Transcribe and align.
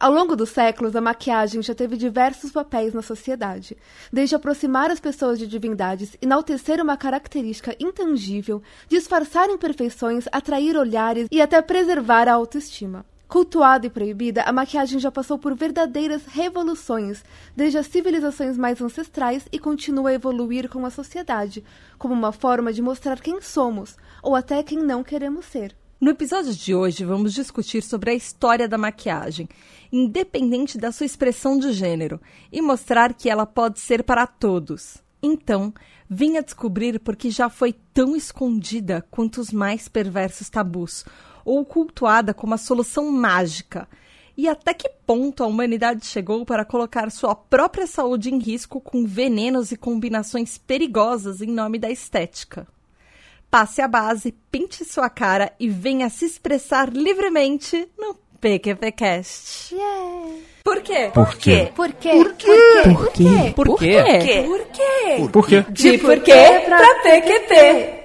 Ao 0.00 0.12
longo 0.12 0.36
dos 0.36 0.50
séculos, 0.50 0.94
a 0.94 1.00
maquiagem 1.00 1.60
já 1.60 1.74
teve 1.74 1.96
diversos 1.96 2.52
papéis 2.52 2.94
na 2.94 3.02
sociedade, 3.02 3.76
desde 4.12 4.36
aproximar 4.36 4.92
as 4.92 5.00
pessoas 5.00 5.40
de 5.40 5.44
divindades, 5.44 6.16
enaltecer 6.22 6.80
uma 6.80 6.96
característica 6.96 7.74
intangível, 7.80 8.62
disfarçar 8.88 9.50
imperfeições, 9.50 10.26
atrair 10.30 10.76
olhares 10.76 11.26
e 11.32 11.42
até 11.42 11.60
preservar 11.60 12.28
a 12.28 12.34
autoestima. 12.34 13.04
Cultuada 13.26 13.88
e 13.88 13.90
proibida, 13.90 14.42
a 14.42 14.52
maquiagem 14.52 15.00
já 15.00 15.10
passou 15.10 15.36
por 15.36 15.56
verdadeiras 15.56 16.24
revoluções, 16.26 17.24
desde 17.56 17.78
as 17.78 17.88
civilizações 17.88 18.56
mais 18.56 18.80
ancestrais 18.80 19.48
e 19.50 19.58
continua 19.58 20.10
a 20.10 20.14
evoluir 20.14 20.68
com 20.68 20.86
a 20.86 20.90
sociedade, 20.90 21.64
como 21.98 22.14
uma 22.14 22.30
forma 22.30 22.72
de 22.72 22.80
mostrar 22.80 23.20
quem 23.20 23.40
somos, 23.40 23.96
ou 24.22 24.36
até 24.36 24.62
quem 24.62 24.78
não 24.78 25.02
queremos 25.02 25.44
ser. 25.46 25.74
No 26.00 26.12
episódio 26.12 26.54
de 26.54 26.76
hoje, 26.76 27.04
vamos 27.04 27.34
discutir 27.34 27.82
sobre 27.82 28.12
a 28.12 28.14
história 28.14 28.68
da 28.68 28.78
maquiagem, 28.78 29.48
independente 29.90 30.78
da 30.78 30.92
sua 30.92 31.04
expressão 31.04 31.58
de 31.58 31.72
gênero, 31.72 32.20
e 32.52 32.62
mostrar 32.62 33.12
que 33.14 33.28
ela 33.28 33.44
pode 33.44 33.80
ser 33.80 34.04
para 34.04 34.24
todos. 34.24 34.98
Então, 35.20 35.74
venha 36.08 36.40
descobrir 36.40 37.00
por 37.00 37.16
que 37.16 37.30
já 37.30 37.50
foi 37.50 37.74
tão 37.92 38.14
escondida 38.14 39.04
quanto 39.10 39.40
os 39.40 39.50
mais 39.50 39.88
perversos 39.88 40.48
tabus, 40.48 41.04
ou 41.44 41.64
cultuada 41.64 42.32
como 42.32 42.54
a 42.54 42.58
solução 42.58 43.10
mágica. 43.10 43.88
E 44.36 44.48
até 44.48 44.72
que 44.72 44.88
ponto 45.04 45.42
a 45.42 45.48
humanidade 45.48 46.06
chegou 46.06 46.46
para 46.46 46.64
colocar 46.64 47.10
sua 47.10 47.34
própria 47.34 47.88
saúde 47.88 48.32
em 48.32 48.38
risco 48.38 48.80
com 48.80 49.04
venenos 49.04 49.72
e 49.72 49.76
combinações 49.76 50.58
perigosas 50.58 51.42
em 51.42 51.48
nome 51.48 51.76
da 51.76 51.90
estética? 51.90 52.68
Passe 53.50 53.80
a 53.80 53.88
base, 53.88 54.32
pinte 54.50 54.84
sua 54.84 55.08
cara 55.08 55.52
e 55.58 55.68
venha 55.68 56.08
se 56.08 56.24
expressar 56.24 56.90
livremente 56.90 57.88
no 57.98 58.14
PQPcast. 58.40 59.74
Yeah. 59.74 60.36
Por 60.62 60.82
quê? 60.82 61.10
Por 61.12 61.34
quê? 61.34 61.72
Por 61.74 61.92
quê? 61.92 62.10
Por 62.10 62.34
quê? 62.34 62.84
Por 62.84 63.10
quê? 63.12 63.52
Por 63.54 63.78
quê? 63.78 64.42
Por 64.44 64.66
quê? 64.66 65.28
Por 65.32 65.46
quê? 65.46 65.64
De 65.70 65.98
porquê 65.98 66.60
pra 66.66 66.94
PQP. 67.02 67.98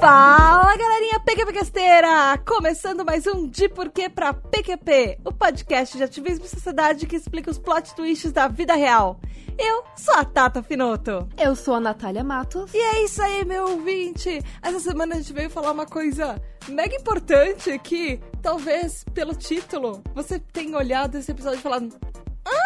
Fala 0.00 0.76
galerinha 0.76 1.20
PQPcasteira! 1.20 2.38
Começando 2.38 3.04
mais 3.04 3.26
um 3.26 3.46
De 3.46 3.68
Porquê 3.68 4.08
pra 4.08 4.32
PQP, 4.32 5.18
o 5.26 5.30
podcast 5.30 5.98
de 5.98 6.02
ativismo 6.02 6.46
e 6.46 6.48
sociedade 6.48 7.06
que 7.06 7.16
explica 7.16 7.50
os 7.50 7.58
plot 7.58 7.94
twists 7.94 8.32
da 8.32 8.48
vida 8.48 8.74
real. 8.74 9.20
Eu 9.58 9.84
sou 9.94 10.14
a 10.14 10.24
Tata 10.24 10.62
Finoto. 10.62 11.28
Eu 11.38 11.54
sou 11.54 11.74
a 11.74 11.80
Natália 11.80 12.24
Matos. 12.24 12.72
E 12.72 12.78
é 12.78 13.04
isso 13.04 13.20
aí, 13.20 13.44
meu 13.44 13.68
ouvinte! 13.72 14.42
Essa 14.62 14.80
semana 14.80 15.14
a 15.14 15.18
gente 15.18 15.34
veio 15.34 15.50
falar 15.50 15.72
uma 15.72 15.84
coisa 15.84 16.40
mega 16.68 16.96
importante 16.96 17.78
que, 17.80 18.18
talvez 18.40 19.04
pelo 19.12 19.34
título, 19.34 20.02
você 20.14 20.38
tenha 20.38 20.78
olhado 20.78 21.18
esse 21.18 21.30
episódio 21.30 21.58
e 21.58 21.62
falado: 21.62 21.90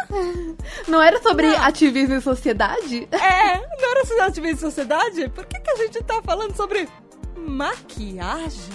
Não 0.89 1.03
era 1.03 1.21
sobre 1.23 1.47
ativismo 1.57 2.17
e 2.17 2.21
sociedade? 2.21 3.09
É, 3.17 3.59
não 3.59 3.91
era 3.91 4.05
sobre 4.05 4.23
ativismo 4.23 4.57
e 4.57 4.61
sociedade? 4.61 5.29
Por 5.31 5.47
que, 5.47 5.59
que 5.59 5.71
a 5.71 5.77
gente 5.77 6.03
tá 6.05 6.21
falando 6.23 6.55
sobre 6.55 6.89
maquiagem? 7.37 8.73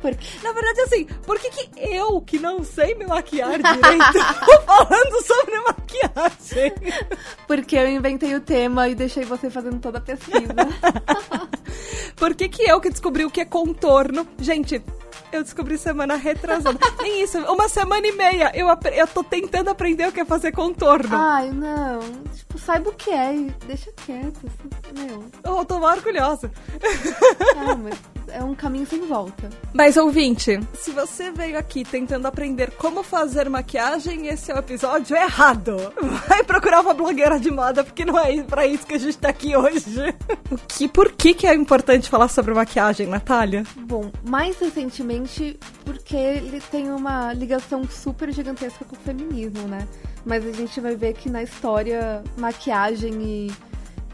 Porque 0.00 0.26
Na 0.42 0.52
verdade, 0.52 0.80
assim, 0.82 1.04
por 1.24 1.38
que, 1.38 1.50
que 1.50 1.70
eu, 1.76 2.20
que 2.20 2.38
não 2.38 2.62
sei 2.62 2.94
me 2.94 3.06
maquiar 3.06 3.52
direito, 3.52 4.12
tô 4.44 4.60
falando 4.62 5.26
sobre 5.26 5.58
maquiagem? 5.60 6.74
Porque 7.46 7.76
eu 7.76 7.88
inventei 7.88 8.34
o 8.34 8.40
tema 8.40 8.88
e 8.88 8.94
deixei 8.94 9.24
você 9.24 9.48
fazendo 9.48 9.78
toda 9.80 9.98
a 9.98 10.00
pesquisa. 10.02 10.54
Por 12.16 12.34
que, 12.34 12.48
que 12.48 12.62
eu 12.62 12.80
que 12.80 12.90
descobri 12.90 13.24
o 13.24 13.30
que 13.30 13.40
é 13.40 13.44
contorno? 13.44 14.26
Gente, 14.38 14.82
eu 15.32 15.42
descobri 15.42 15.76
semana 15.78 16.16
retrasada. 16.16 16.78
Nem 17.02 17.22
isso, 17.22 17.38
uma 17.40 17.68
semana 17.68 18.06
e 18.06 18.12
meia 18.12 18.50
eu, 18.54 18.66
eu 18.92 19.06
tô 19.06 19.22
tentando 19.24 19.68
aprender 19.70 20.08
o 20.08 20.12
que 20.12 20.20
é 20.20 20.24
fazer 20.24 20.52
contorno. 20.52 21.16
Ai, 21.16 21.50
não. 21.50 22.00
Tipo, 22.34 22.58
saiba 22.58 22.90
o 22.90 22.94
que 22.94 23.10
é 23.10 23.34
e 23.34 23.50
deixa 23.66 23.90
quieto. 24.04 24.40
assim, 24.46 25.06
Meu, 25.06 25.24
Eu 25.44 25.64
tô 25.64 25.76
orgulhosa. 25.78 26.50
calma. 27.54 27.90
É 28.34 28.42
um 28.42 28.52
caminho 28.52 28.84
sem 28.84 29.00
volta. 29.02 29.48
Mas 29.72 29.96
ouvinte, 29.96 30.58
se 30.74 30.90
você 30.90 31.30
veio 31.30 31.56
aqui 31.56 31.84
tentando 31.84 32.26
aprender 32.26 32.72
como 32.72 33.04
fazer 33.04 33.48
maquiagem, 33.48 34.26
esse 34.26 34.50
é 34.50 34.54
o 34.56 34.58
episódio 34.58 35.16
errado. 35.16 35.76
Vai 36.26 36.42
procurar 36.42 36.80
uma 36.80 36.92
blogueira 36.92 37.38
de 37.38 37.48
moda, 37.48 37.84
porque 37.84 38.04
não 38.04 38.18
é 38.18 38.42
pra 38.42 38.66
isso 38.66 38.84
que 38.84 38.94
a 38.94 38.98
gente 38.98 39.16
tá 39.18 39.28
aqui 39.28 39.56
hoje. 39.56 40.12
O 40.50 40.56
que, 40.66 40.88
por 40.88 41.12
que, 41.12 41.32
que 41.32 41.46
é 41.46 41.54
importante 41.54 42.10
falar 42.10 42.26
sobre 42.26 42.52
maquiagem, 42.52 43.06
Natália? 43.06 43.62
Bom, 43.76 44.10
mais 44.24 44.58
recentemente, 44.58 45.56
porque 45.84 46.16
ele 46.16 46.60
tem 46.60 46.90
uma 46.90 47.32
ligação 47.32 47.84
super 47.88 48.32
gigantesca 48.32 48.84
com 48.84 48.96
o 48.96 48.98
feminismo, 48.98 49.68
né? 49.68 49.86
Mas 50.24 50.44
a 50.44 50.50
gente 50.50 50.80
vai 50.80 50.96
ver 50.96 51.12
que 51.14 51.30
na 51.30 51.42
história, 51.42 52.20
maquiagem 52.36 53.12
e, 53.22 53.52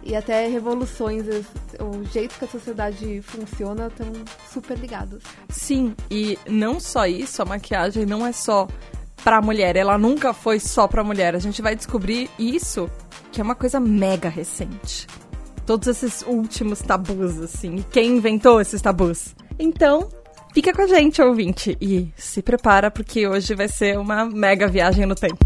e 0.02 0.16
até 0.16 0.46
revoluções, 0.46 1.26
es- 1.26 1.46
o 1.80 2.04
jeito 2.04 2.38
que 2.38 2.44
a 2.44 2.48
sociedade 2.48 3.20
funciona, 3.22 3.86
estão 3.88 4.06
super 4.52 4.78
ligados. 4.78 5.22
Sim, 5.48 5.94
e 6.10 6.38
não 6.48 6.78
só 6.80 7.06
isso, 7.06 7.42
a 7.42 7.44
maquiagem 7.44 8.04
não 8.06 8.26
é 8.26 8.32
só 8.32 8.66
pra 9.22 9.40
mulher, 9.42 9.76
ela 9.76 9.98
nunca 9.98 10.32
foi 10.32 10.58
só 10.58 10.88
pra 10.88 11.04
mulher. 11.04 11.34
A 11.34 11.38
gente 11.38 11.60
vai 11.60 11.76
descobrir 11.76 12.30
isso, 12.38 12.90
que 13.30 13.40
é 13.40 13.44
uma 13.44 13.54
coisa 13.54 13.78
mega 13.78 14.28
recente. 14.28 15.06
Todos 15.66 15.86
esses 15.88 16.22
últimos 16.26 16.80
tabus, 16.80 17.38
assim, 17.38 17.84
quem 17.92 18.16
inventou 18.16 18.60
esses 18.60 18.80
tabus. 18.80 19.34
Então, 19.58 20.08
fica 20.54 20.72
com 20.72 20.82
a 20.82 20.86
gente, 20.86 21.20
ouvinte, 21.22 21.76
e 21.80 22.10
se 22.16 22.42
prepara 22.42 22.90
porque 22.90 23.28
hoje 23.28 23.54
vai 23.54 23.68
ser 23.68 23.98
uma 23.98 24.24
mega 24.24 24.66
viagem 24.66 25.04
no 25.06 25.14
tempo. 25.14 25.44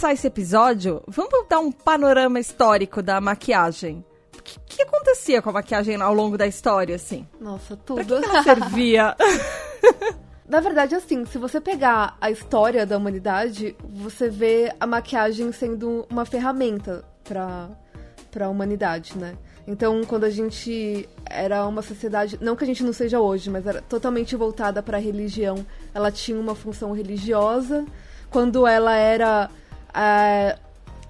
Começar 0.00 0.14
esse 0.14 0.26
episódio, 0.26 1.02
vamos 1.06 1.46
dar 1.46 1.58
um 1.58 1.70
panorama 1.70 2.40
histórico 2.40 3.02
da 3.02 3.20
maquiagem. 3.20 4.02
O 4.34 4.42
que, 4.42 4.58
que 4.64 4.82
acontecia 4.82 5.42
com 5.42 5.50
a 5.50 5.52
maquiagem 5.52 6.00
ao 6.00 6.14
longo 6.14 6.38
da 6.38 6.46
história, 6.46 6.96
assim? 6.96 7.28
Nossa, 7.38 7.76
Pra 7.76 7.84
tudo. 7.84 8.20
que 8.20 8.24
ela 8.26 8.42
servia? 8.42 9.14
Na 10.48 10.58
verdade, 10.60 10.94
assim, 10.94 11.26
se 11.26 11.36
você 11.36 11.60
pegar 11.60 12.16
a 12.18 12.30
história 12.30 12.86
da 12.86 12.96
humanidade, 12.96 13.76
você 13.84 14.30
vê 14.30 14.74
a 14.80 14.86
maquiagem 14.86 15.52
sendo 15.52 16.06
uma 16.10 16.24
ferramenta 16.24 17.04
para 17.22 17.68
para 18.30 18.46
a 18.46 18.48
humanidade, 18.48 19.18
né? 19.18 19.36
Então, 19.66 20.02
quando 20.04 20.24
a 20.24 20.30
gente 20.30 21.06
era 21.26 21.66
uma 21.66 21.82
sociedade, 21.82 22.38
não 22.40 22.56
que 22.56 22.64
a 22.64 22.66
gente 22.66 22.82
não 22.84 22.92
seja 22.92 23.20
hoje, 23.20 23.50
mas 23.50 23.66
era 23.66 23.82
totalmente 23.82 24.34
voltada 24.34 24.82
para 24.82 24.96
a 24.96 25.00
religião, 25.00 25.66
ela 25.92 26.10
tinha 26.10 26.38
uma 26.40 26.54
função 26.54 26.92
religiosa. 26.92 27.84
Quando 28.30 28.64
ela 28.68 28.94
era 28.94 29.50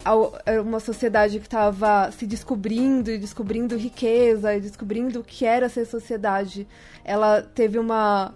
ao- 0.04 0.38
era 0.46 0.62
uma 0.62 0.80
sociedade 0.80 1.38
que 1.38 1.46
estava 1.46 2.10
se 2.12 2.26
descobrindo 2.26 3.10
e 3.10 3.18
descobrindo 3.18 3.76
riqueza 3.76 4.54
e 4.54 4.60
descobrindo 4.60 5.20
o 5.20 5.24
que 5.24 5.44
era 5.44 5.68
ser 5.68 5.84
sociedade, 5.84 6.66
ela 7.04 7.42
teve 7.42 7.78
uma 7.78 8.34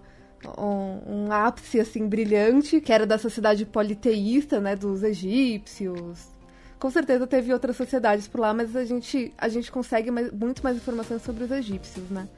um, 0.58 1.25
um 1.25 1.32
ápice 1.32 1.81
assim 1.81 2.06
brilhante 2.06 2.79
que 2.79 2.93
era 2.93 3.06
da 3.06 3.17
sociedade 3.17 3.64
politeísta, 3.64 4.61
né, 4.61 4.76
dos 4.76 5.02
egípcios. 5.02 6.29
Com 6.79 6.91
certeza 6.91 7.26
teve 7.26 7.50
outras 7.50 7.76
sociedades 7.79 8.29
por 8.29 8.41
lá, 8.41 8.52
mas 8.52 8.76
a 8.76 8.85
gente 8.85 9.32
a 9.38 9.49
gente 9.49 9.73
consegue 9.73 10.11
mais- 10.11 10.31
muito 10.31 10.62
mais 10.62 10.76
informações 10.76 11.23
sobre 11.23 11.44
os 11.44 11.50
egípcios, 11.50 12.11
né? 12.11 12.29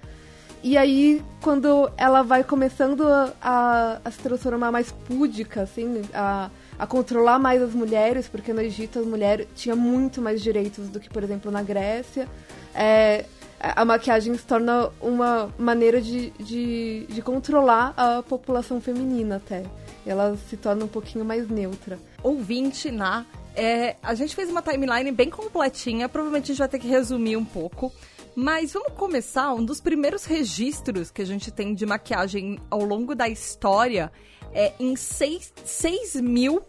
E 0.62 0.76
aí, 0.76 1.20
quando 1.42 1.90
ela 1.96 2.22
vai 2.22 2.42
começando 2.44 3.06
a, 3.08 3.32
a- 3.42 4.00
a 4.04 4.10
se 4.10 4.18
transformar 4.20 4.70
mais 4.70 4.90
púdica, 4.92 5.62
assim, 5.62 6.02
a, 6.14 6.48
a 6.78 6.86
controlar 6.86 7.38
mais 7.38 7.62
as 7.62 7.72
mulheres, 7.72 8.28
porque 8.28 8.52
no 8.52 8.60
Egito 8.60 8.98
as 8.98 9.06
mulheres 9.06 9.46
tinham 9.54 9.76
muito 9.76 10.20
mais 10.20 10.42
direitos 10.42 10.88
do 10.88 11.00
que, 11.00 11.08
por 11.08 11.22
exemplo, 11.22 11.50
na 11.50 11.62
Grécia, 11.62 12.28
é, 12.74 13.24
a 13.58 13.84
maquiagem 13.84 14.36
se 14.36 14.44
torna 14.44 14.90
uma 15.00 15.52
maneira 15.58 16.00
de, 16.00 16.30
de, 16.38 17.06
de 17.08 17.22
controlar 17.22 17.94
a 17.96 18.22
população 18.22 18.80
feminina 18.80 19.36
até. 19.36 19.64
Ela 20.04 20.36
se 20.48 20.56
torna 20.56 20.84
um 20.84 20.88
pouquinho 20.88 21.24
mais 21.24 21.48
neutra. 21.48 21.98
Ouvinte, 22.22 22.90
na. 22.90 23.24
É, 23.54 23.96
a 24.02 24.14
gente 24.14 24.36
fez 24.36 24.50
uma 24.50 24.60
timeline 24.60 25.10
bem 25.10 25.30
completinha, 25.30 26.08
provavelmente 26.08 26.44
a 26.44 26.48
gente 26.48 26.58
vai 26.58 26.68
ter 26.68 26.78
que 26.78 26.86
resumir 26.86 27.36
um 27.36 27.44
pouco. 27.44 27.90
Mas 28.34 28.74
vamos 28.74 28.92
começar. 28.92 29.54
Um 29.54 29.64
dos 29.64 29.80
primeiros 29.80 30.26
registros 30.26 31.10
que 31.10 31.22
a 31.22 31.24
gente 31.24 31.50
tem 31.50 31.74
de 31.74 31.86
maquiagem 31.86 32.58
ao 32.70 32.84
longo 32.84 33.14
da 33.14 33.26
história 33.26 34.12
é 34.56 34.72
em 34.80 34.96
6, 34.96 35.52
6 35.64 36.20
mil 36.22 36.62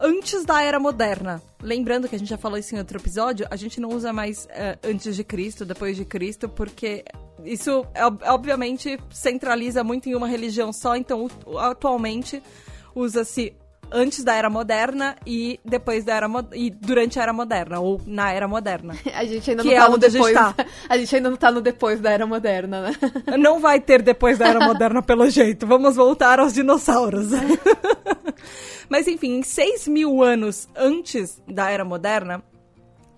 antes 0.00 0.44
da 0.44 0.62
era 0.62 0.80
moderna. 0.80 1.42
Lembrando 1.62 2.08
que 2.08 2.16
a 2.16 2.18
gente 2.18 2.28
já 2.28 2.38
falou 2.38 2.58
isso 2.58 2.74
em 2.74 2.78
outro 2.78 2.98
episódio, 2.98 3.46
a 3.50 3.56
gente 3.56 3.78
não 3.78 3.90
usa 3.90 4.12
mais 4.12 4.48
é, 4.50 4.78
antes 4.82 5.14
de 5.14 5.22
Cristo, 5.22 5.64
depois 5.64 5.96
de 5.96 6.04
Cristo, 6.04 6.48
porque 6.48 7.04
isso 7.44 7.86
obviamente 8.26 8.98
centraliza 9.10 9.84
muito 9.84 10.08
em 10.08 10.14
uma 10.14 10.26
religião 10.26 10.72
só, 10.72 10.96
então 10.96 11.28
atualmente 11.58 12.42
usa-se 12.94 13.54
antes 13.90 14.24
da 14.24 14.34
era 14.34 14.50
moderna 14.50 15.16
e 15.26 15.60
depois 15.64 16.04
da 16.04 16.14
era 16.14 16.28
e 16.52 16.70
durante 16.70 17.18
a 17.18 17.22
era 17.22 17.32
moderna 17.32 17.80
ou 17.80 18.00
na 18.06 18.32
era 18.32 18.48
moderna. 18.48 18.94
A 19.14 19.24
gente 19.24 19.50
ainda 19.50 19.64
não 19.64 19.70
tá 19.70 19.76
é 19.76 19.88
no 19.88 19.98
depois. 19.98 20.36
A 20.36 20.44
gente, 20.46 20.54
tá. 20.54 20.66
a 20.88 20.98
gente 20.98 21.16
ainda 21.16 21.30
não 21.30 21.36
tá 21.36 21.50
no 21.50 21.60
depois 21.60 22.00
da 22.00 22.10
era 22.10 22.26
moderna, 22.26 22.82
né? 22.82 22.96
Não 23.38 23.60
vai 23.60 23.80
ter 23.80 24.02
depois 24.02 24.38
da 24.38 24.48
era 24.48 24.60
moderna 24.60 25.02
pelo 25.02 25.28
jeito. 25.28 25.66
Vamos 25.66 25.96
voltar 25.96 26.38
aos 26.40 26.52
dinossauros. 26.52 27.28
Mas 28.88 29.06
enfim, 29.08 29.38
em 29.38 29.42
6 29.42 29.88
mil 29.88 30.22
anos 30.22 30.68
antes 30.76 31.40
da 31.46 31.70
era 31.70 31.84
moderna, 31.84 32.42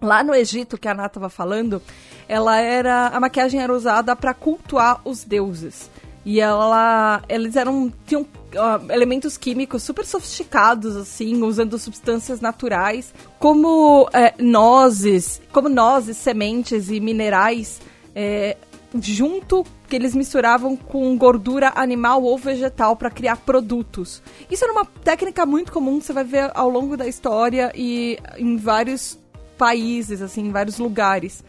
lá 0.00 0.22
no 0.22 0.34
Egito 0.34 0.78
que 0.78 0.88
a 0.88 0.92
Ana 0.92 1.06
estava 1.06 1.28
falando, 1.28 1.82
ela 2.28 2.58
era 2.60 3.08
a 3.08 3.20
maquiagem 3.20 3.60
era 3.60 3.72
usada 3.72 4.14
para 4.14 4.34
cultuar 4.34 5.00
os 5.04 5.24
deuses. 5.24 5.90
E 6.24 6.40
ela, 6.40 7.22
eles 7.28 7.56
eram 7.56 7.92
tinham 8.06 8.22
uh, 8.22 8.92
elementos 8.92 9.36
químicos 9.36 9.82
super 9.82 10.04
sofisticados 10.04 10.96
assim, 10.96 11.42
usando 11.42 11.78
substâncias 11.78 12.40
naturais, 12.40 13.14
como 13.38 14.08
é, 14.12 14.34
nozes, 14.38 15.40
como 15.52 15.68
nozes, 15.68 16.16
sementes 16.16 16.90
e 16.90 17.00
minerais, 17.00 17.80
é, 18.14 18.56
junto 19.00 19.64
que 19.88 19.96
eles 19.96 20.14
misturavam 20.14 20.76
com 20.76 21.16
gordura 21.16 21.72
animal 21.74 22.22
ou 22.22 22.36
vegetal 22.36 22.94
para 22.94 23.10
criar 23.10 23.36
produtos. 23.36 24.22
Isso 24.50 24.64
era 24.64 24.72
uma 24.72 24.84
técnica 24.84 25.46
muito 25.46 25.72
comum, 25.72 26.00
você 26.00 26.12
vai 26.12 26.24
ver 26.24 26.50
ao 26.54 26.68
longo 26.68 26.96
da 26.96 27.06
história 27.06 27.72
e 27.74 28.18
em 28.36 28.56
vários 28.56 29.18
países, 29.56 30.20
assim, 30.20 30.46
em 30.46 30.52
vários 30.52 30.78
lugares. 30.78 31.42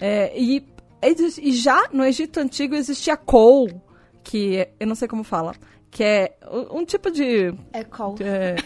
É, 0.00 0.32
e, 0.38 0.64
e 1.42 1.52
já 1.52 1.88
no 1.92 2.04
Egito 2.04 2.38
Antigo 2.38 2.74
existia 2.74 3.16
kohl, 3.16 3.68
que 4.24 4.66
eu 4.80 4.86
não 4.86 4.94
sei 4.94 5.06
como 5.06 5.22
fala, 5.22 5.54
que 5.90 6.02
é 6.02 6.36
um 6.72 6.84
tipo 6.84 7.10
de... 7.10 7.54
É 7.72 7.84
kohl. 7.84 8.16
É, 8.20 8.56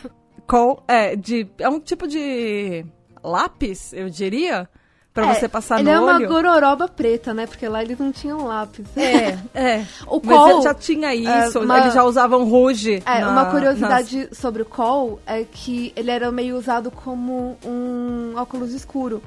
kohl, 0.47 0.83
é, 0.89 1.17
de, 1.17 1.47
é 1.59 1.69
um 1.69 1.81
tipo 1.81 2.07
de 2.07 2.87
lápis, 3.23 3.93
eu 3.93 4.09
diria, 4.09 4.69
para 5.13 5.27
é, 5.27 5.35
você 5.35 5.49
passar 5.49 5.83
no 5.83 5.91
olho. 5.91 5.99
Ele 5.99 5.99
é 5.99 6.01
uma 6.01 6.27
gororoba 6.27 6.89
preta, 6.89 7.35
né? 7.35 7.47
Porque 7.47 7.69
lá 7.69 7.83
eles 7.83 7.99
não 7.99 8.13
tinham 8.13 8.47
lápis. 8.47 8.87
É, 8.97 9.39
é. 9.55 9.87
o 10.07 10.21
Mas 10.23 10.65
já 10.65 10.75
tinha 10.75 11.15
isso, 11.15 11.59
é, 11.59 11.61
uma, 11.61 11.79
eles 11.81 11.95
já 11.95 12.05
usavam 12.05 12.49
rouge. 12.49 13.03
É, 13.05 13.21
na, 13.21 13.31
uma 13.31 13.47
curiosidade 13.47 14.29
nas... 14.29 14.39
sobre 14.39 14.63
o 14.63 14.65
col 14.65 15.21
é 15.27 15.45
que 15.45 15.93
ele 15.97 16.11
era 16.11 16.31
meio 16.31 16.57
usado 16.57 16.91
como 16.91 17.59
um 17.65 18.35
óculos 18.37 18.73
escuro. 18.73 19.23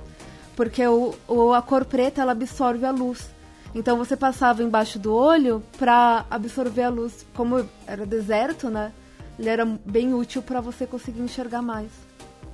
Porque 0.56 0.86
o, 0.86 1.14
o, 1.28 1.54
a 1.54 1.62
cor 1.62 1.86
preta, 1.86 2.22
ela 2.22 2.32
absorve 2.32 2.86
a 2.86 2.92
luz. 2.92 3.30
Então 3.74 3.98
você 3.98 4.18
passava 4.18 4.64
embaixo 4.64 5.00
do 5.00 5.14
olho 5.14 5.64
para 5.78 6.26
absorver 6.30 6.84
a 6.84 6.90
luz. 6.90 7.26
Como 7.34 7.66
era 7.88 8.06
deserto, 8.06 8.70
né? 8.70 8.92
Ele 9.40 9.50
era 9.50 9.66
bem 9.66 10.14
útil 10.14 10.42
para 10.42 10.60
você 10.60 10.86
conseguir 10.86 11.22
enxergar 11.22 11.62
mais. 11.62 11.90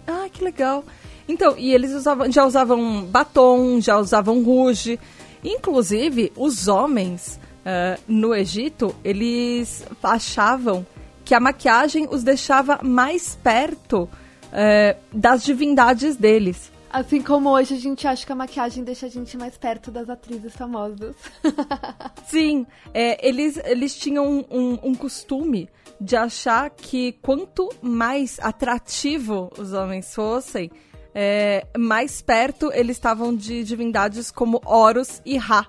Ah, 0.06 0.28
que 0.32 0.44
legal. 0.44 0.86
Então, 1.28 1.58
e 1.58 1.74
eles 1.74 1.92
usavam, 1.92 2.32
já 2.32 2.46
usavam 2.46 3.04
batom, 3.06 3.82
já 3.82 3.98
usavam 3.98 4.44
rouge. 4.44 5.00
Inclusive, 5.44 6.32
os 6.36 6.68
homens 6.68 7.40
uh, 7.66 8.02
no 8.08 8.34
Egito, 8.34 8.96
eles 9.04 9.86
achavam 10.02 10.86
que 11.26 11.36
a 11.36 11.40
maquiagem 11.40 12.08
os 12.10 12.24
deixava 12.24 12.80
mais 12.82 13.38
perto 13.44 14.04
uh, 14.04 14.98
das 15.12 15.44
divindades 15.44 16.16
deles. 16.16 16.72
Assim 16.90 17.22
como 17.22 17.50
hoje 17.50 17.74
a 17.74 17.78
gente 17.78 18.08
acha 18.08 18.26
que 18.26 18.32
a 18.32 18.36
maquiagem 18.36 18.84
deixa 18.84 19.08
a 19.08 19.10
gente 19.10 19.38
mais 19.38 19.58
perto 19.58 19.92
das 19.92 20.10
atrizes 20.10 20.56
famosas. 20.56 21.16
Sim, 22.26 22.66
é, 22.94 23.28
eles, 23.28 23.58
eles 23.66 23.96
tinham 23.96 24.46
um, 24.50 24.80
um, 24.82 24.96
costume 24.96 25.70
de 26.00 26.16
achar 26.16 26.70
que 26.70 27.14
quanto 27.22 27.70
mais 27.82 28.40
atrativo 28.40 29.52
os 29.58 29.74
homens 29.74 30.14
fossem, 30.16 30.72
é, 31.14 31.66
mais 31.78 32.22
perto 32.22 32.72
eles 32.74 32.96
estavam 32.96 33.36
de 33.36 33.64
divindades 33.64 34.32
como 34.32 34.62
Horus 34.66 35.22
e 35.26 35.38
Ra. 35.38 35.68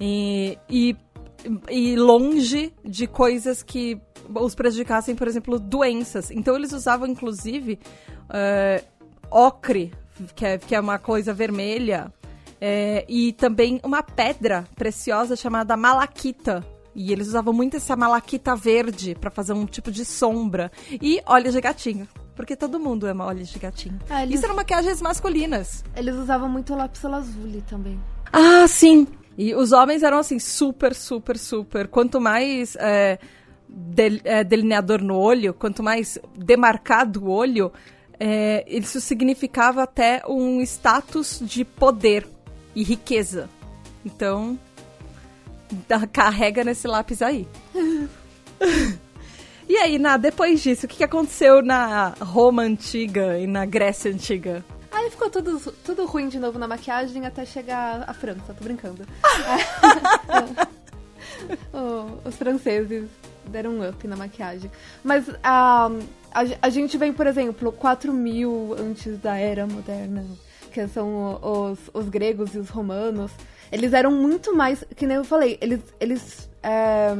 E, 0.00 0.58
e, 0.70 0.96
e 1.68 1.96
longe 1.96 2.72
de 2.82 3.06
coisas 3.06 3.62
que 3.62 4.00
os 4.34 4.54
prejudicassem, 4.54 5.14
por 5.14 5.28
exemplo, 5.28 5.58
doenças. 5.58 6.30
Então 6.30 6.56
eles 6.56 6.72
usavam, 6.72 7.06
inclusive, 7.06 7.78
uh, 8.30 8.84
ocre, 9.30 9.92
que 10.34 10.44
é, 10.44 10.58
que 10.58 10.74
é 10.74 10.80
uma 10.80 10.98
coisa 10.98 11.32
vermelha, 11.32 12.12
é, 12.60 13.04
e 13.08 13.32
também 13.32 13.80
uma 13.82 14.02
pedra 14.02 14.64
preciosa 14.76 15.34
chamada 15.34 15.76
malaquita. 15.76 16.64
E 16.94 17.12
eles 17.12 17.28
usavam 17.28 17.54
muito 17.54 17.76
essa 17.76 17.96
malaquita 17.96 18.54
verde 18.56 19.14
para 19.14 19.30
fazer 19.30 19.52
um 19.52 19.64
tipo 19.64 19.90
de 19.90 20.04
sombra. 20.04 20.70
E 20.90 21.22
olhos 21.24 21.54
de 21.54 21.60
gatinho. 21.60 22.06
Porque 22.34 22.56
todo 22.56 22.80
mundo 22.80 23.06
ama 23.06 23.26
olhos 23.26 23.48
de 23.48 23.58
gatinho. 23.58 23.98
Ah, 24.08 24.22
eles... 24.22 24.36
Isso 24.36 24.44
eram 24.44 24.56
maquiagens 24.56 25.00
masculinas. 25.00 25.84
Eles 25.94 26.14
usavam 26.16 26.48
muito 26.48 26.74
lápis 26.74 27.02
lazuli 27.02 27.62
também. 27.62 28.00
Ah, 28.32 28.66
sim! 28.66 29.06
E 29.38 29.54
os 29.54 29.72
homens 29.72 30.02
eram 30.02 30.18
assim, 30.18 30.38
super, 30.38 30.94
super, 30.94 31.38
super. 31.38 31.86
Quanto 31.86 32.20
mais 32.20 32.76
é, 32.76 33.18
del, 33.68 34.18
é, 34.24 34.42
delineador 34.42 35.02
no 35.02 35.16
olho, 35.16 35.54
quanto 35.54 35.82
mais 35.82 36.18
demarcado 36.36 37.24
o 37.24 37.30
olho, 37.30 37.72
é, 38.20 38.64
isso 38.68 39.00
significava 39.00 39.82
até 39.82 40.22
um 40.28 40.60
status 40.60 41.40
de 41.42 41.64
poder 41.64 42.28
e 42.76 42.82
riqueza. 42.82 43.48
Então, 44.04 44.58
carrega 46.12 46.62
nesse 46.62 46.86
lápis 46.86 47.22
aí. 47.22 47.48
E 49.68 49.76
aí, 49.76 50.00
na 50.00 50.16
depois 50.16 50.60
disso, 50.60 50.86
o 50.86 50.88
que 50.88 51.04
aconteceu 51.04 51.62
na 51.62 52.08
Roma 52.20 52.62
antiga 52.62 53.38
e 53.38 53.46
na 53.46 53.64
Grécia 53.64 54.10
antiga? 54.10 54.64
Aí 54.90 55.08
ficou 55.10 55.30
tudo, 55.30 55.72
tudo 55.84 56.06
ruim 56.06 56.28
de 56.28 56.40
novo 56.40 56.58
na 56.58 56.66
maquiagem 56.66 57.24
até 57.24 57.46
chegar 57.46 58.02
à 58.04 58.12
França, 58.12 58.52
tô 58.52 58.64
brincando. 58.64 59.06
oh, 61.72 62.28
os 62.28 62.34
franceses 62.34 63.08
deram 63.46 63.72
um 63.72 63.88
up 63.88 64.06
na 64.06 64.16
maquiagem. 64.16 64.70
Mas 65.02 65.28
um, 65.28 65.98
a, 66.32 66.66
a 66.66 66.68
gente 66.68 66.96
vem, 66.96 67.12
por 67.12 67.26
exemplo, 67.26 67.72
4 67.72 68.12
mil 68.12 68.74
antes 68.78 69.18
da 69.18 69.36
era 69.36 69.66
moderna, 69.66 70.24
que 70.72 70.86
são 70.88 71.38
os, 71.42 71.78
os 71.92 72.08
gregos 72.08 72.54
e 72.54 72.58
os 72.58 72.68
romanos. 72.68 73.30
Eles 73.70 73.92
eram 73.92 74.10
muito 74.10 74.54
mais, 74.54 74.84
que 74.96 75.06
nem 75.06 75.16
eu 75.16 75.24
falei, 75.24 75.58
eles, 75.60 75.80
eles 76.00 76.50
é, 76.62 77.14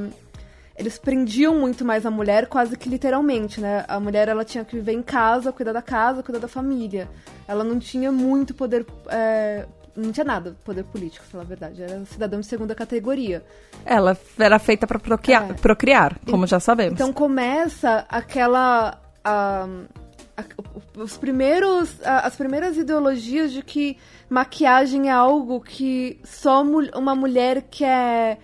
eles 0.81 0.99
prendiam 0.99 1.55
muito 1.55 1.85
mais 1.85 2.07
a 2.07 2.11
mulher, 2.11 2.47
quase 2.47 2.75
que 2.75 2.89
literalmente, 2.89 3.61
né? 3.61 3.85
A 3.87 4.01
mulher 4.01 4.29
ela 4.29 4.47
tinha 4.47 4.65
que 4.65 4.75
viver 4.75 4.93
em 4.93 5.03
casa, 5.03 5.53
cuidar 5.53 5.73
da 5.75 5.83
casa, 5.83 6.23
cuidar 6.23 6.39
da 6.39 6.49
família. 6.49 7.07
Ela 7.47 7.63
não 7.63 7.79
tinha 7.79 8.11
muito 8.11 8.55
poder. 8.55 8.87
É, 9.09 9.67
não 9.95 10.11
tinha 10.11 10.25
nada 10.25 10.57
poder 10.65 10.85
político, 10.85 11.27
falar 11.27 11.45
a 11.45 11.47
verdade. 11.47 11.83
Era 11.83 12.03
cidadão 12.07 12.41
de 12.41 12.47
segunda 12.47 12.75
categoria. 12.75 13.45
Ela 13.85 14.17
era 14.39 14.59
feita 14.59 14.87
para 14.87 14.99
procriar, 14.99 15.51
é. 15.51 15.53
procriar, 15.53 16.19
como 16.31 16.47
já 16.47 16.59
sabemos. 16.59 16.95
Então 16.95 17.13
começa 17.13 18.07
aquela. 18.09 19.00
A, 19.25 19.67
a, 20.37 20.45
os 20.97 21.17
primeiros, 21.17 22.01
a, 22.03 22.21
as 22.21 22.37
primeiras 22.37 22.77
ideologias 22.77 23.53
de 23.53 23.63
que 23.63 23.97
maquiagem 24.29 25.09
é 25.09 25.13
algo 25.13 25.61
que 25.61 26.19
só 26.25 26.63
uma 26.63 27.15
mulher 27.15 27.63
que 27.63 27.85
é 27.85 28.39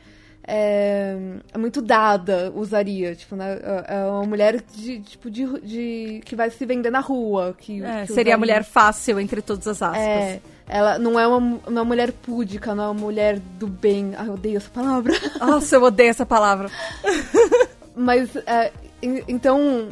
é, 0.49 1.17
é, 1.53 1.59
muito 1.59 1.83
dada 1.83 2.53
usaria, 2.55 3.17
tipo, 3.17 3.35
né? 3.35 3.59
É, 3.89 3.97
é 3.97 4.05
uma 4.05 4.23
mulher 4.23 4.63
de, 4.75 5.01
tipo, 5.01 5.29
de, 5.29 5.45
de 5.61 6.21
que 6.25 6.37
vai 6.37 6.51
se 6.51 6.65
vender 6.65 6.91
na 6.91 7.01
rua. 7.01 7.55
Que, 7.59 7.83
é, 7.83 8.07
que 8.07 8.13
seria 8.13 8.37
a 8.37 8.39
mulher 8.39 8.63
fácil, 8.63 9.19
entre 9.19 9.43
todas 9.43 9.67
as 9.67 9.83
aspas. 9.83 9.99
É, 9.99 10.41
ela 10.69 11.01
não 11.01 11.19
é 11.19 11.27
uma, 11.27 11.59
uma 11.67 11.85
mulher 11.85 12.13
púdica, 12.13 12.77
não 12.77 12.85
é 12.85 12.87
uma 12.87 13.01
mulher 13.01 13.41
do 13.41 13.67
bem. 13.67 14.13
Ai, 14.17 14.29
eu 14.29 14.35
odeio 14.35 14.57
essa 14.59 14.71
palavra. 14.71 15.15
Nossa, 15.41 15.77
eu 15.77 15.83
odeio 15.83 16.11
essa 16.11 16.25
palavra. 16.25 16.71
Mas, 17.97 18.37
é, 18.37 18.71
então, 19.03 19.89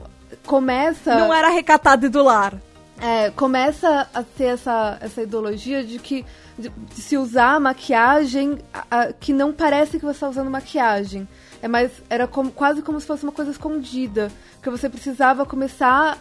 começa... 0.47 1.15
Não 1.15 1.33
era 1.33 1.49
recatada 1.49 2.07
e 2.07 2.09
do 2.09 2.23
lar. 2.23 2.55
É, 3.01 3.31
começa 3.31 4.09
a 4.15 4.23
ter 4.23 4.45
essa, 4.45 4.99
essa 5.01 5.23
ideologia 5.23 5.83
de 5.83 5.99
que 5.99 6.25
de, 6.59 6.69
de 6.69 7.01
se 7.01 7.17
usar 7.17 7.59
maquiagem 7.61 8.59
a, 8.73 9.01
a, 9.01 9.13
que 9.13 9.33
não 9.33 9.53
parece 9.53 9.99
que 9.99 10.05
você 10.05 10.13
está 10.13 10.29
usando 10.29 10.51
maquiagem. 10.51 11.27
É 11.61 11.69
mais, 11.69 11.91
era 12.09 12.27
como, 12.27 12.53
quase 12.53 12.83
como 12.83 13.01
se 13.01 13.07
fosse 13.07 13.25
uma 13.25 13.33
coisa 13.33 13.51
escondida. 13.51 14.31
Que 14.63 14.71
você 14.71 14.89
precisava 14.89 15.45
começar 15.45 16.19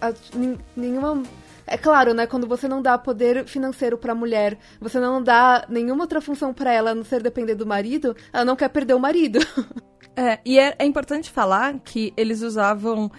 a, 0.00 0.08
a 0.08 0.14
nenhuma. 0.76 1.22
É 1.66 1.78
claro, 1.78 2.12
né? 2.12 2.26
Quando 2.26 2.46
você 2.46 2.66
não 2.68 2.82
dá 2.82 2.98
poder 2.98 3.46
financeiro 3.46 3.96
pra 3.96 4.14
mulher, 4.14 4.58
você 4.80 4.98
não 4.98 5.22
dá 5.22 5.64
nenhuma 5.68 6.04
outra 6.04 6.20
função 6.20 6.52
para 6.52 6.72
ela 6.72 6.90
a 6.90 6.94
não 6.94 7.04
ser 7.04 7.22
depender 7.22 7.54
do 7.54 7.66
marido, 7.66 8.16
ela 8.32 8.44
não 8.44 8.56
quer 8.56 8.68
perder 8.68 8.94
o 8.94 9.00
marido. 9.00 9.38
É, 10.16 10.40
e 10.44 10.58
é, 10.58 10.74
é 10.76 10.84
importante 10.84 11.30
falar 11.30 11.78
que 11.78 12.12
eles 12.16 12.42
usavam 12.42 13.10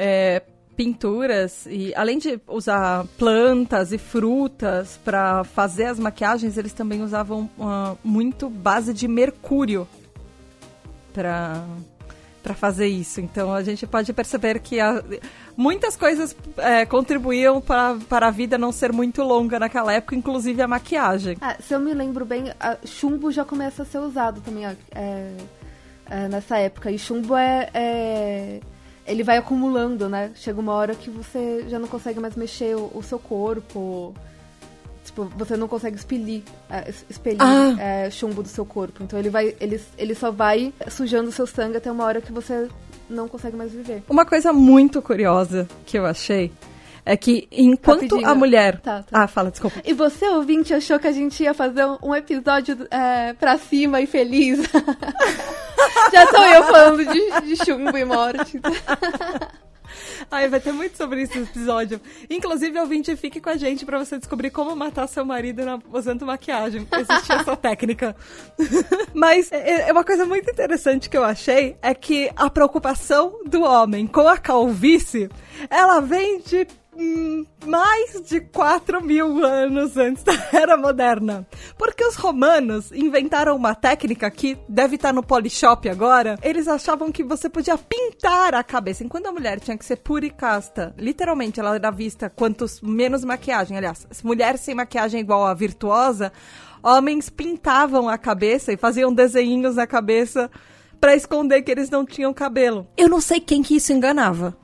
é, 0.00 0.42
pinturas 0.74 1.66
e 1.66 1.94
além 1.94 2.18
de 2.18 2.40
usar 2.48 3.04
plantas 3.18 3.92
e 3.92 3.98
frutas 3.98 4.98
para 5.04 5.44
fazer 5.44 5.84
as 5.84 5.98
maquiagens, 5.98 6.56
eles 6.56 6.72
também 6.72 7.02
usavam 7.02 7.50
uh, 7.58 7.98
muito 8.02 8.48
base 8.48 8.94
de 8.94 9.06
mercúrio 9.06 9.86
para 11.12 11.62
para 12.42 12.54
fazer 12.54 12.86
isso. 12.86 13.20
Então 13.20 13.52
a 13.52 13.62
gente 13.62 13.86
pode 13.86 14.10
perceber 14.14 14.60
que 14.60 14.80
a, 14.80 15.04
muitas 15.54 15.94
coisas 15.94 16.34
é, 16.56 16.86
contribuíam 16.86 17.60
para, 17.60 17.98
para 18.08 18.28
a 18.28 18.30
vida 18.30 18.56
não 18.56 18.72
ser 18.72 18.90
muito 18.94 19.22
longa 19.22 19.58
naquela 19.58 19.92
época, 19.92 20.16
inclusive 20.16 20.62
a 20.62 20.66
maquiagem. 20.66 21.36
Ah, 21.42 21.56
se 21.60 21.74
eu 21.74 21.80
me 21.80 21.92
lembro 21.92 22.24
bem, 22.24 22.44
chumbo 22.86 23.30
já 23.30 23.44
começa 23.44 23.82
a 23.82 23.84
ser 23.84 23.98
usado 23.98 24.40
também 24.40 24.64
é, 24.64 24.74
é, 26.08 26.28
nessa 26.28 26.56
época. 26.56 26.90
E 26.90 26.98
chumbo 26.98 27.36
é, 27.36 27.68
é, 27.74 28.60
ele 29.10 29.22
vai 29.22 29.36
acumulando, 29.36 30.08
né? 30.08 30.30
Chega 30.34 30.60
uma 30.60 30.72
hora 30.72 30.94
que 30.94 31.10
você 31.10 31.64
já 31.68 31.78
não 31.78 31.88
consegue 31.88 32.20
mais 32.20 32.36
mexer 32.36 32.76
o, 32.76 32.90
o 32.94 33.02
seu 33.02 33.18
corpo. 33.18 34.14
Tipo, 35.04 35.24
você 35.36 35.56
não 35.56 35.66
consegue 35.66 35.96
expelir, 35.96 36.42
é, 36.70 36.88
expelir 37.08 37.40
ah. 37.40 37.74
é, 37.78 38.10
chumbo 38.10 38.42
do 38.42 38.48
seu 38.48 38.64
corpo. 38.64 39.02
Então 39.02 39.18
ele 39.18 39.30
vai. 39.30 39.54
Ele, 39.60 39.80
ele 39.98 40.14
só 40.14 40.30
vai 40.30 40.72
sujando 40.88 41.30
o 41.30 41.32
seu 41.32 41.46
sangue 41.46 41.78
até 41.78 41.90
uma 41.90 42.04
hora 42.04 42.20
que 42.20 42.32
você 42.32 42.68
não 43.08 43.26
consegue 43.26 43.56
mais 43.56 43.72
viver. 43.72 44.02
Uma 44.08 44.24
coisa 44.24 44.52
muito 44.52 45.02
curiosa 45.02 45.66
que 45.84 45.98
eu 45.98 46.06
achei 46.06 46.52
é 47.04 47.16
que 47.16 47.48
enquanto 47.50 48.02
Rapidinho. 48.02 48.28
a 48.28 48.34
mulher. 48.34 48.80
Tá, 48.80 49.02
tá. 49.02 49.24
Ah, 49.24 49.26
fala, 49.26 49.50
desculpa. 49.50 49.80
E 49.84 49.92
você, 49.92 50.28
ouvinte, 50.28 50.72
achou 50.72 50.98
que 50.98 51.06
a 51.06 51.12
gente 51.12 51.42
ia 51.42 51.54
fazer 51.54 51.84
um 52.02 52.14
episódio 52.14 52.86
é, 52.90 53.32
pra 53.32 53.58
cima 53.58 54.00
e 54.00 54.06
feliz? 54.06 54.60
Já 56.12 56.26
tô 56.26 56.42
eu 56.42 56.64
falando 56.64 57.04
de, 57.06 57.40
de 57.46 57.64
chumbo 57.64 57.96
e 57.96 58.04
morte. 58.04 58.60
Ai, 60.30 60.48
vai 60.48 60.60
ter 60.60 60.72
muito 60.72 60.96
sobre 60.96 61.22
isso 61.22 61.36
no 61.36 61.44
episódio. 61.44 62.00
Inclusive, 62.28 62.78
ouvinte, 62.78 63.16
fique 63.16 63.40
com 63.40 63.50
a 63.50 63.56
gente 63.56 63.84
para 63.84 63.98
você 63.98 64.18
descobrir 64.18 64.50
como 64.50 64.74
matar 64.76 65.06
seu 65.08 65.24
marido 65.24 65.64
na, 65.64 65.78
usando 65.92 66.24
maquiagem. 66.24 66.86
Existe 66.92 67.32
essa 67.32 67.56
técnica. 67.56 68.14
Mas 69.14 69.50
é, 69.50 69.88
é 69.88 69.92
uma 69.92 70.04
coisa 70.04 70.24
muito 70.24 70.50
interessante 70.50 71.08
que 71.08 71.16
eu 71.16 71.24
achei 71.24 71.76
é 71.82 71.94
que 71.94 72.30
a 72.36 72.48
preocupação 72.48 73.40
do 73.44 73.62
homem 73.62 74.06
com 74.06 74.26
a 74.28 74.38
calvície, 74.38 75.28
ela 75.68 76.00
vem 76.00 76.40
de 76.40 76.66
mais 77.66 78.22
de 78.22 78.40
4 78.40 79.02
mil 79.02 79.44
anos 79.44 79.96
antes 79.96 80.22
da 80.22 80.32
Era 80.52 80.76
Moderna. 80.76 81.46
Porque 81.78 82.04
os 82.04 82.16
romanos 82.16 82.90
inventaram 82.92 83.56
uma 83.56 83.74
técnica 83.74 84.30
que 84.30 84.58
deve 84.68 84.96
estar 84.96 85.12
no 85.12 85.22
Polishop 85.22 85.88
agora. 85.88 86.38
Eles 86.42 86.68
achavam 86.68 87.12
que 87.12 87.22
você 87.22 87.48
podia 87.48 87.76
pintar 87.78 88.54
a 88.54 88.62
cabeça. 88.62 89.04
Enquanto 89.04 89.26
a 89.26 89.32
mulher 89.32 89.60
tinha 89.60 89.76
que 89.76 89.84
ser 89.84 89.96
pura 89.96 90.26
e 90.26 90.30
casta, 90.30 90.94
literalmente 90.98 91.60
ela 91.60 91.74
era 91.74 91.90
vista 91.90 92.30
quantos 92.30 92.80
menos 92.80 93.24
maquiagem. 93.24 93.76
Aliás, 93.76 94.06
mulher 94.22 94.58
sem 94.58 94.74
maquiagem 94.74 95.20
igual 95.20 95.46
a 95.46 95.54
virtuosa, 95.54 96.32
homens 96.82 97.28
pintavam 97.28 98.08
a 98.08 98.18
cabeça 98.18 98.72
e 98.72 98.76
faziam 98.76 99.12
desenhinhos 99.12 99.76
na 99.76 99.86
cabeça 99.86 100.50
para 101.00 101.14
esconder 101.14 101.62
que 101.62 101.70
eles 101.70 101.88
não 101.88 102.04
tinham 102.04 102.32
cabelo. 102.34 102.86
Eu 102.96 103.08
não 103.08 103.20
sei 103.20 103.40
quem 103.40 103.62
que 103.62 103.76
isso 103.76 103.92
enganava 103.92 104.56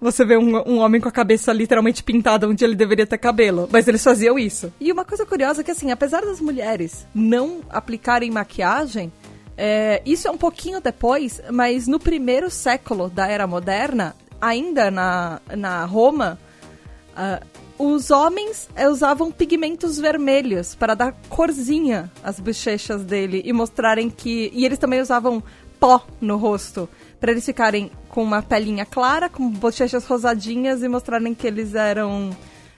você 0.00 0.24
vê 0.24 0.36
um, 0.36 0.56
um, 0.66 0.78
homem 0.78 1.00
com 1.00 1.08
a 1.08 1.12
cabeça 1.12 1.52
literalmente 1.52 2.02
pintada 2.02 2.48
onde 2.48 2.64
ele 2.64 2.74
deveria 2.74 3.06
ter 3.06 3.18
cabelo. 3.18 3.68
Mas 3.70 3.86
eles 3.86 4.02
faziam 4.02 4.38
isso. 4.38 4.72
E 4.80 4.90
uma 4.90 5.04
coisa 5.04 5.26
curiosa 5.26 5.60
é 5.60 5.64
que, 5.64 5.70
assim, 5.70 5.90
apesar 5.90 6.22
das 6.22 6.40
mulheres 6.40 7.06
não 7.14 7.60
aplicarem 7.68 8.30
maquiagem, 8.30 9.12
é, 9.56 10.00
isso 10.06 10.26
é 10.26 10.30
um 10.30 10.38
pouquinho 10.38 10.80
depois, 10.80 11.42
mas 11.52 11.86
no 11.86 11.98
primeiro 11.98 12.50
século 12.50 13.10
da 13.10 13.26
Era 13.26 13.46
Moderna, 13.46 14.16
ainda 14.40 14.90
na, 14.90 15.40
na 15.54 15.84
Roma, 15.84 16.38
uh, 17.10 17.60
os 17.78 18.10
homens 18.10 18.68
é, 18.74 18.88
usavam 18.88 19.30
pigmentos 19.30 19.98
vermelhos 19.98 20.74
para 20.74 20.94
dar 20.94 21.14
corzinha 21.28 22.10
às 22.24 22.40
bochechas 22.40 23.04
dele 23.04 23.42
e 23.44 23.52
mostrarem 23.52 24.08
que. 24.08 24.50
E 24.54 24.64
eles 24.64 24.78
também 24.78 25.00
usavam 25.00 25.42
pó 25.78 26.06
no 26.20 26.36
rosto 26.36 26.88
para 27.18 27.32
eles 27.32 27.44
ficarem 27.44 27.90
com 28.10 28.22
uma 28.22 28.42
pelinha 28.42 28.84
clara, 28.84 29.28
com 29.28 29.48
bochechas 29.48 30.04
rosadinhas 30.04 30.82
e 30.82 30.88
mostrarem 30.88 31.34
que 31.34 31.46
eles 31.46 31.74
eram 31.74 32.30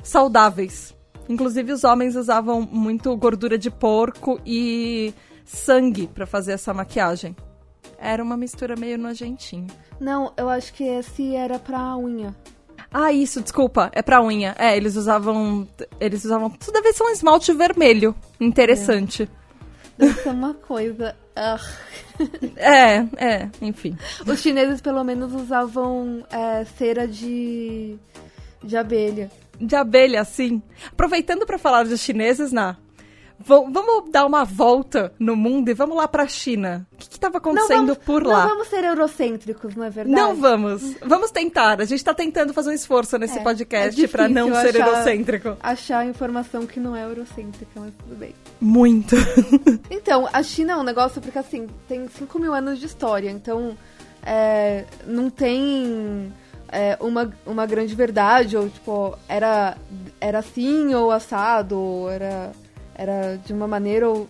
saudáveis. 0.02 0.94
Inclusive 1.28 1.72
os 1.72 1.84
homens 1.84 2.14
usavam 2.14 2.60
muito 2.70 3.16
gordura 3.16 3.56
de 3.56 3.70
porco 3.70 4.40
e 4.44 5.14
sangue 5.44 6.06
para 6.06 6.26
fazer 6.26 6.52
essa 6.52 6.74
maquiagem. 6.74 7.34
Era 7.98 8.22
uma 8.22 8.36
mistura 8.36 8.76
meio 8.76 8.98
nojentinha. 8.98 9.68
Não, 10.00 10.32
eu 10.36 10.48
acho 10.48 10.72
que 10.74 10.84
esse 10.84 11.34
era 11.34 11.58
pra 11.58 11.96
unha. 11.96 12.34
Ah, 12.92 13.12
isso, 13.12 13.40
desculpa, 13.40 13.90
é 13.94 14.02
pra 14.02 14.22
unha. 14.22 14.54
É, 14.58 14.76
eles 14.76 14.96
usavam. 14.96 15.66
Eles 15.98 16.24
usavam. 16.24 16.52
Isso 16.60 16.72
deve 16.72 16.92
ser 16.92 17.04
um 17.04 17.10
esmalte 17.10 17.52
vermelho. 17.52 18.14
Interessante. 18.38 19.22
É. 19.22 19.41
Deve 19.98 20.14
ser 20.20 20.28
uma 20.30 20.54
coisa. 20.54 21.14
é, 22.56 22.96
é, 23.16 23.50
enfim. 23.60 23.96
Os 24.26 24.40
chineses 24.40 24.80
pelo 24.80 25.02
menos 25.04 25.32
usavam 25.32 26.24
é, 26.30 26.64
cera 26.64 27.06
de, 27.06 27.96
de 28.62 28.76
abelha. 28.76 29.30
De 29.60 29.76
abelha, 29.76 30.24
sim. 30.24 30.62
Aproveitando 30.90 31.46
para 31.46 31.58
falar 31.58 31.84
dos 31.84 32.00
chineses, 32.00 32.52
na 32.52 32.76
vamos 33.44 34.10
dar 34.10 34.26
uma 34.26 34.44
volta 34.44 35.12
no 35.18 35.36
mundo 35.36 35.68
e 35.68 35.74
vamos 35.74 35.96
lá 35.96 36.06
pra 36.06 36.26
China. 36.26 36.86
O 36.92 36.96
que 36.96 37.04
estava 37.04 37.38
acontecendo 37.38 37.88
vamos, 37.88 37.98
por 37.98 38.24
lá? 38.24 38.42
Não 38.42 38.48
vamos 38.50 38.68
ser 38.68 38.84
eurocêntricos, 38.84 39.74
não 39.74 39.84
é 39.84 39.90
verdade? 39.90 40.14
Não 40.14 40.34
vamos. 40.34 40.94
Vamos 41.04 41.30
tentar. 41.30 41.80
A 41.80 41.84
gente 41.84 42.04
tá 42.04 42.14
tentando 42.14 42.52
fazer 42.52 42.70
um 42.70 42.74
esforço 42.74 43.18
nesse 43.18 43.38
é, 43.38 43.42
podcast 43.42 44.04
é 44.04 44.08
para 44.08 44.28
não 44.28 44.48
ser 44.54 44.68
achar, 44.68 44.88
eurocêntrico. 44.88 45.56
Achar 45.62 46.06
informação 46.06 46.66
que 46.66 46.80
não 46.80 46.94
é 46.94 47.04
eurocêntrica, 47.04 47.72
mas 47.76 47.92
tudo 47.94 48.16
bem. 48.16 48.34
Muito. 48.60 49.16
então, 49.90 50.28
a 50.32 50.42
China 50.42 50.72
é 50.72 50.76
um 50.76 50.84
negócio 50.84 51.20
porque, 51.20 51.38
assim, 51.38 51.66
tem 51.88 52.08
5 52.08 52.38
mil 52.38 52.54
anos 52.54 52.78
de 52.78 52.86
história, 52.86 53.30
então 53.30 53.76
é, 54.24 54.84
não 55.06 55.30
tem... 55.30 56.32
É, 56.74 56.96
uma, 57.02 57.30
uma 57.44 57.66
grande 57.66 57.94
verdade, 57.94 58.56
ou 58.56 58.66
tipo, 58.66 59.14
era, 59.28 59.76
era 60.18 60.38
assim 60.38 60.94
ou 60.94 61.10
assado, 61.10 61.78
ou 61.78 62.10
era 62.10 62.50
era 63.02 63.36
de 63.44 63.52
uma 63.52 63.66
maneira 63.66 64.08
ou 64.08 64.28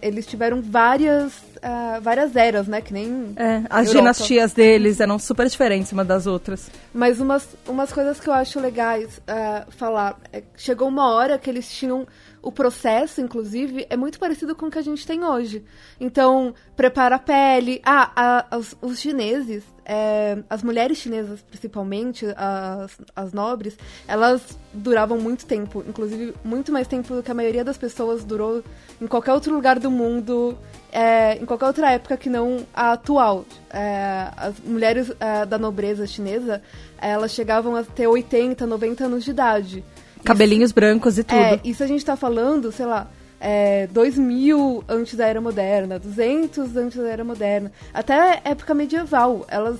eles 0.00 0.26
tiveram 0.26 0.62
várias 0.62 1.32
uh, 1.62 2.00
várias 2.00 2.36
eras, 2.36 2.66
né? 2.66 2.80
Que 2.80 2.92
nem. 2.92 3.32
É, 3.36 3.62
as 3.70 3.88
Europa. 3.88 3.92
dinastias 3.92 4.52
deles 4.52 5.00
eram 5.00 5.18
super 5.18 5.48
diferentes 5.48 5.92
uma 5.92 6.04
das 6.04 6.26
outras. 6.26 6.70
Mas 6.92 7.20
umas, 7.20 7.48
umas 7.66 7.92
coisas 7.92 8.20
que 8.20 8.28
eu 8.28 8.32
acho 8.32 8.60
legais 8.60 9.18
uh, 9.18 9.70
falar. 9.70 10.18
É, 10.32 10.42
chegou 10.56 10.88
uma 10.88 11.12
hora 11.12 11.38
que 11.38 11.48
eles 11.48 11.70
tinham 11.70 12.06
o 12.42 12.50
processo, 12.50 13.20
inclusive, 13.20 13.86
é 13.88 13.96
muito 13.96 14.18
parecido 14.18 14.54
com 14.54 14.66
o 14.66 14.70
que 14.70 14.78
a 14.78 14.82
gente 14.82 15.06
tem 15.06 15.24
hoje. 15.24 15.64
Então, 16.00 16.54
prepara 16.74 17.16
a 17.16 17.18
pele. 17.18 17.80
Ah, 17.84 18.46
a, 18.50 18.56
os, 18.56 18.76
os, 18.82 18.98
chineses, 18.98 19.62
é, 19.84 20.38
as 20.48 20.62
mulheres 20.62 20.98
chinesas 20.98 21.40
principalmente, 21.42 22.26
as, 22.36 22.98
as 23.14 23.32
nobres, 23.32 23.76
elas 24.06 24.58
duravam 24.72 25.18
muito 25.18 25.46
tempo. 25.46 25.84
Inclusive, 25.86 26.34
muito 26.44 26.72
mais 26.72 26.86
tempo 26.86 27.14
do 27.14 27.22
que 27.22 27.30
a 27.30 27.34
maioria 27.34 27.64
das 27.64 27.76
pessoas 27.76 28.24
durou 28.24 28.62
em 29.00 29.06
qualquer 29.06 29.32
outro 29.32 29.54
lugar 29.54 29.78
do 29.78 29.90
mundo. 29.90 30.56
É, 30.92 31.36
em 31.36 31.46
qualquer 31.46 31.66
outra 31.66 31.90
época 31.90 32.16
que 32.16 32.28
não 32.28 32.66
a 32.74 32.92
atual. 32.92 33.44
É, 33.70 34.28
as 34.36 34.54
mulheres 34.60 35.10
é, 35.18 35.46
da 35.46 35.58
nobreza 35.58 36.06
chinesa, 36.06 36.62
elas 36.98 37.32
chegavam 37.32 37.74
a 37.74 37.82
ter 37.82 38.06
80, 38.06 38.66
90 38.66 39.04
anos 39.04 39.24
de 39.24 39.30
idade. 39.30 39.84
Cabelinhos 40.22 40.68
isso, 40.68 40.74
brancos 40.74 41.18
e 41.18 41.24
tudo. 41.24 41.38
É, 41.38 41.60
isso 41.64 41.82
a 41.82 41.86
gente 41.86 42.04
tá 42.04 42.14
falando, 42.14 42.70
sei 42.70 42.86
lá, 42.86 43.08
é, 43.42 43.88
2000 43.88 44.84
antes 44.88 45.14
da 45.16 45.26
Era 45.26 45.40
Moderna, 45.40 45.98
200 45.98 46.76
antes 46.76 46.96
da 46.96 47.08
Era 47.08 47.24
Moderna, 47.24 47.72
até 47.92 48.40
época 48.44 48.72
medieval. 48.72 49.44
Elas, 49.48 49.78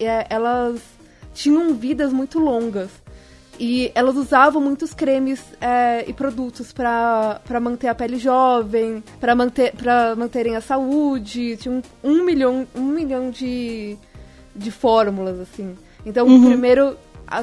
é, 0.00 0.26
elas 0.28 0.80
tinham 1.32 1.72
vidas 1.74 2.12
muito 2.12 2.40
longas. 2.40 2.90
E 3.58 3.92
elas 3.94 4.16
usavam 4.16 4.60
muitos 4.60 4.92
cremes 4.92 5.40
é, 5.60 6.04
e 6.08 6.12
produtos 6.12 6.72
para 6.72 7.60
manter 7.62 7.86
a 7.86 7.94
pele 7.94 8.18
jovem, 8.18 9.02
para 9.20 9.32
manter, 9.32 9.72
pra 9.76 10.16
manterem 10.16 10.56
a 10.56 10.60
saúde. 10.60 11.56
Tinham 11.58 11.80
um 12.02 12.24
milhão, 12.24 12.66
um 12.74 12.82
milhão 12.82 13.30
de, 13.30 13.96
de 14.56 14.72
fórmulas, 14.72 15.38
assim. 15.38 15.76
Então, 16.04 16.26
uhum. 16.26 16.46
primeiro 16.46 16.96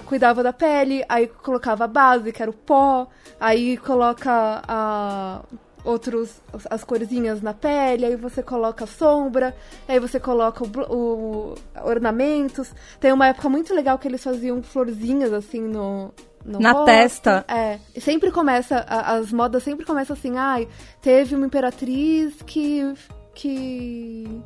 cuidava 0.06 0.44
da 0.44 0.54
pele, 0.54 1.04
aí 1.08 1.28
colocava 1.28 1.86
a 1.86 1.88
base, 1.88 2.32
que 2.32 2.42
era 2.42 2.52
o 2.52 2.54
pó, 2.54 3.08
aí 3.40 3.78
coloca 3.78 4.62
a, 4.68 5.42
outros 5.84 6.42
as 6.70 6.84
corzinhas 6.84 7.42
na 7.42 7.54
pele, 7.54 8.06
aí 8.06 8.16
você 8.16 8.44
coloca 8.44 8.86
sombra, 8.86 9.56
aí 9.88 10.00
você 10.00 10.20
coloca 10.20 10.64
o, 10.64 10.68
o, 10.94 11.56
ornamentos. 11.84 12.74
Tem 13.00 13.12
uma 13.12 13.28
época 13.28 13.50
muito 13.50 13.74
legal 13.74 13.98
que 13.98 14.08
eles 14.08 14.24
faziam 14.24 14.62
florzinhas 14.62 15.34
assim 15.34 15.62
no 15.62 16.14
no 16.46 16.60
na 16.60 16.72
rosto. 16.72 16.86
testa. 16.86 17.46
É. 17.48 17.80
Sempre 18.00 18.32
começa, 18.32 18.80
as 18.88 19.32
modas 19.32 19.64
sempre 19.64 19.86
começam 19.86 20.16
assim, 20.16 20.38
ai, 20.38 20.68
teve 21.02 21.36
uma 21.36 21.46
imperatriz 21.46 22.36
que. 22.46 22.94
que. 23.34 24.42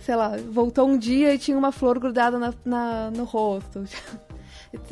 sei 0.00 0.16
lá, 0.16 0.36
voltou 0.50 0.88
um 0.88 0.98
dia 0.98 1.34
e 1.34 1.38
tinha 1.38 1.56
uma 1.56 1.72
flor 1.72 1.98
grudada 1.98 2.38
na, 2.38 2.54
na 2.64 3.10
no 3.10 3.24
rosto. 3.24 3.84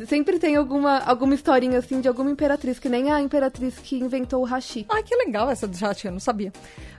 Sempre 0.07 0.39
tem 0.39 0.55
alguma, 0.55 0.99
alguma 0.99 1.35
historinha 1.35 1.77
assim 1.77 2.01
de 2.01 2.07
alguma 2.07 2.31
imperatriz, 2.31 2.79
que 2.79 2.89
nem 2.89 3.11
a 3.11 3.21
imperatriz 3.21 3.77
que 3.77 3.97
inventou 3.97 4.41
o 4.41 4.45
hashi. 4.45 4.85
Ah, 4.89 5.03
que 5.03 5.15
legal 5.15 5.49
essa 5.49 5.67
do 5.67 5.77
hashi, 5.77 6.07
eu 6.07 6.11
não 6.11 6.19
sabia. 6.19 6.51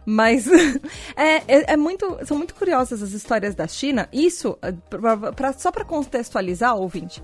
Mas 0.06 0.46
é, 1.16 1.36
é, 1.48 1.72
é, 1.72 1.76
muito, 1.76 2.18
são 2.24 2.36
muito 2.36 2.54
curiosas 2.54 3.02
as 3.02 3.12
histórias 3.12 3.54
da 3.54 3.66
China. 3.66 4.08
Isso, 4.12 4.56
pra, 4.88 5.32
pra, 5.32 5.52
só 5.52 5.72
para 5.72 5.84
contextualizar, 5.84 6.76
ouvinte, 6.76 7.20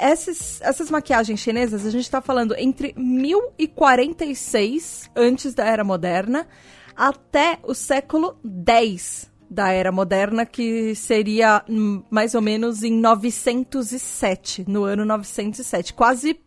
essas, 0.00 0.60
essas 0.62 0.90
maquiagens 0.90 1.40
chinesas, 1.40 1.86
a 1.86 1.90
gente 1.90 2.04
está 2.04 2.20
falando 2.20 2.54
entre 2.56 2.92
1046 2.96 5.10
antes 5.14 5.54
da 5.54 5.64
Era 5.64 5.84
Moderna 5.84 6.46
até 6.96 7.60
o 7.62 7.72
século 7.74 8.36
10 8.42 9.30
da 9.48 9.70
Era 9.70 9.92
Moderna, 9.92 10.44
que 10.44 10.94
seria 10.94 11.62
hum, 11.68 12.02
mais 12.10 12.34
ou 12.34 12.42
menos 12.42 12.82
em 12.82 12.92
907, 12.92 14.64
no 14.68 14.84
ano 14.84 15.04
907, 15.04 15.94
quase, 15.94 16.38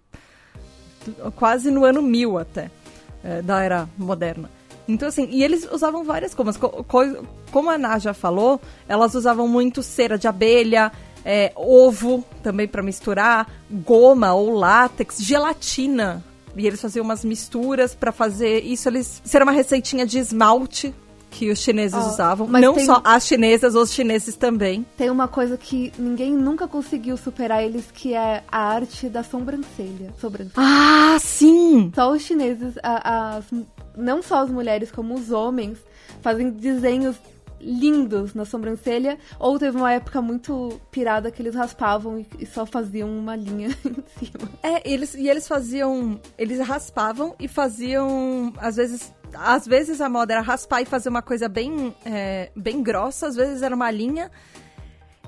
quase 1.36 1.72
no 1.72 1.86
ano 1.86 2.02
1000 2.02 2.38
até, 2.38 2.72
é, 3.24 3.42
da 3.42 3.62
Era 3.62 3.90
Moderna. 3.98 4.50
Então, 4.88 5.08
assim, 5.08 5.28
e 5.30 5.44
eles 5.44 5.68
usavam 5.72 6.04
várias 6.04 6.34
coisas. 6.34 6.60
Como 7.52 7.70
a 7.70 7.78
Ná 7.78 8.00
já 8.00 8.14
falou, 8.14 8.60
elas 8.88 9.14
usavam 9.14 9.48
muito 9.48 9.84
cera 9.84 10.18
de 10.18 10.28
abelha, 10.28 10.92
é, 11.24 11.52
ovo 11.56 12.26
também 12.42 12.68
para 12.68 12.82
misturar, 12.82 13.48
goma 13.70 14.34
ou 14.34 14.52
látex, 14.52 15.20
gelatina. 15.20 16.24
E 16.56 16.66
eles 16.66 16.82
faziam 16.82 17.04
umas 17.04 17.24
misturas 17.24 17.94
para 17.94 18.12
fazer 18.12 18.64
isso. 18.64 18.90
Eles, 18.90 19.22
isso 19.24 19.38
era 19.38 19.46
uma 19.46 19.52
receitinha 19.52 20.08
de 20.08 20.18
esmalte 20.18 20.94
que 21.30 21.50
os 21.50 21.60
chineses 21.60 21.98
oh, 21.98 22.10
usavam. 22.10 22.48
Não 22.48 22.74
tem... 22.74 22.86
só 22.86 23.02
as 23.04 23.26
chinesas, 23.26 23.76
os 23.76 23.94
chineses 23.94 24.36
também. 24.36 24.86
Tem 24.98 25.10
uma 25.10 25.28
coisa 25.28 25.58
que 25.58 25.92
ninguém 25.98 26.34
nunca 26.34 26.68
conseguiu 26.68 27.18
superar 27.18 27.64
eles, 27.64 27.92
que 27.92 28.14
é 28.14 28.44
a 28.52 28.60
arte 28.60 29.08
da 29.10 29.24
sobrancelha. 29.24 30.14
sobrancelha. 30.20 30.54
Ah, 30.58 31.18
sim! 31.20 31.92
Só 31.94 32.12
os 32.12 32.22
chineses, 32.22 32.76
as, 32.84 33.46
não 33.96 34.22
só 34.22 34.40
as 34.40 34.50
mulheres, 34.50 34.92
como 34.92 35.14
os 35.14 35.32
homens, 35.32 35.78
fazem 36.22 36.50
desenhos 36.50 37.16
lindos 37.62 38.34
na 38.34 38.46
sobrancelha, 38.46 39.18
ou 39.38 39.60
teve 39.60 39.78
uma 39.78 39.92
época 39.92 40.22
muito 40.22 40.80
pirada 40.92 41.32
que 41.32 41.42
eles 41.42 41.56
raspavam 41.56 42.20
e, 42.20 42.28
e 42.40 42.46
só 42.46 42.66
faziam 42.66 43.10
uma 43.10 43.36
linha 43.36 43.68
em 43.86 44.04
cima. 44.26 44.50
É, 44.64 44.90
eles, 44.90 45.14
e 45.14 45.28
eles 45.28 45.48
faziam. 45.48 46.20
Eles 46.38 46.60
raspavam 46.66 47.36
e 47.40 47.48
faziam, 47.48 48.54
às 48.58 48.78
vezes. 48.78 49.14
Às 49.34 49.68
vezes 49.68 50.02
a 50.02 50.10
moda 50.10 50.34
era 50.34 50.42
raspar 50.42 50.82
e 50.82 50.86
fazer 50.86 51.10
uma 51.10 51.22
coisa 51.22 51.48
bem, 51.48 51.96
é, 52.06 52.52
bem 52.56 52.82
grossa, 52.82 53.28
às 53.28 53.36
vezes 53.36 53.62
era 53.62 53.76
uma 53.76 53.92
linha. 53.92 54.32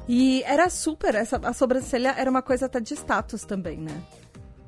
E 0.07 0.43
era 0.43 0.69
super, 0.69 1.15
essa, 1.15 1.37
a 1.43 1.53
sobrancelha 1.53 2.13
era 2.17 2.29
uma 2.29 2.41
coisa 2.41 2.65
até 2.65 2.79
de 2.79 2.93
status 2.93 3.45
também, 3.45 3.77
né? 3.77 4.01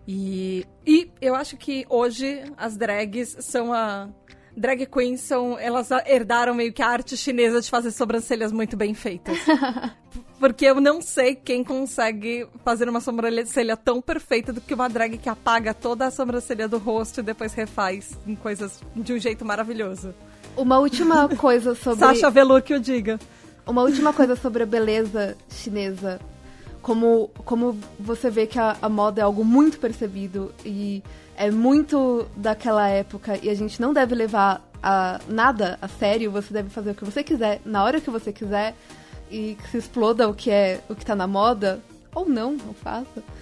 E, 0.08 0.66
e 0.86 1.12
eu 1.22 1.34
acho 1.36 1.58
que 1.58 1.86
hoje 1.90 2.44
as 2.58 2.78
drags 2.78 3.38
são 3.40 3.74
a, 3.74 4.10
drag 4.56 4.86
queens 4.86 5.22
são. 5.22 5.58
Elas 5.58 5.90
herdaram 6.06 6.54
meio 6.54 6.72
que 6.72 6.82
a 6.82 6.88
arte 6.88 7.18
chinesa 7.18 7.62
de 7.62 7.70
fazer 7.70 7.92
sobrancelhas 7.92 8.52
muito 8.52 8.78
bem 8.78 8.94
feitas. 8.94 9.38
Porque 10.44 10.66
eu 10.66 10.82
não 10.82 11.02
sei 11.02 11.36
quem 11.36 11.64
consegue 11.64 12.46
fazer 12.66 12.90
uma 12.90 13.00
sobrancelha 13.00 13.78
tão 13.78 14.02
perfeita 14.02 14.52
do 14.52 14.60
que 14.60 14.74
uma 14.74 14.90
drag 14.90 15.18
que 15.18 15.30
apaga 15.30 15.74
toda 15.74 16.06
a 16.06 16.12
sobrancelha 16.12 16.68
do 16.68 16.78
rosto 16.78 17.22
e 17.22 17.24
depois 17.24 17.54
refaz 17.54 18.20
em 18.28 18.36
coisas 18.36 18.82
de 18.94 19.14
um 19.14 19.18
jeito 19.18 19.46
maravilhoso. 19.46 20.14
Uma 20.58 20.80
última 20.80 21.30
coisa 21.40 21.74
sobre. 21.74 22.02
Sasha 22.02 22.30
Velour 22.30 22.62
que 22.62 22.74
o 22.74 22.80
diga. 22.82 23.18
Uma 23.66 23.84
última 23.84 24.12
coisa 24.12 24.36
sobre 24.36 24.64
a 24.64 24.66
beleza 24.66 25.38
chinesa. 25.50 26.20
Como, 26.82 27.30
como 27.46 27.80
você 27.98 28.30
vê 28.30 28.46
que 28.46 28.60
a, 28.60 28.76
a 28.82 28.90
moda 28.90 29.22
é 29.22 29.24
algo 29.24 29.46
muito 29.46 29.80
percebido 29.80 30.54
e 30.66 31.02
é 31.38 31.50
muito 31.52 32.28
daquela 32.36 32.90
época 32.90 33.40
e 33.42 33.50
a 33.50 33.56
gente 33.56 33.80
não 33.80 33.94
deve 33.94 34.14
levar 34.14 34.62
a, 34.84 35.22
nada 35.30 35.80
a 35.82 35.88
sério, 35.88 36.30
você 36.30 36.54
deve 36.54 36.70
fazer 36.70 36.92
o 36.92 36.96
que 36.96 37.06
você 37.06 37.24
quiser, 37.24 37.62
na 37.64 37.82
hora 37.82 38.02
que 38.02 38.10
você 38.10 38.34
quiser, 38.34 38.76
e 39.34 39.56
que 39.56 39.70
se 39.70 39.78
exploda 39.78 40.30
o 40.30 40.34
que 40.34 40.52
é 40.52 40.80
o 40.88 40.96
que 40.96 41.04
tá 41.04 41.16
na 41.16 41.26
moda, 41.26 41.82
ou 42.14 42.30
não, 42.30 42.52
não 42.52 42.74
faça. 42.74 43.24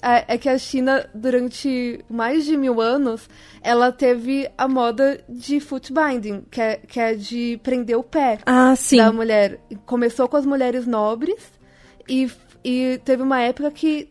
é, 0.00 0.16
é, 0.16 0.24
é, 0.28 0.38
que 0.38 0.48
a 0.48 0.56
China, 0.56 1.04
durante 1.12 2.04
mais 2.08 2.44
de 2.44 2.56
mil 2.56 2.80
anos, 2.80 3.28
ela 3.60 3.90
teve 3.90 4.48
a 4.56 4.68
moda 4.68 5.20
de 5.28 5.58
foot 5.58 5.92
binding, 5.92 6.44
que 6.50 6.60
é, 6.60 6.76
que 6.76 7.00
é 7.00 7.14
de 7.14 7.58
prender 7.62 7.98
o 7.98 8.04
pé 8.04 8.38
ah, 8.46 8.74
da 8.96 9.12
mulher. 9.12 9.58
Começou 9.84 10.28
com 10.28 10.36
as 10.36 10.46
mulheres 10.46 10.86
nobres 10.86 11.42
e, 12.08 12.30
e 12.64 13.00
teve 13.04 13.22
uma 13.22 13.40
época 13.40 13.70
que 13.72 14.08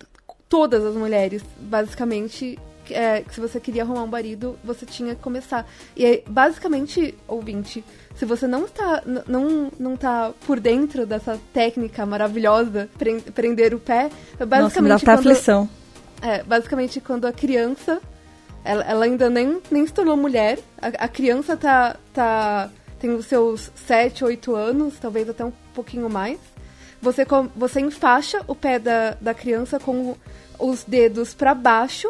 todas 0.50 0.84
as 0.86 0.96
mulheres, 0.96 1.42
basicamente, 1.58 2.60
é, 2.94 3.24
se 3.30 3.40
você 3.40 3.60
queria 3.60 3.84
arrumar 3.84 4.04
um 4.04 4.08
marido, 4.08 4.58
você 4.64 4.86
tinha 4.86 5.16
que 5.16 5.22
começar. 5.22 5.68
E 5.96 6.06
aí, 6.06 6.24
basicamente, 6.28 7.16
ouvinte, 7.28 7.84
se 8.16 8.26
você 8.26 8.48
não 8.48 8.66
está, 8.66 9.04
não, 9.28 9.72
não 9.80 9.98
tá 9.98 10.32
por 10.46 10.60
dentro 10.60 11.06
dessa 11.06 11.40
técnica 11.54 12.06
maravilhosa, 12.06 12.90
prender 13.34 13.74
o 13.74 13.80
pé, 13.80 14.10
basicamente. 14.38 14.62
Nossa, 14.62 14.82
me 14.82 14.90
dá 14.90 15.00
quando, 15.00 15.20
aflição. 15.20 15.70
É, 16.22 16.44
basicamente, 16.44 17.02
quando 17.02 17.26
a 17.26 17.34
criança. 17.34 18.02
Ela, 18.64 18.84
ela 18.84 19.06
ainda 19.06 19.28
nem, 19.28 19.60
nem 19.72 19.88
se 19.88 19.94
tornou 19.94 20.16
mulher. 20.16 20.60
A, 20.80 21.06
a 21.06 21.08
criança 21.08 21.58
tá, 21.58 21.96
tá. 22.14 22.70
tem 23.00 23.10
os 23.10 23.26
seus 23.26 23.72
7, 23.74 24.24
8 24.24 24.56
anos, 24.56 25.00
talvez 25.02 25.28
até 25.28 25.44
um 25.44 25.54
pouquinho 25.74 26.08
mais. 26.08 26.38
Você, 27.02 27.26
você 27.56 27.80
enfaixa 27.80 28.42
o 28.48 28.54
pé 28.54 28.78
da, 28.78 29.18
da 29.20 29.34
criança 29.34 29.80
com 29.80 30.16
os 30.60 30.84
dedos 30.84 31.34
para 31.34 31.56
baixo 31.56 32.08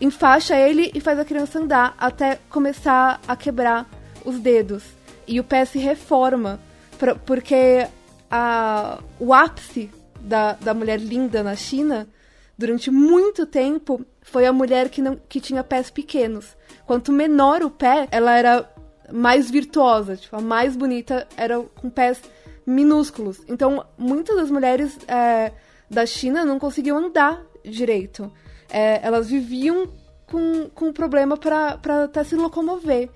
enfaixa 0.00 0.56
ele 0.56 0.90
e 0.94 1.00
faz 1.00 1.18
a 1.18 1.24
criança 1.24 1.58
andar 1.58 1.94
até 1.98 2.38
começar 2.48 3.20
a 3.26 3.36
quebrar 3.36 3.88
os 4.24 4.38
dedos. 4.38 4.84
E 5.26 5.38
o 5.40 5.44
pé 5.44 5.64
se 5.64 5.78
reforma, 5.78 6.60
pra, 6.98 7.14
porque 7.14 7.86
a, 8.30 8.98
o 9.18 9.34
ápice 9.34 9.90
da, 10.20 10.52
da 10.54 10.72
mulher 10.72 10.98
linda 10.98 11.42
na 11.42 11.54
China, 11.54 12.08
durante 12.56 12.90
muito 12.90 13.44
tempo, 13.44 14.04
foi 14.22 14.46
a 14.46 14.52
mulher 14.52 14.88
que, 14.88 15.02
não, 15.02 15.16
que 15.28 15.40
tinha 15.40 15.64
pés 15.64 15.90
pequenos. 15.90 16.56
Quanto 16.86 17.12
menor 17.12 17.62
o 17.62 17.70
pé, 17.70 18.08
ela 18.10 18.36
era 18.36 18.70
mais 19.12 19.50
virtuosa, 19.50 20.16
tipo, 20.16 20.36
a 20.36 20.40
mais 20.40 20.76
bonita 20.76 21.26
era 21.36 21.60
com 21.60 21.90
pés 21.90 22.20
minúsculos. 22.66 23.40
Então, 23.48 23.84
muitas 23.96 24.36
das 24.36 24.50
mulheres 24.50 24.96
é, 25.08 25.52
da 25.90 26.04
China 26.06 26.44
não 26.44 26.58
conseguiam 26.58 26.98
andar 26.98 27.42
direito 27.64 28.30
é, 28.70 29.00
elas 29.06 29.28
viviam 29.28 29.88
com, 30.26 30.68
com 30.74 30.92
problema 30.92 31.36
para 31.36 32.04
até 32.04 32.22
se 32.24 32.36
locomover. 32.36 33.08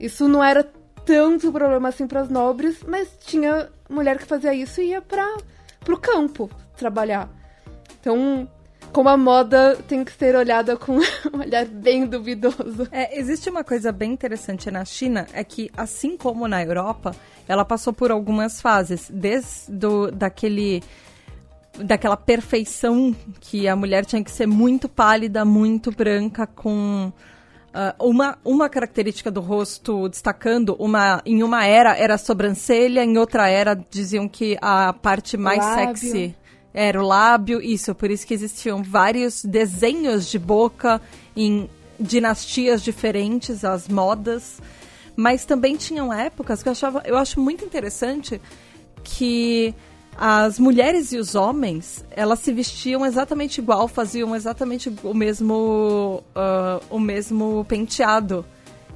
Isso 0.00 0.28
não 0.28 0.42
era 0.42 0.66
tanto 1.04 1.52
problema 1.52 1.88
assim 1.88 2.06
para 2.06 2.20
as 2.20 2.28
nobres, 2.28 2.78
mas 2.86 3.08
tinha 3.24 3.68
mulher 3.88 4.18
que 4.18 4.24
fazia 4.24 4.52
isso 4.54 4.80
e 4.80 4.88
ia 4.88 5.00
para 5.00 5.36
o 5.88 5.96
campo 5.96 6.50
trabalhar. 6.76 7.28
Então, 8.00 8.48
como 8.92 9.08
a 9.08 9.16
moda 9.16 9.76
tem 9.86 10.04
que 10.04 10.12
ser 10.12 10.34
olhada 10.34 10.76
com 10.76 10.98
um 11.32 11.38
olhar 11.40 11.64
bem 11.66 12.06
duvidoso. 12.06 12.88
É, 12.90 13.18
existe 13.18 13.48
uma 13.48 13.62
coisa 13.62 13.92
bem 13.92 14.12
interessante 14.12 14.70
na 14.70 14.84
China, 14.84 15.26
é 15.32 15.44
que 15.44 15.70
assim 15.76 16.16
como 16.16 16.48
na 16.48 16.62
Europa, 16.62 17.14
ela 17.46 17.64
passou 17.64 17.92
por 17.92 18.10
algumas 18.10 18.60
fases, 18.60 19.08
desde 19.12 19.70
do, 19.70 20.10
daquele 20.10 20.82
daquela 21.84 22.16
perfeição 22.16 23.14
que 23.40 23.68
a 23.68 23.76
mulher 23.76 24.04
tinha 24.04 24.22
que 24.22 24.30
ser 24.30 24.46
muito 24.46 24.88
pálida, 24.88 25.44
muito 25.44 25.90
branca, 25.90 26.46
com 26.46 27.12
uh, 27.76 28.06
uma, 28.06 28.38
uma 28.44 28.68
característica 28.68 29.30
do 29.30 29.40
rosto 29.40 30.08
destacando. 30.08 30.74
Uma, 30.78 31.22
em 31.24 31.42
uma 31.42 31.64
era 31.64 31.96
era 31.96 32.14
a 32.14 32.18
sobrancelha, 32.18 33.04
em 33.04 33.18
outra 33.18 33.48
era 33.48 33.74
diziam 33.74 34.28
que 34.28 34.56
a 34.60 34.92
parte 34.92 35.36
mais 35.36 35.58
lábio. 35.58 35.96
sexy 35.96 36.34
era 36.72 37.02
o 37.02 37.06
lábio. 37.06 37.60
Isso, 37.60 37.94
por 37.94 38.10
isso 38.10 38.26
que 38.26 38.34
existiam 38.34 38.82
vários 38.82 39.44
desenhos 39.44 40.30
de 40.30 40.38
boca 40.38 41.00
em 41.36 41.68
dinastias 41.98 42.82
diferentes, 42.82 43.64
as 43.64 43.88
modas. 43.88 44.60
Mas 45.16 45.46
também 45.46 45.76
tinham 45.76 46.12
épocas 46.12 46.62
que 46.62 46.68
eu 46.68 46.72
achava, 46.72 47.02
eu 47.06 47.16
acho 47.16 47.40
muito 47.40 47.64
interessante 47.64 48.38
que 49.02 49.74
as 50.18 50.58
mulheres 50.58 51.12
e 51.12 51.18
os 51.18 51.34
homens, 51.34 52.04
elas 52.10 52.38
se 52.38 52.52
vestiam 52.52 53.04
exatamente 53.04 53.58
igual, 53.58 53.86
faziam 53.86 54.34
exatamente 54.34 54.92
o 55.02 55.12
mesmo, 55.12 56.22
uh, 56.34 56.84
o 56.88 56.98
mesmo 56.98 57.64
penteado. 57.68 58.44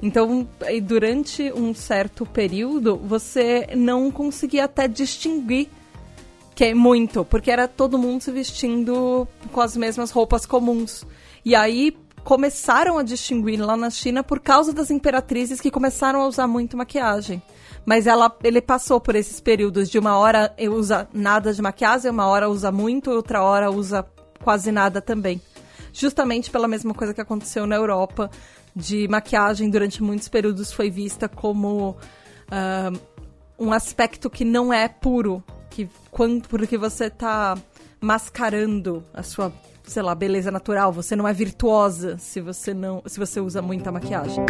Então, 0.01 0.47
durante 0.83 1.51
um 1.53 1.75
certo 1.75 2.25
período, 2.25 2.97
você 2.97 3.67
não 3.75 4.09
conseguia 4.09 4.65
até 4.65 4.87
distinguir 4.87 5.69
que 6.55 6.65
é 6.65 6.73
muito, 6.73 7.23
porque 7.23 7.51
era 7.51 7.67
todo 7.67 7.97
mundo 7.97 8.21
se 8.21 8.31
vestindo 8.31 9.27
com 9.51 9.61
as 9.61 9.77
mesmas 9.77 10.11
roupas 10.11 10.45
comuns. 10.45 11.05
E 11.45 11.55
aí 11.55 11.95
começaram 12.23 12.97
a 12.97 13.03
distinguir 13.03 13.59
lá 13.59 13.77
na 13.77 13.89
China 13.89 14.23
por 14.23 14.39
causa 14.39 14.73
das 14.73 14.91
imperatrizes 14.91 15.61
que 15.61 15.71
começaram 15.71 16.21
a 16.21 16.27
usar 16.27 16.47
muito 16.47 16.75
maquiagem. 16.75 17.41
Mas 17.85 18.05
ela, 18.07 18.35
ele 18.43 18.61
passou 18.61 18.99
por 18.99 19.15
esses 19.15 19.39
períodos 19.39 19.89
de 19.89 19.97
uma 19.97 20.17
hora 20.17 20.53
usa 20.69 21.07
nada 21.13 21.53
de 21.53 21.61
maquiagem, 21.61 22.11
uma 22.11 22.27
hora 22.27 22.49
usa 22.49 22.71
muito, 22.71 23.11
outra 23.11 23.43
hora 23.43 23.71
usa 23.71 24.05
quase 24.43 24.71
nada 24.71 25.01
também. 25.01 25.41
Justamente 25.93 26.49
pela 26.49 26.67
mesma 26.67 26.93
coisa 26.93 27.13
que 27.13 27.21
aconteceu 27.21 27.65
na 27.65 27.75
Europa, 27.75 28.29
de 28.75 29.07
maquiagem 29.07 29.69
durante 29.69 30.01
muitos 30.01 30.29
períodos 30.29 30.71
foi 30.71 30.89
vista 30.89 31.27
como 31.27 31.89
uh, 31.89 32.99
um 33.59 33.73
aspecto 33.73 34.29
que 34.29 34.45
não 34.45 34.71
é 34.71 34.87
puro, 34.87 35.43
que 35.69 35.89
quando 36.09 36.47
porque 36.47 36.77
você 36.77 37.05
está 37.05 37.57
mascarando 37.99 39.03
a 39.13 39.21
sua 39.21 39.51
sei 39.83 40.01
lá, 40.01 40.15
beleza 40.15 40.51
natural, 40.51 40.91
você 40.91 41.15
não 41.15 41.27
é 41.27 41.33
virtuosa 41.33 42.17
se 42.17 42.39
você 42.39 42.73
não, 42.73 43.01
se 43.05 43.19
você 43.19 43.41
usa 43.41 43.61
muita 43.61 43.91
maquiagem. 43.91 44.43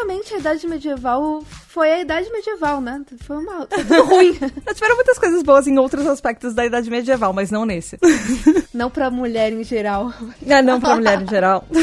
Basicamente 0.00 0.34
a 0.34 0.38
idade 0.38 0.66
medieval 0.66 1.42
foi 1.68 1.92
a 1.92 2.00
idade 2.00 2.30
medieval, 2.30 2.80
né? 2.80 3.02
Foi 3.20 3.36
uma 3.36 3.66
tudo 3.66 4.04
ruim. 4.04 4.32
Tiveram 4.32 4.96
muitas 4.96 5.18
coisas 5.18 5.42
boas 5.42 5.66
em 5.66 5.78
outros 5.78 6.06
aspectos 6.06 6.54
da 6.54 6.64
idade 6.64 6.90
medieval, 6.90 7.32
mas 7.32 7.50
não 7.50 7.64
nesse. 7.64 7.98
Não 8.72 8.88
pra 8.88 9.10
mulher 9.10 9.52
em 9.52 9.64
geral. 9.64 10.12
É, 10.46 10.62
não 10.62 10.80
pra 10.80 10.94
mulher 10.94 11.20
em 11.22 11.26
geral. 11.26 11.64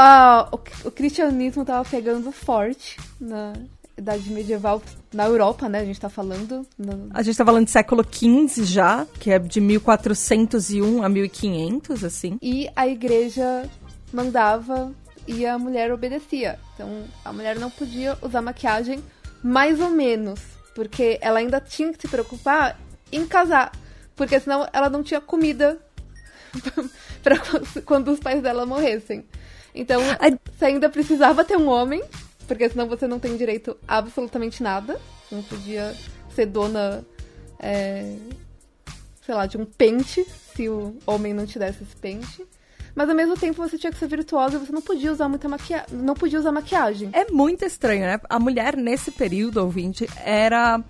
Ah, 0.00 0.48
o, 0.52 0.60
o 0.86 0.90
cristianismo 0.92 1.64
tava 1.64 1.82
pegando 1.88 2.30
forte 2.30 2.98
na 3.18 3.54
idade 3.96 4.30
medieval 4.30 4.80
na 5.12 5.24
Europa, 5.24 5.68
né? 5.68 5.80
A 5.80 5.84
gente 5.84 5.98
tá 5.98 6.10
falando. 6.10 6.64
No... 6.78 7.08
A 7.10 7.22
gente 7.22 7.36
tá 7.36 7.44
falando 7.44 7.64
de 7.64 7.70
século 7.70 8.04
XV 8.04 8.64
já, 8.64 9.06
que 9.18 9.30
é 9.30 9.38
de 9.38 9.60
1401 9.60 11.02
a 11.02 11.08
1500, 11.08 12.04
assim. 12.04 12.38
E 12.40 12.68
a 12.76 12.86
igreja 12.86 13.68
mandava 14.12 14.92
e 15.28 15.46
a 15.46 15.58
mulher 15.58 15.92
obedecia. 15.92 16.58
Então 16.74 17.04
a 17.24 17.32
mulher 17.32 17.56
não 17.58 17.70
podia 17.70 18.16
usar 18.22 18.40
maquiagem, 18.40 19.04
mais 19.42 19.78
ou 19.78 19.90
menos, 19.90 20.40
porque 20.74 21.18
ela 21.20 21.38
ainda 21.38 21.60
tinha 21.60 21.92
que 21.92 22.00
se 22.00 22.08
preocupar 22.08 22.80
em 23.12 23.26
casar, 23.26 23.70
porque 24.16 24.40
senão 24.40 24.66
ela 24.72 24.88
não 24.88 25.02
tinha 25.02 25.20
comida 25.20 25.78
para 27.22 27.36
quando 27.84 28.10
os 28.10 28.18
pais 28.18 28.42
dela 28.42 28.64
morressem. 28.64 29.24
Então 29.74 30.00
você 30.56 30.64
ainda 30.64 30.88
precisava 30.88 31.44
ter 31.44 31.56
um 31.56 31.68
homem, 31.68 32.02
porque 32.46 32.68
senão 32.70 32.88
você 32.88 33.06
não 33.06 33.20
tem 33.20 33.36
direito 33.36 33.76
a 33.86 33.98
absolutamente 33.98 34.62
nada. 34.62 34.98
Você 35.28 35.34
não 35.34 35.42
podia 35.42 35.94
ser 36.34 36.46
dona, 36.46 37.04
é, 37.58 38.16
sei 39.24 39.34
lá, 39.34 39.44
de 39.44 39.58
um 39.58 39.66
pente 39.66 40.24
se 40.24 40.68
o 40.70 40.96
homem 41.06 41.34
não 41.34 41.44
te 41.44 41.58
desse 41.58 41.82
esse 41.82 41.94
pente. 41.96 42.46
Mas 42.98 43.08
ao 43.08 43.14
mesmo 43.14 43.36
tempo 43.36 43.62
você 43.62 43.78
tinha 43.78 43.92
que 43.92 43.96
ser 43.96 44.08
virtuosa 44.08 44.56
e 44.56 44.58
você 44.58 44.72
não 44.72 44.82
podia 44.82 45.12
usar 45.12 45.28
muita 45.28 45.48
maquiagem. 45.48 45.86
Não 45.92 46.14
podia 46.14 46.36
usar 46.36 46.50
maquiagem. 46.50 47.10
É 47.12 47.30
muito 47.30 47.64
estranho, 47.64 48.00
né? 48.00 48.20
A 48.28 48.40
mulher 48.40 48.76
nesse 48.76 49.12
período, 49.12 49.58
ouvinte, 49.58 50.04
era. 50.24 50.82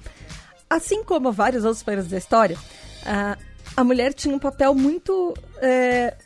Assim 0.70 1.04
como 1.04 1.30
vários 1.30 1.66
outros 1.66 1.82
períodos 1.82 2.10
da 2.10 2.16
história, 2.16 2.56
a 3.76 3.84
mulher 3.84 4.14
tinha 4.14 4.34
um 4.34 4.38
papel 4.38 4.74
muito. 4.74 5.34
É, 5.60 6.16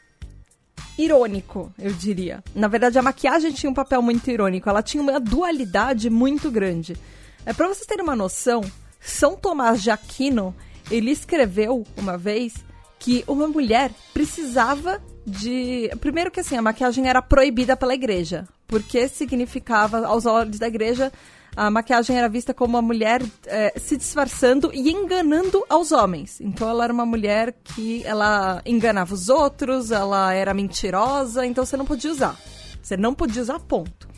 irônico, 0.96 1.72
eu 1.76 1.92
diria. 1.92 2.44
Na 2.54 2.68
verdade, 2.68 2.96
a 2.96 3.02
maquiagem 3.02 3.50
tinha 3.50 3.68
um 3.68 3.74
papel 3.74 4.00
muito 4.00 4.30
irônico. 4.30 4.68
Ela 4.68 4.84
tinha 4.84 5.02
uma 5.02 5.18
dualidade 5.18 6.08
muito 6.08 6.48
grande. 6.48 6.96
É 7.44 7.52
para 7.52 7.66
vocês 7.66 7.88
terem 7.88 8.04
uma 8.04 8.14
noção, 8.14 8.60
São 9.00 9.34
Tomás 9.36 9.82
de 9.82 9.90
Aquino, 9.90 10.54
ele 10.88 11.10
escreveu 11.10 11.84
uma 11.96 12.16
vez 12.16 12.54
que 13.02 13.24
uma 13.26 13.48
mulher 13.48 13.90
precisava 14.14 15.02
de. 15.26 15.90
Primeiro 16.00 16.30
que 16.30 16.38
assim, 16.38 16.56
a 16.56 16.62
maquiagem 16.62 17.08
era 17.08 17.20
proibida 17.20 17.76
pela 17.76 17.94
igreja. 17.94 18.46
Porque 18.68 19.08
significava, 19.08 20.06
aos 20.06 20.24
olhos 20.24 20.58
da 20.58 20.68
igreja, 20.68 21.12
a 21.56 21.68
maquiagem 21.68 22.16
era 22.16 22.28
vista 22.28 22.54
como 22.54 22.76
uma 22.76 22.82
mulher 22.82 23.20
é, 23.46 23.74
se 23.76 23.96
disfarçando 23.96 24.70
e 24.72 24.90
enganando 24.90 25.64
aos 25.68 25.90
homens. 25.90 26.40
Então 26.40 26.68
ela 26.68 26.84
era 26.84 26.92
uma 26.92 27.04
mulher 27.04 27.52
que 27.64 28.02
ela 28.06 28.62
enganava 28.64 29.12
os 29.12 29.28
outros, 29.28 29.90
ela 29.90 30.32
era 30.32 30.54
mentirosa, 30.54 31.44
então 31.44 31.66
você 31.66 31.76
não 31.76 31.84
podia 31.84 32.10
usar. 32.10 32.38
Você 32.80 32.96
não 32.96 33.14
podia 33.14 33.42
usar 33.42 33.58
ponto. 33.58 34.08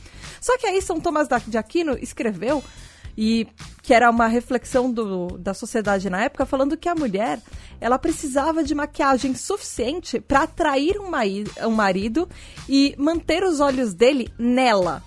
Só 0.42 0.58
que 0.58 0.66
aí 0.66 0.82
São 0.82 1.00
Tomás 1.00 1.26
de 1.46 1.56
Aquino 1.56 1.96
escreveu 1.98 2.62
e 3.16 3.46
que 3.82 3.92
era 3.92 4.10
uma 4.10 4.26
reflexão 4.26 4.90
do, 4.90 5.38
da 5.38 5.54
sociedade 5.54 6.08
na 6.08 6.24
época, 6.24 6.46
falando 6.46 6.76
que 6.76 6.88
a 6.88 6.94
mulher 6.94 7.40
ela 7.80 7.98
precisava 7.98 8.64
de 8.64 8.74
maquiagem 8.74 9.34
suficiente 9.34 10.20
para 10.20 10.42
atrair 10.42 10.98
um, 10.98 11.10
um 11.66 11.70
marido 11.70 12.28
e 12.68 12.94
manter 12.98 13.44
os 13.44 13.60
olhos 13.60 13.94
dele 13.94 14.32
nela. 14.38 15.02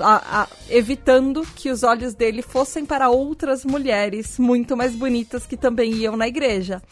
A, 0.00 0.42
a, 0.42 0.48
evitando 0.68 1.46
que 1.54 1.70
os 1.70 1.82
olhos 1.82 2.14
dele 2.14 2.42
fossem 2.42 2.84
para 2.84 3.10
outras 3.10 3.64
mulheres 3.64 4.38
muito 4.38 4.76
mais 4.76 4.96
bonitas 4.96 5.46
que 5.46 5.56
também 5.56 5.92
iam 5.92 6.16
na 6.16 6.26
igreja. 6.26 6.82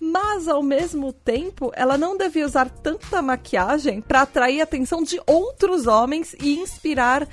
Mas 0.00 0.48
ao 0.48 0.62
mesmo 0.62 1.12
tempo, 1.12 1.72
ela 1.74 1.96
não 1.96 2.16
devia 2.16 2.44
usar 2.44 2.68
tanta 2.68 3.22
maquiagem 3.22 4.00
para 4.00 4.22
atrair 4.22 4.60
a 4.60 4.64
atenção 4.64 5.02
de 5.02 5.20
outros 5.26 5.86
homens 5.86 6.34
e 6.40 6.58
inspirar 6.58 7.26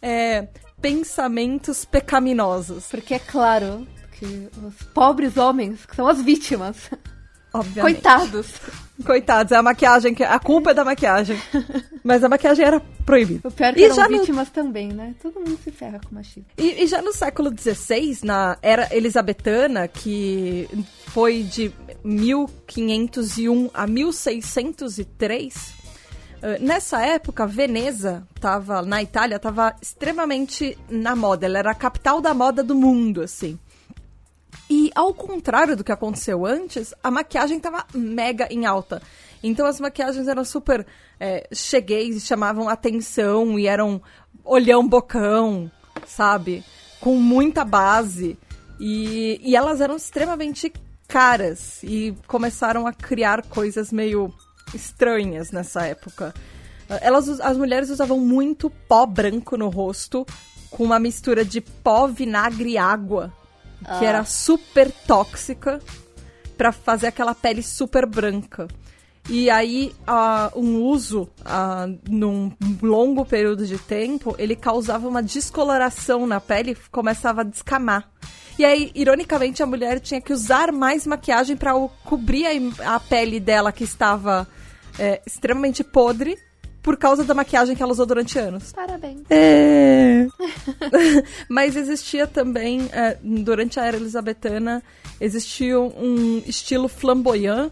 é, 0.00 0.48
pensamentos 0.80 1.84
pecaminosos. 1.84 2.86
Porque 2.86 3.14
é 3.14 3.18
claro 3.18 3.86
que 4.12 4.48
os 4.64 4.74
pobres 4.94 5.36
homens 5.36 5.84
que 5.86 5.94
são 5.94 6.06
as 6.06 6.20
vítimas. 6.20 6.76
Obviamente. 7.52 8.02
Coitados. 8.02 8.46
Coitados, 9.04 9.52
é 9.52 9.56
a 9.56 9.62
maquiagem, 9.62 10.14
que 10.14 10.22
a 10.22 10.38
culpa 10.38 10.72
é 10.72 10.74
da 10.74 10.84
maquiagem. 10.84 11.40
Mas 12.04 12.22
a 12.22 12.28
maquiagem 12.28 12.64
era 12.64 12.80
proibida. 13.06 13.48
O 13.48 13.52
pior 13.52 13.68
é 13.68 13.72
que 13.72 13.80
e 13.80 13.84
eram 13.84 14.08
vítimas 14.08 14.48
no... 14.48 14.54
também, 14.54 14.88
né? 14.88 15.14
Todo 15.22 15.40
mundo 15.40 15.58
se 15.62 15.70
ferra 15.70 16.00
com 16.00 16.14
machismo. 16.14 16.46
E, 16.58 16.82
e 16.82 16.86
já 16.86 17.00
no 17.00 17.12
século 17.12 17.50
XVI, 17.56 18.18
na 18.24 18.58
era 18.60 18.88
elisabetana, 18.94 19.88
que 19.88 20.68
foi 21.06 21.42
de 21.42 21.72
1501 22.04 23.70
a 23.72 23.86
1603, 23.86 25.54
ah, 25.54 25.77
nessa 26.60 27.04
época, 27.04 27.46
Veneza 27.46 28.26
tava 28.40 28.82
na 28.82 29.02
Itália, 29.02 29.36
estava 29.36 29.74
extremamente 29.80 30.78
na 30.88 31.16
moda. 31.16 31.46
Ela 31.46 31.58
era 31.58 31.70
a 31.70 31.74
capital 31.74 32.20
da 32.20 32.32
moda 32.34 32.62
do 32.62 32.74
mundo, 32.74 33.22
assim. 33.22 33.58
E 34.70 34.90
ao 34.94 35.14
contrário 35.14 35.76
do 35.76 35.82
que 35.82 35.92
aconteceu 35.92 36.44
antes, 36.44 36.94
a 37.02 37.10
maquiagem 37.10 37.56
estava 37.56 37.86
mega 37.94 38.46
em 38.50 38.66
alta. 38.66 39.00
Então 39.42 39.66
as 39.66 39.80
maquiagens 39.80 40.28
eram 40.28 40.44
super 40.44 40.86
é, 41.18 41.48
cheguei 41.52 42.08
e 42.08 42.20
chamavam 42.20 42.68
atenção 42.68 43.58
e 43.58 43.66
eram 43.66 44.00
olhão 44.44 44.86
bocão, 44.86 45.70
sabe? 46.06 46.64
Com 47.00 47.16
muita 47.16 47.64
base. 47.64 48.38
E, 48.78 49.40
e 49.42 49.56
elas 49.56 49.80
eram 49.80 49.96
extremamente 49.96 50.72
caras 51.06 51.82
e 51.82 52.14
começaram 52.26 52.86
a 52.86 52.92
criar 52.92 53.42
coisas 53.46 53.90
meio 53.90 54.32
estranhas 54.74 55.50
nessa 55.50 55.86
época. 55.86 56.34
Elas, 57.00 57.28
as 57.40 57.56
mulheres 57.56 57.90
usavam 57.90 58.18
muito 58.18 58.70
pó 58.70 59.04
branco 59.04 59.56
no 59.56 59.68
rosto, 59.68 60.26
com 60.70 60.84
uma 60.84 60.98
mistura 60.98 61.44
de 61.44 61.60
pó, 61.60 62.06
vinagre 62.06 62.70
e 62.70 62.78
água, 62.78 63.32
que 63.80 64.04
ah. 64.04 64.08
era 64.08 64.24
super 64.24 64.90
tóxica, 65.06 65.80
para 66.56 66.72
fazer 66.72 67.06
aquela 67.06 67.34
pele 67.34 67.62
super 67.62 68.04
branca. 68.04 68.66
E 69.30 69.50
aí, 69.50 69.94
uh, 70.08 70.58
um 70.58 70.82
uso 70.82 71.28
uh, 71.42 71.98
num 72.08 72.50
longo 72.82 73.26
período 73.26 73.66
de 73.66 73.78
tempo, 73.78 74.34
ele 74.38 74.56
causava 74.56 75.06
uma 75.06 75.22
descoloração 75.22 76.26
na 76.26 76.40
pele, 76.40 76.76
começava 76.90 77.42
a 77.42 77.44
descamar. 77.44 78.10
E 78.58 78.64
aí, 78.64 78.90
ironicamente, 78.94 79.62
a 79.62 79.66
mulher 79.66 80.00
tinha 80.00 80.20
que 80.20 80.32
usar 80.32 80.72
mais 80.72 81.06
maquiagem 81.06 81.56
para 81.56 81.72
cobrir 82.04 82.46
a, 82.46 82.96
a, 82.96 83.00
pele 83.00 83.38
dela 83.38 83.70
que 83.70 83.84
estava 83.84 84.48
é, 84.98 85.20
extremamente 85.26 85.82
podre 85.84 86.36
por 86.82 86.96
causa 86.96 87.24
da 87.24 87.34
maquiagem 87.34 87.76
que 87.76 87.82
ela 87.82 87.92
usou 87.92 88.06
durante 88.06 88.38
anos. 88.38 88.72
Parabéns. 88.72 89.22
É. 89.28 90.26
Mas 91.48 91.76
existia 91.76 92.26
também, 92.26 92.88
é, 92.92 93.18
durante 93.22 93.78
a 93.78 93.84
era 93.84 93.96
elisabetana, 93.96 94.82
existia 95.20 95.78
um 95.78 96.42
estilo 96.46 96.88
flamboyant 96.88 97.70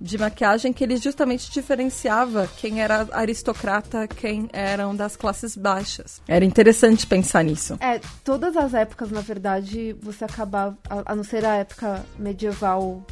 de 0.00 0.18
maquiagem 0.18 0.72
que 0.72 0.84
ele 0.84 0.96
justamente 0.96 1.50
diferenciava 1.50 2.48
quem 2.58 2.82
era 2.82 3.08
aristocrata, 3.12 4.06
quem 4.06 4.48
eram 4.52 4.94
das 4.94 5.16
classes 5.16 5.56
baixas. 5.56 6.20
Era 6.28 6.44
interessante 6.44 7.06
pensar 7.06 7.42
nisso. 7.42 7.78
É, 7.80 8.00
todas 8.22 8.56
as 8.56 8.74
épocas, 8.74 9.10
na 9.10 9.20
verdade, 9.20 9.96
você 10.02 10.24
acabava, 10.24 10.76
a, 10.88 11.12
a 11.12 11.16
não 11.16 11.24
ser 11.24 11.44
a 11.44 11.56
época 11.56 12.04
medieval, 12.18 13.04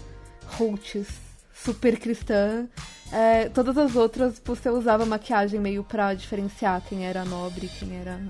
roots, 0.59 1.07
super 1.55 1.99
cristã, 1.99 2.67
é, 3.13 3.49
todas 3.49 3.77
as 3.77 3.95
outras 3.97 4.41
você 4.45 4.71
usava 4.71 5.05
maquiagem 5.07 5.61
meio 5.61 5.85
pra 5.85 6.15
diferenciar 6.15 6.83
quem 6.89 7.07
era 7.07 7.25
nobre, 7.25 7.71
quem 7.79 7.97
era 7.97 8.21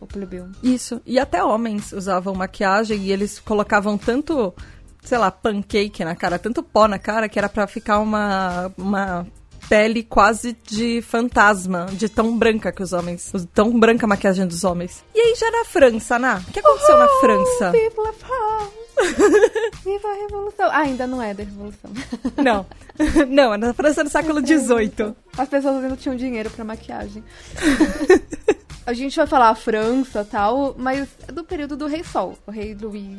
o 0.00 0.06
plebeu. 0.06 0.48
Isso. 0.62 1.00
E 1.04 1.18
até 1.18 1.42
homens 1.42 1.92
usavam 1.92 2.34
maquiagem 2.34 2.98
e 3.02 3.12
eles 3.12 3.38
colocavam 3.38 3.98
tanto 3.98 4.54
sei 5.02 5.18
lá, 5.18 5.30
pancake 5.30 6.04
na 6.04 6.14
cara, 6.14 6.38
tanto 6.38 6.62
pó 6.62 6.86
na 6.86 6.98
cara 6.98 7.28
que 7.28 7.38
era 7.38 7.48
para 7.48 7.66
ficar 7.66 7.98
uma, 7.98 8.70
uma 8.76 9.26
pele 9.68 10.02
quase 10.02 10.56
de 10.64 11.00
fantasma, 11.02 11.86
de 11.92 12.08
tão 12.08 12.36
branca 12.36 12.72
que 12.72 12.82
os 12.82 12.92
homens. 12.92 13.32
Tão 13.54 13.78
branca 13.78 14.06
a 14.06 14.08
maquiagem 14.08 14.46
dos 14.46 14.64
homens. 14.64 15.04
E 15.14 15.20
aí 15.20 15.34
já 15.34 15.50
na 15.50 15.64
França, 15.64 16.18
Ná? 16.18 16.42
O 16.48 16.52
que 16.52 16.58
aconteceu 16.58 16.96
na 16.96 17.08
França? 17.20 17.72
France! 18.18 18.89
Viva 19.84 20.08
a 20.08 20.14
Revolução! 20.14 20.68
Ah, 20.70 20.80
ainda 20.80 21.06
não 21.06 21.22
é 21.22 21.34
da 21.34 21.42
Revolução. 21.42 21.90
Não. 22.36 22.66
Não, 23.28 23.54
é 23.54 23.56
na 23.56 23.72
França 23.72 24.04
no 24.04 24.10
século 24.10 24.40
XVIII. 24.44 25.14
As 25.36 25.48
pessoas 25.48 25.82
ainda 25.82 25.96
tinham 25.96 26.16
dinheiro 26.16 26.50
pra 26.50 26.64
maquiagem. 26.64 27.24
a 28.86 28.92
gente 28.92 29.16
vai 29.16 29.26
falar 29.26 29.48
a 29.48 29.54
França 29.54 30.24
tal, 30.24 30.74
mas 30.78 31.08
é 31.26 31.32
do 31.32 31.44
período 31.44 31.76
do 31.76 31.86
Rei 31.86 32.04
Sol, 32.04 32.38
o 32.46 32.50
Rei 32.50 32.74
Louis 32.74 33.16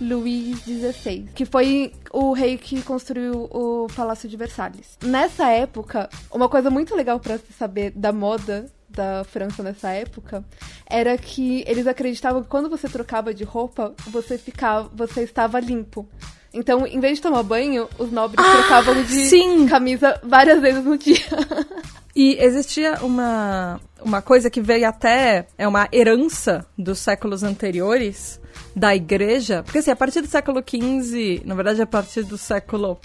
Luís 0.00 0.58
XVI, 0.60 1.28
que 1.34 1.44
foi 1.44 1.92
o 2.12 2.32
rei 2.32 2.56
que 2.56 2.82
construiu 2.82 3.44
o 3.50 3.86
Palácio 3.94 4.28
de 4.28 4.36
Versalhes. 4.36 4.98
Nessa 5.02 5.48
época, 5.48 6.08
uma 6.30 6.48
coisa 6.48 6.70
muito 6.70 6.94
legal 6.96 7.20
para 7.20 7.38
se 7.38 7.52
saber 7.52 7.92
da 7.94 8.12
moda 8.12 8.66
da 8.92 9.24
França 9.24 9.62
nessa 9.62 9.90
época 9.90 10.44
era 10.88 11.16
que 11.16 11.64
eles 11.66 11.86
acreditavam 11.86 12.42
que 12.42 12.48
quando 12.48 12.68
você 12.68 12.88
trocava 12.88 13.32
de 13.32 13.44
roupa, 13.44 13.94
você 14.08 14.38
ficava, 14.38 14.90
você 14.94 15.22
estava 15.22 15.58
limpo. 15.58 16.08
Então, 16.54 16.86
em 16.86 17.00
vez 17.00 17.16
de 17.16 17.22
tomar 17.22 17.42
banho, 17.42 17.88
os 17.98 18.12
nobres 18.12 18.44
ah, 18.44 18.52
trocavam 18.52 19.02
de 19.04 19.26
sim. 19.26 19.66
camisa 19.66 20.20
várias 20.22 20.60
vezes 20.60 20.84
no 20.84 20.98
dia. 20.98 21.16
E 22.14 22.36
existia 22.38 22.98
uma, 23.00 23.80
uma 24.04 24.20
coisa 24.20 24.50
que 24.50 24.60
veio 24.60 24.86
até. 24.86 25.46
É 25.56 25.66
uma 25.66 25.88
herança 25.90 26.66
dos 26.76 26.98
séculos 26.98 27.42
anteriores, 27.42 28.38
da 28.74 28.94
igreja, 28.94 29.62
porque 29.62 29.78
assim, 29.78 29.90
a 29.90 29.96
partir 29.96 30.20
do 30.20 30.28
século 30.28 30.62
XV, 30.62 31.42
na 31.44 31.54
verdade 31.54 31.82
a 31.82 31.86
partir 31.86 32.22
do 32.22 32.38
século 32.38 32.98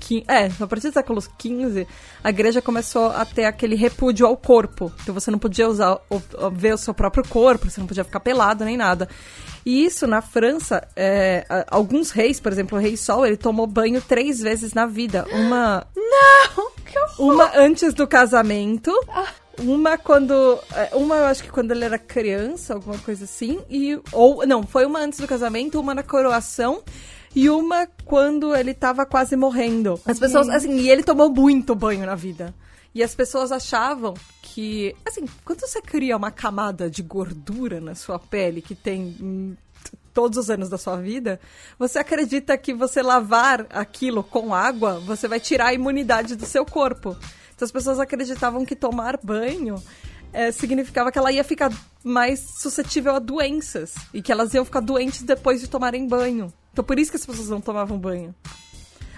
XV, 0.00 0.24
é, 0.28 0.46
a 0.46 0.66
partir 0.66 0.88
do 0.88 0.94
século 0.94 1.20
XV, 1.20 1.86
a 2.22 2.30
igreja 2.30 2.60
começou 2.62 3.06
a 3.06 3.24
ter 3.24 3.44
aquele 3.44 3.76
repúdio 3.76 4.26
ao 4.26 4.36
corpo, 4.36 4.92
então 5.02 5.14
você 5.14 5.30
não 5.30 5.38
podia 5.38 5.68
usar, 5.68 5.98
ver 6.52 6.74
o 6.74 6.78
seu 6.78 6.94
próprio 6.94 7.26
corpo, 7.28 7.70
você 7.70 7.80
não 7.80 7.86
podia 7.86 8.04
ficar 8.04 8.20
pelado 8.20 8.64
nem 8.64 8.76
nada. 8.76 9.08
E 9.64 9.84
isso 9.84 10.06
na 10.06 10.22
França, 10.22 10.86
é, 10.94 11.44
alguns 11.68 12.12
reis, 12.12 12.38
por 12.38 12.52
exemplo, 12.52 12.78
o 12.78 12.80
rei 12.80 12.96
Sol, 12.96 13.26
ele 13.26 13.36
tomou 13.36 13.66
banho 13.66 14.00
três 14.00 14.38
vezes 14.38 14.72
na 14.72 14.86
vida. 14.86 15.26
Uma. 15.32 15.84
Não! 15.96 16.70
Que 16.86 16.96
horror. 16.96 17.34
Uma 17.34 17.50
antes 17.56 17.92
do 17.92 18.06
casamento. 18.06 18.92
Ah 19.08 19.26
uma 19.58 19.96
quando. 19.98 20.58
É, 20.72 20.94
uma 20.94 21.16
eu 21.16 21.24
acho 21.26 21.42
que 21.42 21.50
quando 21.50 21.70
ele 21.70 21.84
era 21.84 21.98
criança, 21.98 22.74
alguma 22.74 22.98
coisa 22.98 23.24
assim. 23.24 23.60
E. 23.70 23.98
Ou. 24.12 24.46
Não, 24.46 24.62
foi 24.62 24.86
uma 24.86 25.00
antes 25.00 25.18
do 25.20 25.26
casamento, 25.26 25.80
uma 25.80 25.94
na 25.94 26.02
coroação. 26.02 26.82
E 27.34 27.50
uma 27.50 27.86
quando 28.06 28.56
ele 28.56 28.72
tava 28.72 29.04
quase 29.04 29.36
morrendo. 29.36 30.00
As 30.06 30.18
pessoas, 30.18 30.48
assim, 30.48 30.74
e 30.78 30.88
ele 30.88 31.02
tomou 31.02 31.28
muito 31.28 31.74
banho 31.74 32.06
na 32.06 32.14
vida. 32.14 32.54
E 32.94 33.02
as 33.02 33.14
pessoas 33.14 33.52
achavam 33.52 34.14
que, 34.40 34.96
assim, 35.04 35.26
quando 35.44 35.60
você 35.60 35.82
cria 35.82 36.16
uma 36.16 36.30
camada 36.30 36.88
de 36.88 37.02
gordura 37.02 37.78
na 37.78 37.94
sua 37.94 38.18
pele 38.18 38.62
que 38.62 38.74
tem 38.74 39.14
hum, 39.20 39.54
todos 40.14 40.38
os 40.38 40.48
anos 40.48 40.70
da 40.70 40.78
sua 40.78 40.96
vida, 40.96 41.38
você 41.78 41.98
acredita 41.98 42.56
que 42.56 42.72
você 42.72 43.02
lavar 43.02 43.66
aquilo 43.68 44.24
com 44.24 44.54
água, 44.54 44.98
você 45.00 45.28
vai 45.28 45.38
tirar 45.38 45.66
a 45.66 45.74
imunidade 45.74 46.34
do 46.36 46.46
seu 46.46 46.64
corpo. 46.64 47.14
Então 47.56 47.64
as 47.64 47.72
pessoas 47.72 47.98
acreditavam 47.98 48.64
que 48.64 48.76
tomar 48.76 49.18
banho 49.22 49.82
é, 50.32 50.52
significava 50.52 51.10
que 51.10 51.18
ela 51.18 51.32
ia 51.32 51.42
ficar 51.42 51.72
mais 52.04 52.38
suscetível 52.60 53.14
a 53.14 53.18
doenças 53.18 53.94
e 54.12 54.20
que 54.20 54.30
elas 54.30 54.52
iam 54.52 54.64
ficar 54.64 54.80
doentes 54.80 55.22
depois 55.22 55.62
de 55.62 55.68
tomarem 55.68 56.06
banho. 56.06 56.52
Então 56.72 56.84
por 56.84 56.98
isso 56.98 57.10
que 57.10 57.16
as 57.16 57.24
pessoas 57.24 57.48
não 57.48 57.60
tomavam 57.60 57.98
banho. 57.98 58.34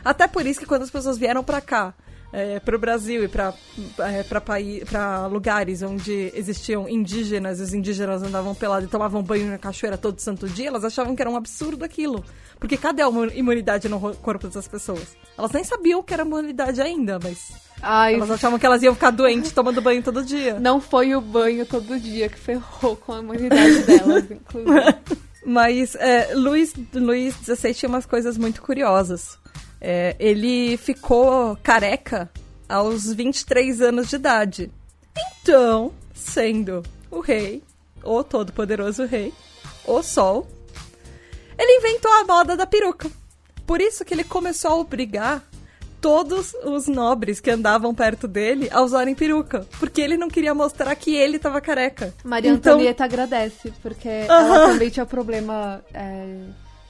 Até 0.04 0.28
por 0.28 0.46
isso 0.46 0.60
que 0.60 0.66
quando 0.66 0.82
as 0.82 0.90
pessoas 0.90 1.18
vieram 1.18 1.42
para 1.42 1.60
cá, 1.60 1.92
é, 2.32 2.60
para 2.60 2.76
o 2.76 2.78
Brasil 2.78 3.24
e 3.24 3.28
para 3.28 3.54
é, 3.98 5.26
lugares 5.28 5.82
onde 5.82 6.30
existiam 6.34 6.88
indígenas 6.88 7.58
e 7.58 7.62
os 7.62 7.74
indígenas 7.74 8.22
andavam 8.22 8.54
pelados 8.54 8.86
e 8.86 8.90
tomavam 8.90 9.22
banho 9.22 9.50
na 9.50 9.58
cachoeira 9.58 9.98
todo 9.98 10.20
santo 10.20 10.48
dia, 10.48 10.68
elas 10.68 10.84
achavam 10.84 11.16
que 11.16 11.22
era 11.22 11.30
um 11.30 11.36
absurdo 11.36 11.84
aquilo. 11.84 12.24
Porque 12.60 12.76
cadê 12.76 13.02
a 13.02 13.08
imunidade 13.34 13.88
no 13.88 13.98
corpo 14.16 14.46
dessas 14.46 14.68
pessoas? 14.68 15.16
Elas 15.36 15.50
nem 15.50 15.64
sabiam 15.64 16.02
que 16.02 16.12
era 16.12 16.22
imunidade 16.22 16.80
ainda, 16.80 17.18
mas 17.18 17.67
Ai, 17.80 18.14
Elas 18.14 18.30
achavam 18.30 18.58
que 18.58 18.66
elas 18.66 18.82
iam 18.82 18.94
ficar 18.94 19.10
doentes 19.10 19.52
tomando 19.52 19.80
banho 19.80 20.02
todo 20.02 20.24
dia. 20.24 20.58
Não 20.58 20.80
foi 20.80 21.14
o 21.14 21.20
banho 21.20 21.64
todo 21.64 21.98
dia 21.98 22.28
que 22.28 22.38
ferrou 22.38 22.96
com 22.96 23.12
a 23.12 23.20
imunidade 23.20 23.82
delas, 23.84 24.24
inclusive. 24.30 24.96
Mas 25.46 25.94
é, 25.94 26.34
Luiz, 26.34 26.74
Luiz 26.92 27.34
XVI 27.36 27.74
tinha 27.74 27.88
umas 27.88 28.04
coisas 28.04 28.36
muito 28.36 28.60
curiosas. 28.60 29.38
É, 29.80 30.16
ele 30.18 30.76
ficou 30.76 31.56
careca 31.62 32.28
aos 32.68 33.12
23 33.12 33.80
anos 33.80 34.08
de 34.08 34.16
idade. 34.16 34.70
Então, 35.42 35.92
sendo 36.12 36.82
o 37.10 37.20
rei, 37.20 37.62
o 38.02 38.22
todo-poderoso 38.22 39.04
rei, 39.04 39.32
o 39.86 40.02
sol, 40.02 40.46
ele 41.58 41.78
inventou 41.78 42.12
a 42.12 42.24
moda 42.24 42.56
da 42.56 42.66
peruca. 42.66 43.10
Por 43.66 43.80
isso 43.80 44.04
que 44.04 44.14
ele 44.14 44.24
começou 44.24 44.70
a 44.70 44.76
obrigar 44.76 45.42
todos 46.00 46.54
os 46.64 46.86
nobres 46.86 47.40
que 47.40 47.50
andavam 47.50 47.94
perto 47.94 48.26
dele 48.26 48.68
a 48.70 48.82
usarem 48.82 49.14
peruca. 49.14 49.66
Porque 49.78 50.00
ele 50.00 50.16
não 50.16 50.28
queria 50.28 50.54
mostrar 50.54 50.94
que 50.94 51.14
ele 51.14 51.38
tava 51.38 51.60
careca. 51.60 52.14
Maria 52.24 52.50
então... 52.50 52.74
Antonieta 52.74 53.04
agradece, 53.04 53.72
porque 53.82 54.08
uh 54.08 54.28
-huh. 54.28 54.30
ela 54.30 54.66
também 54.68 54.90
tinha 54.90 55.06
problema 55.06 55.82
é, 55.92 56.40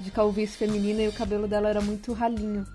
de 0.01 0.11
calvície 0.11 0.57
feminina 0.57 1.03
e 1.03 1.09
o 1.09 1.13
cabelo 1.13 1.47
dela 1.49 1.69
era 1.69 1.81
muito 1.81 2.13
ralinho. 2.13 2.67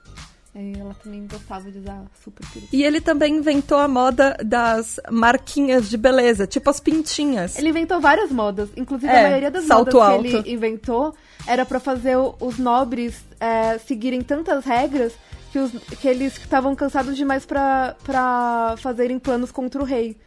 E 0.55 0.79
ela 0.79 0.95
também 1.03 1.25
gostava 1.25 1.71
de 1.71 1.79
usar 1.79 2.03
super 2.23 2.45
peruca. 2.53 2.69
E 2.71 2.83
ele 2.83 3.01
também 3.01 3.35
inventou 3.35 3.79
a 3.79 3.87
moda 3.87 4.37
das 4.45 4.99
marquinhas 5.09 5.89
de 5.89 5.97
beleza, 5.97 6.45
tipo 6.45 6.69
as 6.69 6.79
pintinhas. 6.79 7.57
Ele 7.57 7.69
inventou 7.69 7.99
várias 7.99 8.31
modas. 8.31 8.69
Inclusive, 8.77 9.11
é, 9.11 9.19
a 9.19 9.29
maioria 9.29 9.49
das 9.49 9.65
modas 9.65 9.95
alto. 9.95 10.21
que 10.21 10.35
ele 10.35 10.53
inventou 10.53 11.15
era 11.47 11.65
para 11.65 11.79
fazer 11.79 12.17
os 12.39 12.59
nobres 12.59 13.15
é, 13.39 13.79
seguirem 13.79 14.21
tantas 14.21 14.63
regras 14.63 15.13
que, 15.53 15.59
os, 15.59 15.71
que 15.99 16.07
eles 16.07 16.35
estavam 16.35 16.75
cansados 16.75 17.15
demais 17.15 17.45
para 17.45 18.75
fazerem 18.79 19.19
planos 19.19 19.51
contra 19.51 19.79
o 19.79 19.85
rei. 19.85 20.17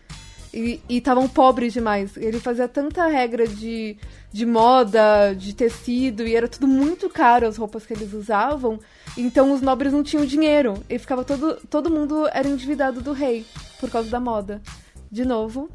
E 0.54 0.80
estavam 0.88 1.28
pobres 1.28 1.72
demais. 1.72 2.16
Ele 2.16 2.38
fazia 2.38 2.68
tanta 2.68 3.06
regra 3.08 3.46
de, 3.46 3.98
de 4.32 4.46
moda, 4.46 5.34
de 5.34 5.52
tecido, 5.52 6.26
e 6.26 6.34
era 6.36 6.46
tudo 6.46 6.68
muito 6.68 7.10
caro 7.10 7.46
as 7.46 7.56
roupas 7.56 7.84
que 7.84 7.92
eles 7.92 8.12
usavam. 8.14 8.78
Então 9.18 9.52
os 9.52 9.60
nobres 9.60 9.92
não 9.92 10.04
tinham 10.04 10.24
dinheiro. 10.24 10.74
E 10.88 10.96
ficava 10.96 11.24
todo, 11.24 11.56
todo 11.68 11.90
mundo 11.90 12.28
era 12.32 12.48
endividado 12.48 13.02
do 13.02 13.12
rei 13.12 13.44
por 13.80 13.90
causa 13.90 14.08
da 14.08 14.20
moda. 14.20 14.62
De 15.10 15.24
novo, 15.24 15.68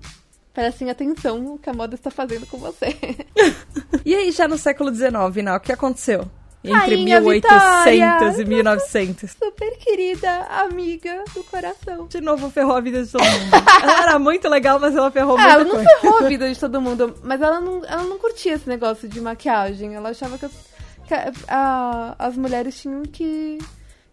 prestem 0.53 0.89
atenção 0.89 1.55
o 1.55 1.59
que 1.59 1.69
a 1.69 1.73
moda 1.73 1.95
está 1.95 2.09
fazendo 2.09 2.47
com 2.47 2.57
você. 2.57 2.95
e 4.05 4.15
aí, 4.15 4.31
já 4.31 4.47
no 4.47 4.57
século 4.57 4.95
XIX, 4.95 5.11
Não, 5.43 5.55
o 5.55 5.59
que 5.59 5.73
aconteceu? 5.73 6.25
Entre 6.63 6.77
Rainha 6.95 7.19
1800 7.19 7.87
Vitória. 7.89 8.41
e 8.41 8.45
1900. 8.45 9.31
Super 9.31 9.77
querida 9.77 10.29
amiga 10.43 11.23
do 11.33 11.43
coração. 11.43 12.05
De 12.07 12.21
novo 12.21 12.51
ferrou 12.51 12.75
a 12.75 12.81
vida 12.81 13.03
de 13.03 13.11
todo 13.11 13.23
mundo. 13.23 13.51
ela 13.81 14.03
era 14.03 14.19
muito 14.19 14.47
legal, 14.47 14.79
mas 14.79 14.95
ela 14.95 15.09
ferrou 15.09 15.39
é, 15.39 15.41
muito. 15.41 15.51
Ela 15.51 15.63
não 15.63 15.71
coisa. 15.71 15.99
ferrou 15.99 16.17
a 16.19 16.27
vida 16.29 16.53
de 16.53 16.59
todo 16.59 16.81
mundo, 16.81 17.15
mas 17.23 17.41
ela 17.41 17.59
não, 17.59 17.83
ela 17.85 18.03
não 18.03 18.19
curtia 18.19 18.53
esse 18.53 18.69
negócio 18.69 19.09
de 19.09 19.19
maquiagem. 19.19 19.95
Ela 19.95 20.09
achava 20.09 20.37
que, 20.37 20.47
que 20.47 21.13
a, 21.47 22.15
as 22.19 22.37
mulheres 22.37 22.79
tinham 22.79 23.01
que, 23.03 23.57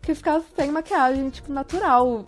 que 0.00 0.14
ficar 0.14 0.40
sem 0.56 0.70
maquiagem, 0.70 1.28
tipo, 1.28 1.52
natural. 1.52 2.24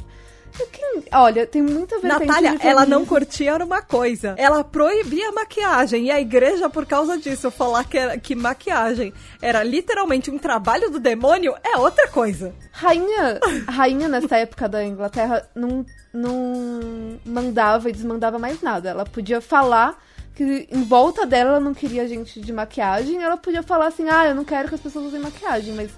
Quem, 0.72 1.04
olha, 1.12 1.46
tem 1.46 1.62
muita 1.62 1.98
vertente 1.98 2.26
Natália, 2.26 2.56
ela 2.60 2.86
não 2.86 3.04
curtia 3.04 3.56
uma 3.64 3.82
coisa. 3.82 4.34
Ela 4.36 4.62
proibia 4.64 5.28
a 5.28 5.32
maquiagem. 5.32 6.06
E 6.06 6.10
a 6.10 6.20
igreja, 6.20 6.68
por 6.68 6.86
causa 6.86 7.18
disso, 7.18 7.50
falar 7.50 7.84
que, 7.84 7.98
era, 7.98 8.18
que 8.18 8.34
maquiagem 8.34 9.12
era 9.40 9.62
literalmente 9.62 10.30
um 10.30 10.38
trabalho 10.38 10.90
do 10.90 10.98
demônio 10.98 11.54
é 11.62 11.76
outra 11.76 12.08
coisa. 12.08 12.54
Rainha, 12.72 13.40
rainha 13.68 14.08
nessa 14.08 14.36
época 14.36 14.68
da 14.68 14.84
Inglaterra 14.84 15.48
não, 15.54 15.84
não 16.12 17.20
mandava 17.24 17.88
e 17.88 17.92
desmandava 17.92 18.38
mais 18.38 18.60
nada. 18.62 18.90
Ela 18.90 19.04
podia 19.04 19.40
falar 19.40 20.02
que 20.34 20.68
em 20.70 20.82
volta 20.84 21.26
dela 21.26 21.50
ela 21.50 21.60
não 21.60 21.74
queria 21.74 22.08
gente 22.08 22.40
de 22.40 22.52
maquiagem. 22.52 23.22
Ela 23.22 23.36
podia 23.36 23.62
falar 23.62 23.86
assim, 23.86 24.08
ah, 24.08 24.26
eu 24.26 24.34
não 24.34 24.44
quero 24.44 24.68
que 24.68 24.74
as 24.74 24.80
pessoas 24.80 25.06
usem 25.06 25.20
maquiagem, 25.20 25.74
mas 25.74 25.90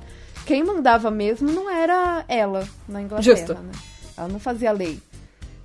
quem 0.44 0.64
mandava 0.64 1.10
mesmo 1.10 1.50
não 1.50 1.70
era 1.70 2.24
ela 2.28 2.66
na 2.88 3.02
Inglaterra, 3.02 3.36
Justo. 3.36 3.54
né? 3.54 3.72
Ela 4.22 4.32
não 4.32 4.40
fazia 4.40 4.72
lei. 4.72 5.00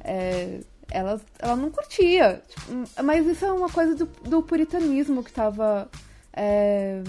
É, 0.03 0.59
ela, 0.91 1.19
ela 1.39 1.55
não 1.55 1.69
curtia. 1.69 2.41
Tipo, 2.47 3.03
mas 3.03 3.25
isso 3.25 3.45
é 3.45 3.51
uma 3.51 3.69
coisa 3.69 3.95
do, 3.95 4.05
do 4.23 4.41
puritanismo 4.41 5.23
que 5.23 5.31
tava. 5.31 5.89
É, 6.33 7.01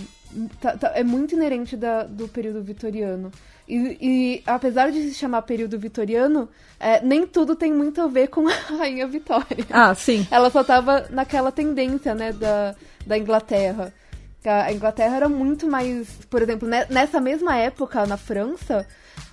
tá- 0.60 0.76
tá- 0.76 0.92
é 0.94 1.02
muito 1.04 1.34
inerente 1.34 1.76
da- 1.76 2.04
do 2.04 2.28
período 2.28 2.62
vitoriano. 2.62 3.30
E, 3.68 3.76
e, 4.00 4.42
apesar 4.46 4.90
de 4.90 5.02
se 5.02 5.14
chamar 5.14 5.42
período 5.42 5.78
vitoriano, 5.78 6.48
é, 6.80 7.02
nem 7.02 7.26
tudo 7.26 7.54
tem 7.54 7.70
muito 7.72 8.00
a 8.00 8.06
ver 8.06 8.28
com 8.28 8.48
a 8.48 8.52
Rainha 8.78 9.06
Vitória. 9.06 9.66
Ah, 9.70 9.94
sim. 9.94 10.26
Ela 10.30 10.48
só 10.50 10.64
tava 10.64 11.06
naquela 11.10 11.52
tendência, 11.52 12.14
né, 12.14 12.32
da, 12.32 12.74
da 13.06 13.18
Inglaterra. 13.18 13.92
A 14.44 14.72
Inglaterra 14.72 15.16
era 15.16 15.28
muito 15.28 15.66
mais. 15.66 16.08
Por 16.30 16.40
exemplo, 16.42 16.68
ne- 16.68 16.86
nessa 16.90 17.20
mesma 17.20 17.56
época, 17.56 18.06
na 18.06 18.16
França, 18.16 18.86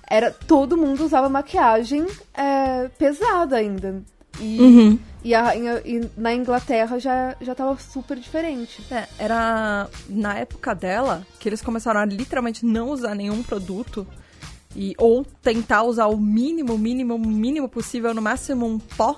era 0.08 0.30
todo 0.30 0.76
mundo 0.76 1.04
usava 1.04 1.28
maquiagem 1.28 2.06
é, 2.34 2.88
pesada 2.98 3.56
ainda. 3.56 4.02
E, 4.38 4.60
Uhum. 4.60 4.98
e, 5.24 5.34
a 5.34 5.56
e 5.56 6.10
na 6.16 6.34
Inglaterra 6.34 6.98
já, 6.98 7.34
já 7.40 7.54
tava 7.54 7.78
super 7.78 8.18
diferente. 8.18 8.82
É, 8.92 9.06
era 9.18 9.88
na 10.10 10.34
época 10.38 10.74
dela 10.74 11.26
que 11.40 11.48
eles 11.48 11.62
começaram 11.62 12.00
a 12.00 12.04
literalmente 12.04 12.66
não 12.66 12.90
usar 12.90 13.14
nenhum 13.14 13.42
produto 13.42 14.06
e 14.74 14.92
ou 14.98 15.24
tentar 15.24 15.84
usar 15.84 16.06
o 16.08 16.18
mínimo, 16.18 16.76
mínimo, 16.76 17.18
mínimo 17.18 17.66
possível, 17.66 18.12
no 18.12 18.20
máximo 18.20 18.66
um 18.66 18.78
pó. 18.78 19.16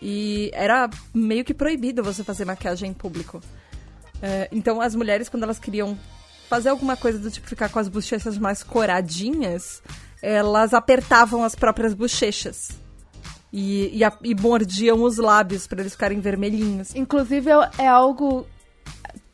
E 0.00 0.50
era 0.52 0.90
meio 1.14 1.44
que 1.44 1.54
proibido 1.54 2.02
você 2.02 2.22
fazer 2.22 2.44
maquiagem 2.44 2.90
em 2.90 2.94
público. 2.94 3.40
É, 4.22 4.48
então 4.52 4.80
as 4.80 4.94
mulheres, 4.94 5.28
quando 5.28 5.42
elas 5.42 5.58
queriam 5.58 5.98
fazer 6.48 6.68
alguma 6.68 6.96
coisa 6.96 7.18
do 7.18 7.30
tipo 7.30 7.46
ficar 7.48 7.68
com 7.68 7.78
as 7.78 7.88
bochechas 7.88 8.38
mais 8.38 8.62
coradinhas, 8.62 9.82
elas 10.22 10.72
apertavam 10.72 11.42
as 11.42 11.54
próprias 11.56 11.92
bochechas. 11.92 12.68
E, 13.52 13.90
e, 13.98 14.02
a- 14.04 14.16
e 14.22 14.34
mordiam 14.34 15.02
os 15.02 15.18
lábios 15.18 15.66
para 15.66 15.80
eles 15.80 15.92
ficarem 15.92 16.20
vermelhinhos. 16.20 16.94
Inclusive, 16.94 17.50
é, 17.50 17.82
é 17.84 17.86
algo 17.88 18.46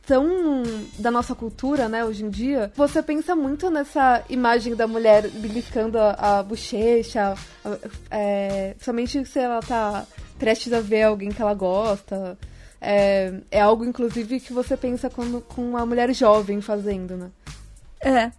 tão 0.06 0.62
da 0.98 1.10
nossa 1.10 1.34
cultura, 1.34 1.88
né, 1.88 2.04
hoje 2.04 2.24
em 2.24 2.30
dia. 2.30 2.72
Você 2.74 3.02
pensa 3.02 3.36
muito 3.36 3.70
nessa 3.70 4.24
imagem 4.28 4.74
da 4.74 4.86
mulher 4.88 5.28
beliscando 5.28 5.98
a, 5.98 6.38
a 6.38 6.42
bochecha, 6.42 7.34
é, 8.10 8.74
somente 8.80 9.24
se 9.26 9.38
ela 9.38 9.60
tá 9.60 10.06
prestes 10.38 10.72
a 10.72 10.80
ver 10.80 11.02
alguém 11.02 11.28
que 11.28 11.42
ela 11.42 11.52
gosta. 11.54 12.38
É, 12.80 13.34
é 13.50 13.60
algo, 13.60 13.84
inclusive, 13.84 14.40
que 14.40 14.52
você 14.52 14.76
pensa 14.76 15.10
quando, 15.10 15.40
com 15.40 15.70
uma 15.70 15.84
mulher 15.84 16.12
jovem 16.14 16.60
fazendo, 16.60 17.16
né? 17.16 17.30
É. 18.00 18.30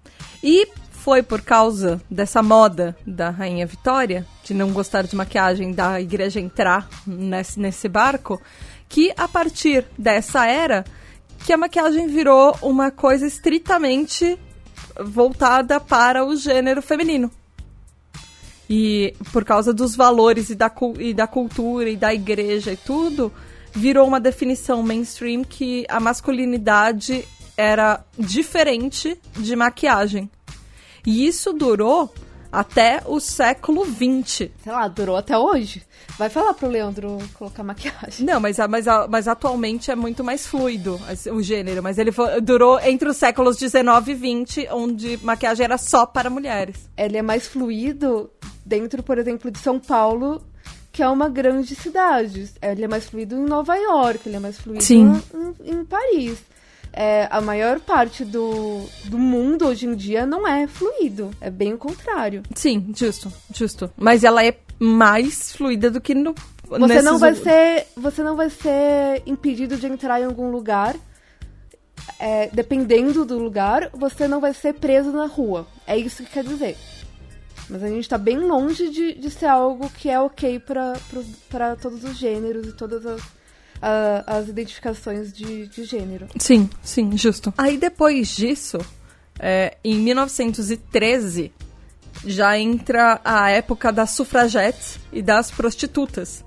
E 0.43 0.67
foi 0.91 1.23
por 1.23 1.41
causa 1.41 2.02
dessa 2.10 2.43
moda 2.43 2.95
da 3.06 3.30
Rainha 3.30 3.65
Vitória, 3.65 4.25
de 4.43 4.54
não 4.54 4.71
gostar 4.71 5.04
de 5.04 5.15
maquiagem, 5.15 5.71
da 5.71 5.99
igreja 5.99 6.39
entrar 6.39 6.88
nesse, 7.06 7.60
nesse 7.60 7.89
barco, 7.89 8.41
que 8.88 9.13
a 9.17 9.28
partir 9.28 9.86
dessa 9.97 10.45
era, 10.45 10.84
que 11.45 11.54
a 11.54 11.58
maquiagem 11.58 12.08
virou 12.08 12.56
uma 12.62 12.91
coisa 12.91 13.25
estritamente 13.25 14.38
voltada 14.99 15.80
para 15.80 16.25
o 16.25 16.36
gênero 16.36 16.82
feminino. 16.82 17.32
E 18.69 19.15
por 19.32 19.43
causa 19.43 19.73
dos 19.73 19.95
valores 19.95 20.49
e 20.49 20.56
da, 20.56 20.71
e 20.99 21.13
da 21.13 21.25
cultura 21.25 21.89
e 21.89 21.97
da 21.97 22.13
igreja 22.13 22.73
e 22.73 22.78
tudo, 22.78 23.32
virou 23.73 24.08
uma 24.08 24.19
definição 24.19 24.82
mainstream 24.84 25.43
que 25.43 25.86
a 25.89 25.99
masculinidade 25.99 27.25
era 27.58 28.03
diferente 28.17 29.19
de 29.38 29.55
maquiagem. 29.55 30.29
E 31.05 31.27
isso 31.27 31.53
durou 31.53 32.13
até 32.51 33.01
o 33.05 33.19
século 33.19 33.86
XX. 33.86 34.49
Sei 34.63 34.71
lá, 34.71 34.88
durou 34.88 35.15
até 35.15 35.38
hoje. 35.38 35.84
Vai 36.17 36.29
falar 36.29 36.53
pro 36.53 36.67
Leandro 36.67 37.17
colocar 37.36 37.63
maquiagem. 37.63 38.25
Não, 38.25 38.39
mas, 38.39 38.58
mas, 38.69 38.86
mas 39.10 39.27
atualmente 39.27 39.91
é 39.91 39.95
muito 39.95 40.23
mais 40.23 40.47
fluido 40.47 40.99
o 41.32 41.41
gênero. 41.41 41.84
Mas 41.84 41.97
ele 41.97 42.12
durou 42.41 42.79
entre 42.79 43.10
os 43.10 43.17
séculos 43.17 43.58
19 43.58 44.12
e 44.12 44.15
20, 44.15 44.67
onde 44.71 45.19
maquiagem 45.23 45.63
era 45.63 45.77
só 45.77 46.05
para 46.05 46.29
mulheres. 46.29 46.89
ele 46.97 47.17
é 47.17 47.21
mais 47.21 47.47
fluido 47.47 48.29
dentro, 48.65 49.01
por 49.01 49.17
exemplo, 49.17 49.49
de 49.49 49.60
São 49.60 49.79
Paulo, 49.79 50.41
que 50.99 51.03
é 51.03 51.07
uma 51.07 51.29
grande 51.29 51.75
cidade. 51.75 52.51
Ele 52.62 52.83
é 52.83 52.88
mais 52.89 53.05
fluido 53.05 53.33
em 53.33 53.45
Nova 53.45 53.73
York, 53.73 54.27
ele 54.27 54.35
é 54.35 54.39
mais 54.39 54.59
fluido. 54.59 54.83
Em, 55.63 55.71
em 55.71 55.85
Paris. 55.85 56.38
É, 56.91 57.25
a 57.31 57.39
maior 57.39 57.79
parte 57.79 58.25
do, 58.25 58.83
do 59.05 59.17
mundo 59.17 59.65
hoje 59.65 59.85
em 59.85 59.95
dia 59.95 60.25
não 60.25 60.45
é 60.45 60.67
fluido. 60.67 61.31
É 61.39 61.49
bem 61.49 61.73
o 61.73 61.77
contrário. 61.77 62.43
Sim, 62.53 62.91
justo, 62.93 63.31
justo. 63.55 63.89
Mas 63.95 64.25
ela 64.25 64.45
é 64.45 64.57
mais 64.77 65.53
fluida 65.53 65.89
do 65.89 66.01
que 66.01 66.13
no. 66.13 66.35
Você 66.67 66.85
nesses 66.85 67.05
não 67.05 67.17
vai 67.17 67.33
ser. 67.33 67.88
Você 67.95 68.21
não 68.21 68.35
vai 68.35 68.49
ser 68.49 69.23
impedido 69.25 69.77
de 69.77 69.88
entrar 69.88 70.19
em 70.19 70.25
algum 70.25 70.51
lugar. 70.51 70.97
é, 72.19 72.49
dependendo 72.51 73.23
do 73.23 73.39
lugar, 73.39 73.89
você 73.93 74.27
não 74.27 74.41
vai 74.41 74.53
ser 74.53 74.73
preso 74.73 75.12
na 75.12 75.27
rua. 75.27 75.65
É 75.88 75.97
isso 75.97 76.23
que 76.23 76.31
quer 76.31 76.43
dizer. 76.43 76.75
Mas 77.69 77.84
a 77.84 77.88
gente 77.88 78.10
tá 78.10 78.17
bem 78.17 78.38
longe 78.39 78.89
de, 78.89 79.13
de 79.13 79.29
ser 79.29 79.45
algo 79.45 79.89
que 79.91 80.10
é 80.10 80.19
ok 80.19 80.60
pra 80.60 81.75
todos 81.75 82.03
os 82.03 82.17
gêneros 82.17 82.67
e 82.67 82.73
todas 82.73 83.05
as, 83.05 83.21
a- 83.82 84.23
as 84.25 84.47
identificações 84.47 85.32
de, 85.32 85.67
de 85.67 85.84
gênero. 85.84 86.27
Sim, 86.39 86.67
sim, 86.84 87.15
justo. 87.15 87.53
Aí 87.58 87.77
depois 87.77 88.29
disso, 88.36 88.79
é, 89.39 89.77
em 89.84 89.95
1913, 89.99 91.51
já 92.25 92.58
entra 92.58 93.21
a 93.23 93.49
época 93.51 93.91
das 93.91 94.10
sufragettes 94.12 94.99
e 95.13 95.21
das 95.21 95.51
prostitutas. 95.51 96.43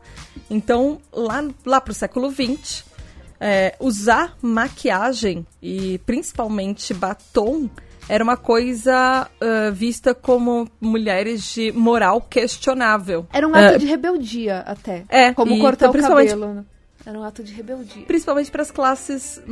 Então, 0.50 1.00
lá, 1.12 1.44
lá 1.64 1.80
pro 1.80 1.94
século 1.94 2.30
XX, 2.30 2.84
é, 3.40 3.74
usar 3.80 4.36
maquiagem 4.42 5.46
e 5.62 5.98
principalmente 6.04 6.92
batom 6.92 7.70
era 8.14 8.22
uma 8.22 8.36
coisa 8.36 9.26
ah, 9.40 9.70
vista 9.72 10.14
como 10.14 10.68
mulheres 10.80 11.52
de 11.54 11.72
moral 11.72 12.20
questionável. 12.20 13.26
Era 13.32 13.48
um 13.48 13.54
ato 13.54 13.78
de 13.78 13.86
rebeldia 13.86 14.58
até. 14.66 15.04
é, 15.08 15.32
Como 15.32 15.52
e 15.54 15.60
cortar 15.60 15.88
o 15.88 15.92
principalmente- 15.92 16.30
cabelo. 16.30 16.54
né? 16.54 16.64
Era 17.04 17.18
um 17.18 17.24
ato 17.24 17.42
de 17.42 17.52
rebeldia. 17.52 18.04
principalmente 18.06 18.50
para 18.50 18.62
as 18.62 18.70
classes 18.70 19.42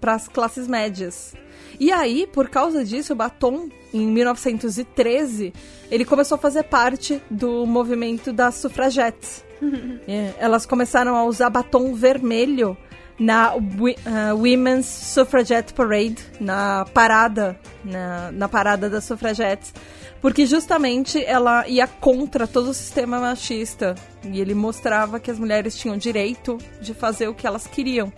para 0.00 0.14
as 0.14 0.28
classes 0.28 0.68
médias. 0.68 1.34
E 1.80 1.90
aí, 1.90 2.26
por 2.32 2.48
causa 2.48 2.84
disso, 2.84 3.12
o 3.12 3.16
batom 3.16 3.68
em 3.92 4.06
1913 4.06 5.52
ele 5.90 6.04
começou 6.04 6.36
a 6.36 6.38
fazer 6.38 6.64
parte 6.64 7.20
do 7.30 7.66
movimento 7.66 8.32
das 8.32 8.56
sufragettes. 8.56 9.44
É, 10.06 10.32
elas 10.38 10.64
começaram 10.64 11.16
a 11.16 11.24
usar 11.24 11.50
batom 11.50 11.92
vermelho 11.92 12.76
na 13.18 13.48
ah, 13.52 14.34
Women's 14.34 14.86
Suffragette 14.86 15.72
Parade, 15.74 16.18
na 16.40 16.84
parada, 16.94 17.58
na, 17.84 18.30
na 18.30 18.48
parada 18.48 18.88
das 18.88 19.04
sufragettes, 19.04 19.74
porque 20.20 20.46
justamente 20.46 21.24
ela 21.24 21.66
ia 21.68 21.86
contra 21.86 22.46
todo 22.46 22.70
o 22.70 22.74
sistema 22.74 23.18
machista 23.20 23.94
e 24.24 24.40
ele 24.40 24.54
mostrava 24.54 25.18
que 25.18 25.30
as 25.30 25.38
mulheres 25.38 25.76
tinham 25.76 25.96
direito 25.96 26.58
de 26.80 26.94
fazer 26.94 27.28
o 27.28 27.34
que 27.34 27.46
elas 27.46 27.66
queriam. 27.66 28.12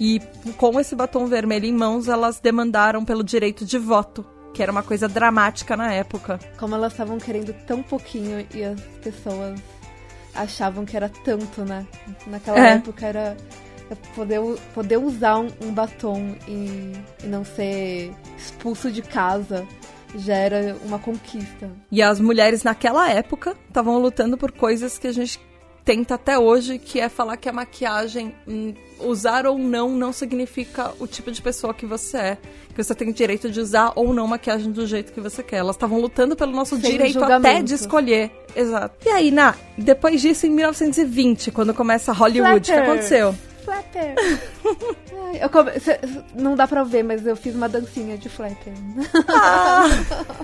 E 0.00 0.20
com 0.56 0.80
esse 0.80 0.96
batom 0.96 1.26
vermelho 1.26 1.66
em 1.66 1.72
mãos, 1.72 2.08
elas 2.08 2.40
demandaram 2.40 3.04
pelo 3.04 3.22
direito 3.22 3.64
de 3.64 3.78
voto, 3.78 4.24
que 4.54 4.62
era 4.62 4.72
uma 4.72 4.82
coisa 4.82 5.06
dramática 5.06 5.76
na 5.76 5.92
época. 5.92 6.40
Como 6.58 6.74
elas 6.74 6.92
estavam 6.92 7.18
querendo 7.18 7.52
tão 7.66 7.82
pouquinho 7.82 8.44
e 8.54 8.64
as 8.64 8.80
pessoas 9.02 9.60
achavam 10.34 10.84
que 10.84 10.96
era 10.96 11.08
tanto, 11.08 11.62
né? 11.64 11.86
Naquela 12.26 12.58
É. 12.58 12.72
época 12.74 13.06
era 13.06 13.36
poder, 14.14 14.40
poder 14.74 14.98
usar 14.98 15.38
um, 15.38 15.48
um 15.62 15.72
batom 15.72 16.34
e, 16.48 16.92
e 17.22 17.26
não 17.26 17.44
ser 17.44 18.12
expulso 18.36 18.90
de 18.90 19.02
casa 19.02 19.66
já 20.14 20.34
era 20.34 20.76
uma 20.84 20.98
conquista. 20.98 21.70
E 21.90 22.02
as 22.02 22.20
mulheres 22.20 22.62
naquela 22.62 23.08
época 23.10 23.56
estavam 23.68 23.98
lutando 23.98 24.36
por 24.36 24.52
coisas 24.52 24.98
que 24.98 25.06
a 25.06 25.12
gente 25.12 25.40
tenta 25.84 26.14
até 26.14 26.38
hoje, 26.38 26.78
que 26.78 27.00
é 27.00 27.08
falar 27.08 27.36
que 27.36 27.48
a 27.48 27.52
maquiagem, 27.52 28.34
hum, 28.46 28.72
usar 29.00 29.46
ou 29.46 29.58
não, 29.58 29.90
não 29.90 30.12
significa 30.12 30.92
o 31.00 31.06
tipo 31.06 31.30
de 31.30 31.42
pessoa 31.42 31.74
que 31.74 31.86
você 31.86 32.16
é. 32.16 32.38
Que 32.74 32.82
você 32.82 32.94
tem 32.94 33.08
o 33.08 33.12
direito 33.12 33.50
de 33.50 33.60
usar 33.60 33.92
ou 33.96 34.14
não 34.14 34.26
maquiagem 34.26 34.70
do 34.70 34.86
jeito 34.86 35.12
que 35.12 35.20
você 35.20 35.42
quer. 35.42 35.56
Elas 35.56 35.76
estavam 35.76 36.00
lutando 36.00 36.36
pelo 36.36 36.52
nosso 36.52 36.80
Sem 36.80 36.90
direito 36.90 37.18
até 37.18 37.34
julgamento. 37.34 37.64
de 37.64 37.74
escolher. 37.74 38.30
Exato. 38.54 38.96
E 39.06 39.10
aí, 39.10 39.30
na, 39.30 39.54
depois 39.76 40.20
disso, 40.20 40.46
em 40.46 40.50
1920, 40.50 41.50
quando 41.50 41.74
começa 41.74 42.12
Hollywood, 42.12 42.70
o 42.70 42.74
que 42.74 42.80
aconteceu? 42.80 43.34
Flapper! 43.64 44.14
Ai, 45.40 45.48
come- 45.48 45.78
cê- 45.80 46.00
Não 46.34 46.54
dá 46.56 46.66
pra 46.66 46.82
ver, 46.84 47.02
mas 47.02 47.26
eu 47.26 47.36
fiz 47.36 47.54
uma 47.54 47.68
dancinha 47.68 48.16
de 48.18 48.28
flapper. 48.28 48.72
Ah! 49.28 49.84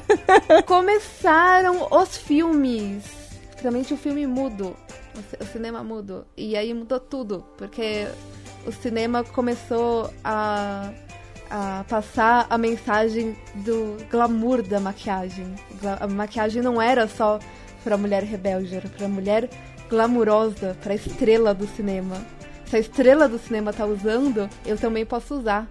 Começaram 0.66 1.88
os 1.90 2.16
filmes. 2.16 3.04
Principalmente 3.50 3.94
o 3.94 3.96
filme 3.96 4.26
mudo. 4.26 4.76
O 5.40 5.42
O 5.42 5.46
cinema 5.46 5.82
mudo. 5.82 6.24
E 6.36 6.56
aí 6.56 6.72
mudou 6.72 7.00
tudo. 7.00 7.44
Porque 7.56 8.06
o 8.66 8.72
cinema 8.72 9.24
começou 9.24 10.12
a, 10.22 10.90
a 11.50 11.84
passar 11.88 12.46
a 12.48 12.56
mensagem 12.56 13.36
do 13.56 13.96
glamour 14.10 14.62
da 14.62 14.78
maquiagem. 14.78 15.54
A 16.00 16.06
maquiagem 16.06 16.62
não 16.62 16.80
era 16.80 17.08
só 17.08 17.38
para 17.82 17.96
mulher 17.96 18.22
rebelde, 18.22 18.74
era 18.76 18.88
para 18.88 19.08
mulher 19.08 19.48
glamurosa, 19.88 20.76
para 20.82 20.94
estrela 20.94 21.54
do 21.54 21.66
cinema. 21.68 22.16
Se 22.68 22.76
a 22.76 22.78
estrela 22.78 23.26
do 23.28 23.38
cinema 23.38 23.72
tá 23.72 23.86
usando, 23.86 24.48
eu 24.66 24.76
também 24.76 25.06
posso 25.06 25.36
usar. 25.36 25.66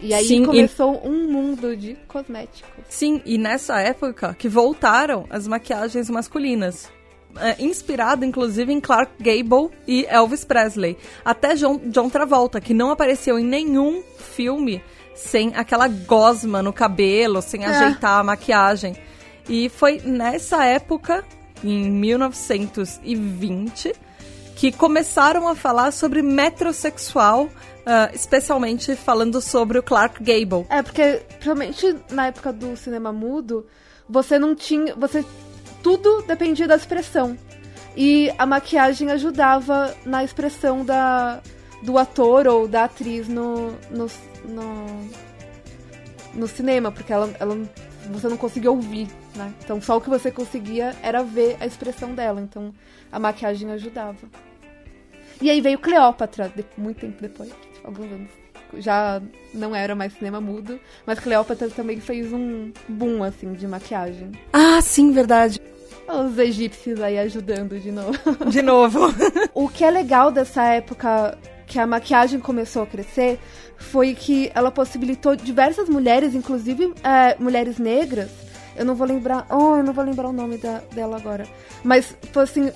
E 0.00 0.14
aí 0.14 0.26
Sim, 0.26 0.44
começou 0.44 1.00
e... 1.04 1.08
um 1.08 1.32
mundo 1.32 1.76
de 1.76 1.96
cosméticos. 2.06 2.84
Sim, 2.88 3.20
e 3.24 3.36
nessa 3.38 3.80
época 3.80 4.36
que 4.38 4.48
voltaram 4.48 5.26
as 5.30 5.48
maquiagens 5.48 6.08
masculinas. 6.10 6.94
É, 7.38 7.62
inspirado, 7.62 8.24
inclusive, 8.24 8.72
em 8.72 8.80
Clark 8.80 9.12
Gable 9.20 9.68
e 9.86 10.06
Elvis 10.08 10.42
Presley. 10.42 10.96
Até 11.22 11.54
John, 11.54 11.78
John 11.86 12.08
Travolta, 12.08 12.62
que 12.62 12.72
não 12.72 12.90
apareceu 12.90 13.38
em 13.38 13.44
nenhum 13.44 14.02
filme 14.16 14.82
sem 15.14 15.52
aquela 15.54 15.86
gosma 15.86 16.62
no 16.62 16.72
cabelo, 16.72 17.42
sem 17.42 17.64
é. 17.64 17.66
ajeitar 17.66 18.20
a 18.20 18.24
maquiagem. 18.24 18.96
E 19.48 19.68
foi 19.68 20.00
nessa 20.02 20.64
época, 20.64 21.24
em 21.62 21.90
1920, 21.90 23.92
que 24.56 24.72
começaram 24.72 25.46
a 25.46 25.54
falar 25.54 25.92
sobre 25.92 26.22
metrosexual 26.22 27.48
Uh, 27.86 28.10
especialmente 28.12 28.96
falando 28.96 29.40
sobre 29.40 29.78
o 29.78 29.82
Clark 29.82 30.20
Gable. 30.20 30.66
É, 30.68 30.82
porque, 30.82 31.22
principalmente 31.28 31.96
na 32.10 32.26
época 32.26 32.52
do 32.52 32.76
cinema 32.76 33.12
mudo, 33.12 33.64
você 34.08 34.40
não 34.40 34.56
tinha. 34.56 34.92
Você. 34.96 35.24
Tudo 35.84 36.22
dependia 36.22 36.66
da 36.66 36.74
expressão. 36.74 37.38
E 37.96 38.32
a 38.36 38.44
maquiagem 38.44 39.12
ajudava 39.12 39.94
na 40.04 40.24
expressão 40.24 40.84
da, 40.84 41.40
do 41.80 41.96
ator 41.96 42.48
ou 42.48 42.66
da 42.66 42.84
atriz 42.84 43.28
no, 43.28 43.70
no, 43.88 44.10
no, 44.44 45.08
no 46.34 46.48
cinema, 46.48 46.90
porque 46.90 47.12
ela, 47.12 47.32
ela, 47.38 47.56
você 48.10 48.28
não 48.28 48.36
conseguia 48.36 48.70
ouvir, 48.72 49.08
né? 49.36 49.52
Então 49.62 49.80
só 49.80 49.96
o 49.96 50.00
que 50.00 50.08
você 50.08 50.30
conseguia 50.30 50.94
era 51.02 51.22
ver 51.22 51.56
a 51.60 51.66
expressão 51.66 52.14
dela. 52.14 52.40
Então 52.40 52.72
a 53.10 53.18
maquiagem 53.18 53.70
ajudava. 53.72 54.16
E 55.40 55.50
aí 55.50 55.60
veio 55.60 55.78
Cleópatra, 55.78 56.52
muito 56.76 57.00
tempo 57.00 57.20
depois 57.20 57.50
alguns 57.84 58.12
anos. 58.12 58.30
Já 58.78 59.22
não 59.54 59.74
era 59.74 59.94
mais 59.94 60.12
cinema 60.14 60.40
mudo, 60.40 60.78
mas 61.06 61.20
Cleópatra 61.20 61.70
também 61.70 62.00
fez 62.00 62.32
um 62.32 62.72
boom, 62.88 63.22
assim, 63.22 63.52
de 63.52 63.66
maquiagem. 63.66 64.32
Ah, 64.52 64.80
sim, 64.82 65.12
verdade. 65.12 65.60
Os 66.08 66.38
egípcios 66.38 67.00
aí 67.00 67.18
ajudando 67.18 67.78
de 67.78 67.90
novo. 67.90 68.18
De 68.50 68.62
novo. 68.62 69.00
o 69.54 69.68
que 69.68 69.84
é 69.84 69.90
legal 69.90 70.30
dessa 70.30 70.64
época 70.64 71.36
que 71.66 71.78
a 71.78 71.86
maquiagem 71.86 72.38
começou 72.38 72.82
a 72.82 72.86
crescer 72.86 73.40
foi 73.76 74.14
que 74.14 74.50
ela 74.54 74.70
possibilitou 74.70 75.34
diversas 75.34 75.88
mulheres, 75.88 76.34
inclusive 76.34 76.94
é, 77.02 77.36
mulheres 77.38 77.78
negras. 77.78 78.30
Eu 78.76 78.84
não 78.84 78.94
vou 78.94 79.06
lembrar. 79.06 79.46
Oh, 79.50 79.76
eu 79.76 79.82
não 79.82 79.92
vou 79.92 80.04
lembrar 80.04 80.28
o 80.28 80.32
nome 80.32 80.58
da, 80.58 80.82
dela 80.92 81.16
agora. 81.16 81.46
Mas 81.82 82.16
foi 82.32 82.42
assim, 82.42 82.72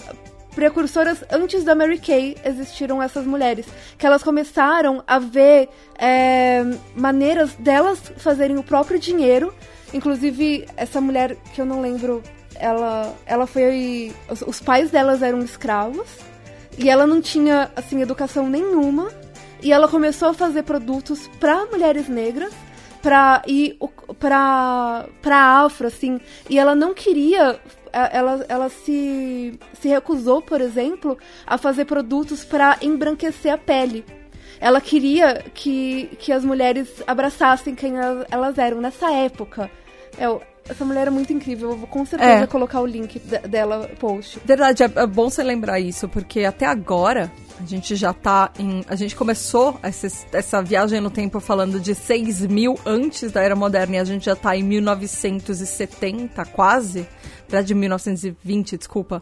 precursoras 0.55 1.25
antes 1.31 1.65
da 1.65 1.75
Mary 1.75 1.99
Kay 1.99 2.37
existiram 2.45 3.03
essas 3.03 3.27
mulheres. 3.27 3.67
Que 3.99 4.07
elas 4.07 4.23
começaram 4.23 5.03
a 5.07 5.19
ver 5.19 5.69
é, 5.99 6.65
maneiras 6.95 7.55
delas 7.55 8.01
fazerem 8.17 8.59
o 8.59 8.63
próprio 8.63 8.99
dinheiro. 8.99 9.55
Inclusive, 9.93 10.67
essa 10.77 11.01
mulher 11.01 11.37
que 11.55 11.61
eu 11.61 11.67
não 11.67 11.81
lembro, 11.81 12.23
ela, 12.55 13.15
ela 13.27 13.47
foi. 13.47 14.15
Os, 14.29 14.43
os 14.43 14.61
pais 14.61 14.91
delas 14.91 15.23
eram 15.23 15.41
escravos. 15.41 16.09
E 16.79 16.89
ela 16.89 17.07
não 17.07 17.21
tinha, 17.21 17.71
assim, 17.77 18.01
educação 18.01 18.49
nenhuma. 18.49 19.11
E 19.63 19.73
ela 19.73 19.89
começou 19.89 20.29
a 20.29 20.35
fazer 20.35 20.63
produtos 20.63 21.29
para 21.39 21.67
mulheres 21.67 22.09
negras 22.09 22.53
pra 23.03 23.43
ir 23.47 23.77
pra, 24.19 25.07
pra 25.23 25.63
afro, 25.63 25.87
assim. 25.87 26.21
E 26.49 26.59
ela 26.59 26.75
não 26.75 26.95
queria 26.95 27.61
ela, 27.93 28.45
ela 28.49 28.69
se, 28.69 29.59
se 29.81 29.89
recusou, 29.89 30.41
por 30.41 30.61
exemplo, 30.61 31.19
a 31.47 31.59
fazer 31.59 31.85
produtos 31.85 32.45
para 32.45 32.79
embranquecer 32.83 33.53
a 33.53 33.59
pele. 33.59 34.05
Ela 34.61 34.81
queria 34.81 35.45
que, 35.55 36.11
que 36.19 36.33
as 36.33 36.45
mulheres 36.45 37.03
abraçassem 37.07 37.75
quem 37.75 37.97
elas, 37.97 38.27
elas 38.31 38.59
eram 38.59 38.81
nessa 38.81 39.11
época. 39.11 39.71
Eu, 40.19 40.43
essa 40.71 40.85
mulher 40.85 41.09
é 41.09 41.11
muito 41.11 41.33
incrível. 41.33 41.71
Eu 41.71 41.77
vou 41.77 41.89
com 41.89 42.05
certeza 42.05 42.45
é. 42.45 42.47
colocar 42.47 42.81
o 42.81 42.87
link 42.87 43.19
dela 43.19 43.91
post. 43.99 44.39
Verdade, 44.45 44.85
é, 44.85 44.91
é, 44.95 45.07
bom 45.07 45.29
você 45.29 45.43
lembrar 45.43 45.81
isso, 45.81 46.09
porque 46.09 46.45
até 46.45 46.65
agora 46.65 47.31
a 47.61 47.67
gente 47.67 47.97
já 47.97 48.13
tá 48.13 48.53
em. 48.59 48.85
A 48.89 48.95
gente 48.95 49.17
começou 49.17 49.79
essa, 49.83 50.07
essa 50.33 50.63
viagem 50.63 51.01
no 51.01 51.11
tempo 51.11 51.41
falando 51.41 51.81
de 51.81 51.95
6 51.95 52.47
mil 52.47 52.79
antes 52.87 53.33
da 53.33 53.43
Era 53.43 53.57
Moderna 53.57 53.97
e 53.97 53.99
a 53.99 54.05
gente 54.05 54.27
já 54.27 54.37
tá 54.37 54.57
em 54.57 54.63
1970, 54.63 56.45
quase 56.47 57.07
de 57.65 57.75
1920, 57.75 58.79
desculpa. 58.79 59.21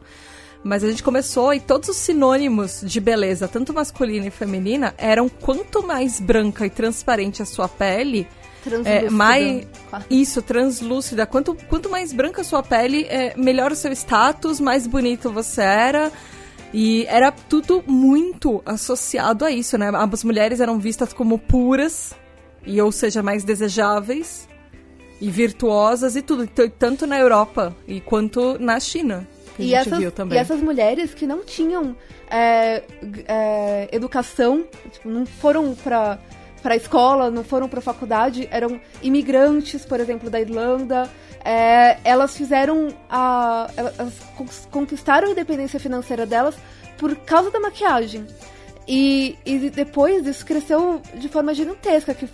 Mas 0.63 0.85
a 0.85 0.91
gente 0.91 1.03
começou 1.03 1.55
e 1.55 1.61
todos 1.61 1.89
os 1.89 1.97
sinônimos 1.97 2.83
de 2.85 3.01
beleza, 3.01 3.49
tanto 3.49 3.73
masculina 3.73 4.27
e 4.27 4.31
feminina, 4.31 4.93
eram 4.99 5.29
quanto 5.29 5.87
mais 5.87 6.21
branca 6.21 6.67
e 6.67 6.71
transparente 6.71 7.41
a 7.41 7.47
sua 7.47 7.69
pele, 7.69 8.27
é, 8.85 9.11
mais 9.11 9.67
isso 10.11 10.43
translúcida. 10.43 11.27
Quanto, 11.27 11.57
quanto 11.69 11.89
mais 11.89 12.13
branca 12.13 12.43
a 12.43 12.45
sua 12.45 12.63
pele, 12.63 13.05
é, 13.09 13.35
melhor 13.37 13.73
o 13.73 13.77
seu 13.77 13.93
status, 13.93 14.61
mais 14.61 14.87
bonito 14.87 15.31
você 15.31 15.63
era. 15.63 16.13
E 16.73 17.07
era 17.07 17.33
tudo 17.33 17.83
muito 17.87 18.63
associado 18.67 19.45
a 19.45 19.51
isso, 19.51 19.79
né? 19.79 19.91
As 19.95 20.23
mulheres 20.23 20.61
eram 20.61 20.79
vistas 20.79 21.13
como 21.13 21.39
puras 21.39 22.15
e 22.67 22.81
ou 22.81 22.93
seja 22.93 23.23
mais 23.23 23.43
desejáveis 23.43 24.47
e 25.21 25.31
virtuosas 25.31 26.15
e 26.15 26.23
tudo, 26.23 26.47
tanto 26.79 27.07
na 27.07 27.19
Europa 27.19 27.75
e 27.87 28.01
quanto 28.01 28.59
na 28.59 28.79
China. 28.79 29.27
Que 29.57 29.65
e, 29.65 29.75
a 29.75 29.79
gente 29.79 29.89
essas, 29.89 29.99
viu 29.99 30.13
também. 30.13 30.39
e 30.39 30.41
essas 30.41 30.61
mulheres 30.61 31.15
que 31.15 31.27
não 31.27 31.43
tinham 31.43 31.97
é, 32.31 32.83
é, 33.27 33.89
educação, 33.91 34.65
tipo, 34.93 35.09
não 35.09 35.27
foram 35.27 35.75
para 35.75 36.19
para 36.63 36.77
escola, 36.77 37.31
não 37.31 37.45
foram 37.45 37.69
para 37.69 37.81
faculdade, 37.81 38.49
eram 38.51 38.81
imigrantes, 39.03 39.85
por 39.85 40.01
exemplo, 40.01 40.29
da 40.31 40.41
Irlanda. 40.41 41.09
É, 41.45 41.99
elas 42.05 42.37
fizeram 42.37 42.89
a, 43.09 43.71
elas 43.77 44.15
conquistaram 44.71 45.29
a 45.29 45.31
independência 45.31 45.79
financeira 45.79 46.27
delas 46.27 46.57
por 46.99 47.15
causa 47.17 47.51
da 47.51 47.61
maquiagem. 47.61 48.27
E, 48.87 49.37
e 49.45 49.71
depois 49.71 50.27
isso 50.27 50.45
cresceu 50.47 51.03
de 51.15 51.29
forma 51.29 51.53
gigantesca, 51.53 52.15
que, 52.15 52.27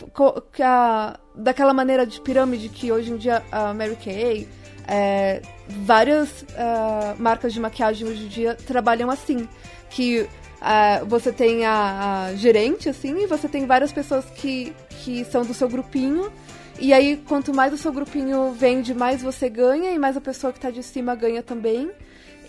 que 0.52 0.62
a, 0.62 1.18
daquela 1.34 1.74
maneira 1.74 2.06
de 2.06 2.20
pirâmide 2.20 2.68
que 2.68 2.92
hoje 2.92 3.10
em 3.10 3.16
dia 3.16 3.42
a 3.50 3.74
Mary 3.74 3.96
Kay, 3.96 4.48
é, 4.86 5.42
várias 5.68 6.42
uh, 6.42 7.14
marcas 7.18 7.52
de 7.52 7.58
maquiagem 7.58 8.06
hoje 8.06 8.24
em 8.24 8.28
dia 8.28 8.54
trabalham 8.54 9.10
assim, 9.10 9.48
que 9.90 10.28
uh, 10.64 11.04
você 11.06 11.30
tem 11.30 11.64
a, 11.66 12.26
a, 12.30 12.34
gerente, 12.34 12.88
assim, 12.88 13.22
e 13.22 13.26
você 13.26 13.46
tem 13.46 13.66
várias 13.66 13.92
pessoas 13.92 14.24
que, 14.24 14.74
que 14.88 15.24
são 15.26 15.42
do 15.42 15.52
seu 15.52 15.68
grupinho, 15.68 16.32
e 16.80 16.92
aí 16.92 17.16
quanto 17.28 17.54
mais 17.54 17.72
o 17.72 17.76
seu 17.76 17.92
grupinho 17.92 18.52
vende, 18.52 18.94
mais 18.94 19.22
você 19.22 19.48
ganha, 19.48 19.90
e 19.90 19.98
mais 19.98 20.16
a 20.16 20.20
pessoa 20.20 20.52
que 20.52 20.58
está 20.58 20.70
de 20.70 20.82
cima 20.82 21.14
ganha 21.14 21.42
também. 21.42 21.90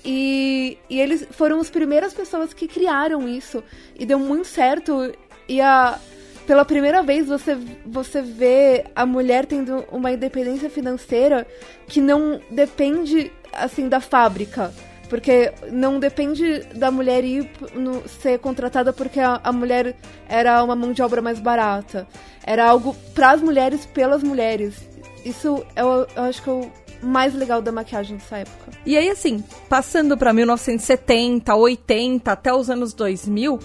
E, 0.03 0.77
e 0.87 1.01
eles 1.01 1.27
foram 1.31 1.59
as 1.59 1.69
primeiras 1.69 2.13
pessoas 2.13 2.53
que 2.53 2.67
criaram 2.67 3.27
isso. 3.27 3.63
E 3.97 4.05
deu 4.05 4.19
muito 4.19 4.47
certo. 4.47 5.11
E 5.49 5.59
a, 5.59 5.97
pela 6.45 6.63
primeira 6.63 7.01
vez 7.01 7.27
você, 7.27 7.57
você 7.85 8.21
vê 8.21 8.85
a 8.95 9.05
mulher 9.05 9.47
tendo 9.47 9.83
uma 9.91 10.11
independência 10.11 10.69
financeira 10.69 11.47
que 11.87 11.99
não 11.99 12.39
depende 12.51 13.31
assim 13.51 13.89
da 13.89 13.99
fábrica. 13.99 14.71
Porque 15.09 15.53
não 15.71 15.99
depende 15.99 16.59
da 16.73 16.89
mulher 16.89 17.23
ir 17.23 17.49
no, 17.73 18.07
ser 18.07 18.39
contratada 18.39 18.91
porque 18.91 19.19
a, 19.19 19.39
a, 19.43 19.51
mulher 19.51 19.95
era 20.27 20.63
uma 20.63 20.75
mão 20.75 20.91
de 20.93 21.01
obra 21.01 21.21
mais 21.21 21.39
barata. 21.39 22.07
Era 22.43 22.67
algo 22.67 22.95
para 23.13 23.31
as 23.31 23.41
mulheres, 23.41 23.85
pelas 23.85 24.23
mulheres. 24.23 24.75
Isso 25.23 25.63
eu, 25.75 26.07
eu 26.15 26.23
acho 26.23 26.41
que 26.41 26.47
eu 26.47 26.71
mais 27.01 27.33
legal 27.33 27.61
da 27.61 27.71
maquiagem 27.71 28.17
dessa 28.17 28.37
época. 28.37 28.71
E 28.85 28.97
aí, 28.97 29.09
assim, 29.09 29.43
passando 29.69 30.17
para 30.17 30.33
1970, 30.33 31.55
80, 31.55 32.31
até 32.31 32.53
os 32.53 32.69
anos 32.69 32.93
2000, 32.93 33.59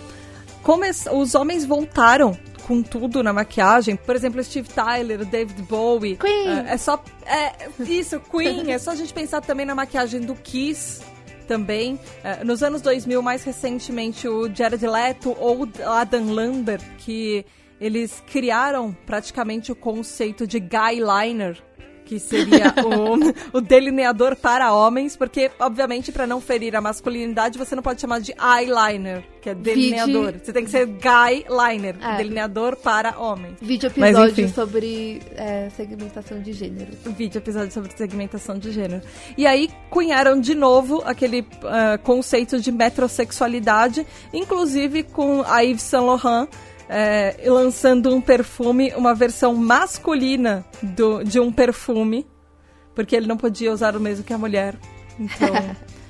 como 0.62 0.84
os 1.12 1.34
homens 1.34 1.64
voltaram 1.64 2.36
com 2.66 2.82
tudo 2.82 3.22
na 3.22 3.32
maquiagem. 3.32 3.96
Por 3.96 4.14
exemplo, 4.14 4.42
Steve 4.44 4.68
Tyler, 4.68 5.24
David 5.24 5.60
Bowie. 5.62 6.16
Queen! 6.16 6.48
É, 6.48 6.74
é 6.74 6.76
só. 6.76 7.02
É, 7.26 7.68
isso, 7.80 8.20
Queen. 8.20 8.70
é 8.70 8.78
só 8.78 8.92
a 8.92 8.94
gente 8.94 9.12
pensar 9.12 9.40
também 9.40 9.66
na 9.66 9.74
maquiagem 9.74 10.20
do 10.20 10.34
Kiss 10.34 11.00
também. 11.50 11.98
É, 12.22 12.44
nos 12.44 12.62
anos 12.62 12.80
2000, 12.80 13.20
mais 13.20 13.42
recentemente, 13.42 14.28
o 14.28 14.48
Jared 14.54 14.86
Leto 14.86 15.36
ou 15.36 15.68
Adam 15.84 16.32
Lambert, 16.32 16.80
que 16.98 17.44
eles 17.80 18.22
criaram 18.30 18.96
praticamente 19.04 19.72
o 19.72 19.74
conceito 19.74 20.46
de 20.46 20.60
guy 20.60 21.00
liner, 21.00 21.60
que 22.10 22.18
seria 22.18 22.74
o, 23.52 23.58
o 23.58 23.60
delineador 23.60 24.34
para 24.34 24.74
homens, 24.74 25.14
porque, 25.16 25.48
obviamente, 25.60 26.10
para 26.10 26.26
não 26.26 26.40
ferir 26.40 26.74
a 26.74 26.80
masculinidade, 26.80 27.56
você 27.56 27.76
não 27.76 27.84
pode 27.84 28.00
chamar 28.00 28.20
de 28.20 28.32
eyeliner, 28.32 29.22
que 29.40 29.48
é 29.48 29.54
delineador. 29.54 30.32
Vide... 30.32 30.44
Você 30.44 30.52
tem 30.52 30.64
que 30.64 30.72
ser 30.72 30.86
guy 30.86 31.44
liner, 31.48 31.94
é. 32.02 32.16
delineador 32.16 32.74
para 32.74 33.16
homens. 33.16 33.58
Vídeo 33.62 33.86
episódio 33.86 34.48
sobre 34.48 35.22
é, 35.36 35.70
segmentação 35.70 36.42
de 36.42 36.52
gênero. 36.52 36.90
Vídeo 37.16 37.38
episódio 37.38 37.70
sobre 37.70 37.92
segmentação 37.96 38.58
de 38.58 38.72
gênero. 38.72 39.02
E 39.38 39.46
aí 39.46 39.70
cunharam 39.88 40.40
de 40.40 40.56
novo 40.56 41.04
aquele 41.06 41.42
uh, 41.42 41.96
conceito 42.02 42.60
de 42.60 42.72
metrosexualidade, 42.72 44.04
inclusive 44.34 45.04
com 45.04 45.44
a 45.46 45.60
Yves 45.60 45.82
Saint 45.82 46.04
Laurent 46.04 46.48
é, 46.92 47.36
lançando 47.46 48.12
um 48.12 48.20
perfume, 48.20 48.92
uma 48.96 49.14
versão 49.14 49.54
masculina 49.54 50.64
do, 50.82 51.22
de 51.22 51.38
um 51.38 51.52
perfume, 51.52 52.26
porque 52.96 53.14
ele 53.14 53.28
não 53.28 53.36
podia 53.36 53.72
usar 53.72 53.94
o 53.94 54.00
mesmo 54.00 54.24
que 54.24 54.32
a 54.32 54.38
mulher. 54.38 54.74
Então. 55.16 55.48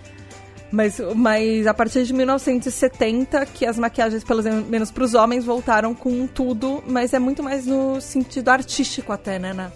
mas, 0.72 0.98
mas 1.14 1.66
a 1.66 1.74
partir 1.74 2.04
de 2.04 2.14
1970 2.14 3.44
que 3.44 3.66
as 3.66 3.78
maquiagens, 3.78 4.24
pelo 4.24 4.42
menos 4.42 4.90
para 4.90 5.04
os 5.04 5.12
homens, 5.12 5.44
voltaram 5.44 5.94
com 5.94 6.26
tudo, 6.26 6.82
mas 6.86 7.12
é 7.12 7.18
muito 7.18 7.42
mais 7.42 7.66
no 7.66 8.00
sentido 8.00 8.48
artístico 8.48 9.12
até, 9.12 9.38
né, 9.38 9.50
Ana? 9.50 9.70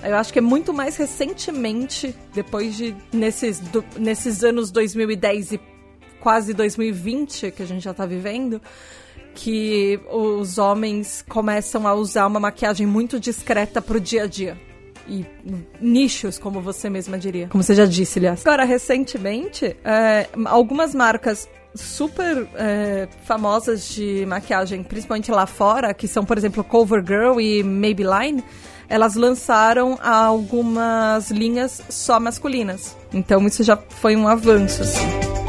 Eu 0.00 0.14
acho 0.14 0.32
que 0.32 0.38
é 0.38 0.42
muito 0.42 0.72
mais 0.72 0.96
recentemente, 0.96 2.14
depois 2.32 2.76
de 2.76 2.94
nesses, 3.12 3.58
do, 3.58 3.84
nesses 3.98 4.44
anos 4.44 4.70
2010 4.70 5.52
e 5.52 5.60
quase 6.20 6.54
2020 6.54 7.50
que 7.50 7.64
a 7.64 7.66
gente 7.66 7.82
já 7.82 7.90
está 7.90 8.06
vivendo, 8.06 8.60
que 9.36 10.00
os 10.10 10.56
homens 10.56 11.22
começam 11.28 11.86
a 11.86 11.94
usar 11.94 12.26
uma 12.26 12.40
maquiagem 12.40 12.86
muito 12.86 13.20
discreta 13.20 13.82
pro 13.82 14.00
dia 14.00 14.24
a 14.24 14.26
dia. 14.26 14.58
E 15.06 15.24
nichos, 15.80 16.38
como 16.38 16.60
você 16.60 16.90
mesma 16.90 17.16
diria. 17.16 17.46
Como 17.48 17.62
você 17.62 17.74
já 17.74 17.84
disse, 17.84 18.18
aliás. 18.18 18.44
Agora, 18.44 18.64
recentemente, 18.64 19.76
é, 19.84 20.26
algumas 20.46 20.94
marcas 20.94 21.48
super 21.74 22.48
é, 22.56 23.06
famosas 23.24 23.88
de 23.90 24.24
maquiagem, 24.26 24.82
principalmente 24.82 25.30
lá 25.30 25.46
fora, 25.46 25.94
que 25.94 26.08
são, 26.08 26.24
por 26.24 26.36
exemplo, 26.38 26.64
CoverGirl 26.64 27.38
e 27.38 27.62
Maybelline, 27.62 28.42
elas 28.88 29.14
lançaram 29.14 29.98
algumas 30.02 31.30
linhas 31.30 31.82
só 31.88 32.18
masculinas. 32.18 32.96
Então 33.12 33.46
isso 33.46 33.62
já 33.62 33.76
foi 33.76 34.16
um 34.16 34.26
avanço, 34.26 34.82
assim. 34.82 35.45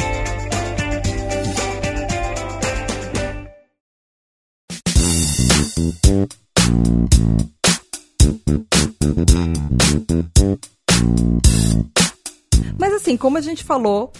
Mas 12.80 12.94
assim, 12.94 13.18
como 13.18 13.38
a 13.38 13.42
gente 13.42 13.64
falou, 13.64 14.12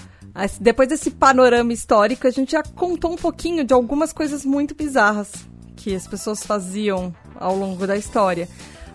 depois 0.60 0.88
desse 0.88 1.12
panorama 1.12 1.74
histórico, 1.74 2.28
a 2.28 2.32
gente 2.32 2.52
já 2.52 2.64
contou 2.64 3.12
um 3.14 3.16
pouquinho 3.16 3.64
de 3.64 3.74
algumas 3.74 4.14
coisas 4.14 4.46
muito 4.46 4.76
bizarras 4.76 5.32
que 5.76 5.96
as 5.96 6.08
pessoas 6.08 6.44
faziam 6.44 7.14
ao 7.40 7.56
longo 7.56 7.88
da 7.88 7.96
história. 7.96 8.48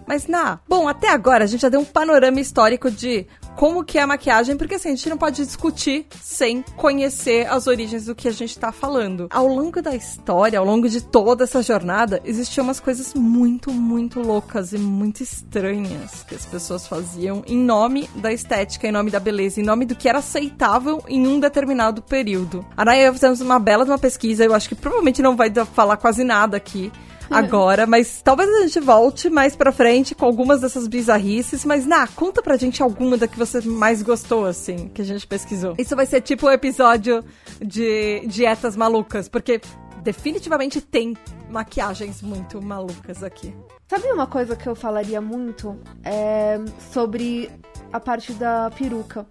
Mas, 0.06 0.26
na, 0.26 0.58
bom, 0.68 0.88
até 0.88 1.08
agora 1.10 1.44
a 1.44 1.46
gente 1.46 1.60
já 1.60 1.68
deu 1.68 1.80
um 1.80 1.84
panorama 1.84 2.40
histórico 2.40 2.90
de 2.90 3.26
como 3.62 3.84
que 3.84 3.96
é 3.96 4.02
a 4.02 4.08
maquiagem, 4.08 4.56
porque 4.56 4.74
assim, 4.74 4.88
a 4.88 4.90
gente 4.96 5.08
não 5.08 5.16
pode 5.16 5.36
discutir 5.36 6.04
sem 6.20 6.64
conhecer 6.74 7.46
as 7.46 7.68
origens 7.68 8.06
do 8.06 8.12
que 8.12 8.26
a 8.26 8.32
gente 8.32 8.50
está 8.50 8.72
falando. 8.72 9.28
Ao 9.30 9.46
longo 9.46 9.80
da 9.80 9.94
história, 9.94 10.58
ao 10.58 10.64
longo 10.64 10.88
de 10.88 11.00
toda 11.00 11.44
essa 11.44 11.62
jornada, 11.62 12.20
existiam 12.24 12.64
umas 12.64 12.80
coisas 12.80 13.14
muito, 13.14 13.70
muito 13.70 14.20
loucas 14.20 14.72
e 14.72 14.78
muito 14.78 15.22
estranhas 15.22 16.24
que 16.24 16.34
as 16.34 16.44
pessoas 16.44 16.88
faziam 16.88 17.44
em 17.46 17.56
nome 17.56 18.10
da 18.16 18.32
estética, 18.32 18.88
em 18.88 18.90
nome 18.90 19.12
da 19.12 19.20
beleza, 19.20 19.60
em 19.60 19.64
nome 19.64 19.86
do 19.86 19.94
que 19.94 20.08
era 20.08 20.18
aceitável 20.18 21.00
em 21.06 21.24
um 21.24 21.38
determinado 21.38 22.02
período. 22.02 22.66
A 22.76 22.84
Naya 22.84 23.12
fizemos 23.12 23.40
uma 23.40 23.60
bela 23.60 23.84
uma 23.84 23.96
pesquisa, 23.96 24.44
eu 24.44 24.56
acho 24.56 24.68
que 24.68 24.74
provavelmente 24.74 25.22
não 25.22 25.36
vai 25.36 25.52
falar 25.72 25.98
quase 25.98 26.24
nada 26.24 26.56
aqui, 26.56 26.90
agora, 27.36 27.86
mas 27.86 28.20
talvez 28.22 28.48
a 28.48 28.62
gente 28.62 28.80
volte 28.80 29.28
mais 29.30 29.56
pra 29.56 29.72
frente 29.72 30.14
com 30.14 30.24
algumas 30.24 30.60
dessas 30.60 30.86
bizarrices, 30.86 31.64
mas, 31.64 31.86
na 31.86 32.06
conta 32.06 32.42
pra 32.42 32.56
gente 32.56 32.82
alguma 32.82 33.16
da 33.16 33.26
que 33.26 33.38
você 33.38 33.60
mais 33.60 34.02
gostou, 34.02 34.46
assim, 34.46 34.88
que 34.88 35.02
a 35.02 35.04
gente 35.04 35.26
pesquisou. 35.26 35.74
Isso 35.78 35.96
vai 35.96 36.06
ser 36.06 36.20
tipo 36.20 36.46
o 36.46 36.48
um 36.48 36.52
episódio 36.52 37.24
de 37.60 38.22
dietas 38.26 38.76
malucas, 38.76 39.28
porque 39.28 39.60
definitivamente 40.02 40.80
tem 40.80 41.16
maquiagens 41.48 42.20
muito 42.22 42.60
malucas 42.60 43.22
aqui. 43.22 43.54
Sabe 43.88 44.10
uma 44.10 44.26
coisa 44.26 44.56
que 44.56 44.66
eu 44.66 44.74
falaria 44.74 45.20
muito? 45.20 45.78
É 46.04 46.58
sobre 46.92 47.50
a 47.92 48.00
parte 48.00 48.32
da 48.32 48.70
peruca. 48.70 49.26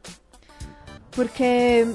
Porque 1.12 1.86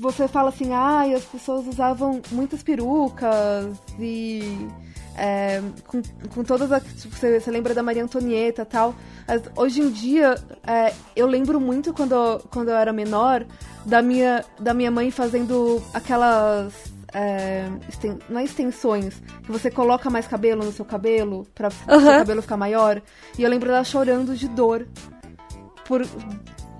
você 0.00 0.26
fala 0.26 0.48
assim, 0.48 0.72
ah, 0.72 1.02
as 1.14 1.24
pessoas 1.24 1.66
usavam 1.66 2.22
muitas 2.32 2.62
perucas 2.62 3.76
e 3.98 4.68
é, 5.16 5.60
com, 5.86 6.00
com 6.34 6.42
todas 6.42 6.72
as. 6.72 6.82
Tipo, 6.82 7.14
você, 7.14 7.38
você, 7.38 7.50
lembra 7.50 7.74
da 7.74 7.82
Maria 7.82 8.02
Antonieta 8.02 8.64
tal. 8.64 8.94
Mas 9.28 9.42
hoje 9.54 9.82
em 9.82 9.90
dia, 9.90 10.34
é, 10.66 10.94
eu 11.14 11.26
lembro 11.26 11.60
muito 11.60 11.92
quando, 11.92 12.40
quando 12.50 12.70
eu 12.70 12.76
era 12.76 12.92
menor 12.92 13.44
da 13.84 14.00
minha, 14.00 14.44
da 14.58 14.72
minha 14.72 14.90
mãe 14.90 15.10
fazendo 15.10 15.82
aquelas. 15.92 16.72
É, 17.12 17.68
não 18.28 18.38
é 18.38 18.44
extensões, 18.44 19.20
que 19.42 19.50
você 19.50 19.68
coloca 19.68 20.08
mais 20.08 20.28
cabelo 20.28 20.64
no 20.64 20.70
seu 20.70 20.84
cabelo 20.84 21.44
pra 21.52 21.66
uhum. 21.68 22.00
seu 22.00 22.12
cabelo 22.12 22.40
ficar 22.40 22.56
maior. 22.56 23.02
E 23.36 23.42
eu 23.42 23.50
lembro 23.50 23.68
dela 23.68 23.82
chorando 23.82 24.36
de 24.36 24.46
dor 24.46 24.86
por 25.84 26.06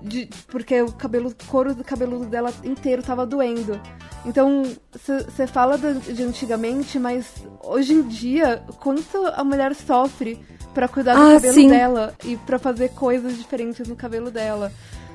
de, 0.01 0.29
porque 0.47 0.81
o 0.81 0.91
cabelo, 0.91 1.33
couro 1.47 1.75
do 1.75 1.83
cabelo 1.83 2.25
dela 2.25 2.53
inteiro 2.63 3.03
tava 3.03 3.25
doendo. 3.25 3.79
Então, 4.25 4.63
você 4.91 5.47
fala 5.47 5.77
de, 5.77 6.13
de, 6.13 6.23
antigamente, 6.23 6.99
mas 6.99 7.33
hoje 7.63 7.93
em 7.93 8.01
dia, 8.03 8.63
quanto 8.79 9.25
a 9.27 9.43
mulher 9.43 9.73
sofre 9.75 10.39
para 10.73 10.87
cuidar 10.87 11.15
do 11.15 11.21
ah, 11.21 11.33
cabelo 11.33 11.53
sim. 11.53 11.69
dela 11.69 12.15
e 12.23 12.37
para 12.37 12.59
fazer 12.59 12.89
coisas 12.89 13.37
diferentes 13.37 13.87
no 13.87 13.95
cabelo 13.95 14.29
dela. 14.29 14.71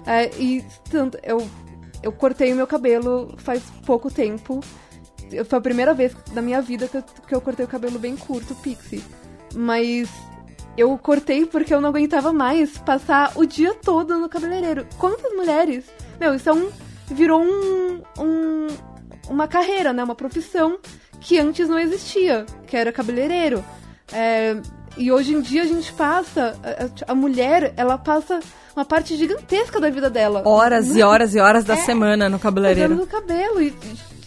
É, 0.06 0.30
e 0.38 0.64
tanto, 0.90 1.18
eu, 1.22 1.46
eu 2.02 2.12
cortei 2.12 2.52
o 2.52 2.56
meu 2.56 2.66
cabelo 2.66 3.34
faz 3.38 3.62
pouco 3.84 4.10
tempo. 4.10 4.60
Foi 5.48 5.58
a 5.58 5.62
primeira 5.62 5.92
vez 5.92 6.14
na 6.32 6.42
minha 6.42 6.62
vida 6.62 6.86
que 6.86 6.96
eu, 6.96 7.02
que 7.02 7.34
eu 7.34 7.40
cortei 7.40 7.64
o 7.64 7.68
cabelo 7.68 7.98
bem 7.98 8.16
curto, 8.16 8.54
pixie. 8.56 9.02
Mas 9.54 10.08
eu 10.76 10.96
cortei 10.98 11.46
porque 11.46 11.72
eu 11.72 11.80
não 11.80 11.88
aguentava 11.88 12.32
mais 12.32 12.76
passar 12.78 13.32
o 13.34 13.44
dia 13.44 13.74
todo 13.74 14.18
no 14.18 14.28
cabeleireiro. 14.28 14.86
Quantas 14.98 15.32
mulheres? 15.32 15.84
Meu, 16.20 16.34
isso 16.34 16.48
é 16.48 16.52
um. 16.52 16.70
virou 17.08 17.42
um, 17.42 18.02
um 18.18 18.66
uma 19.28 19.48
carreira, 19.48 19.92
né? 19.92 20.04
Uma 20.04 20.14
profissão 20.14 20.78
que 21.20 21.38
antes 21.38 21.68
não 21.68 21.78
existia, 21.78 22.46
que 22.66 22.76
era 22.76 22.92
cabeleireiro. 22.92 23.64
É, 24.12 24.56
e 24.96 25.10
hoje 25.10 25.34
em 25.34 25.40
dia 25.40 25.62
a 25.62 25.66
gente 25.66 25.92
passa. 25.92 26.58
A, 26.62 27.12
a, 27.12 27.14
mulher, 27.14 27.72
ela 27.76 27.98
passa 27.98 28.40
uma 28.74 28.84
parte 28.84 29.16
gigantesca 29.16 29.80
da 29.80 29.90
vida 29.90 30.08
dela. 30.08 30.42
Horas 30.46 30.94
e 30.94 31.02
horas 31.02 31.34
e 31.34 31.40
horas 31.40 31.64
da 31.64 31.74
é, 31.74 31.78
semana 31.78 32.28
no 32.28 32.38
cabeleireiro. 32.38 32.94
no 32.94 33.06
cabelo. 33.06 33.60
E, 33.62 33.74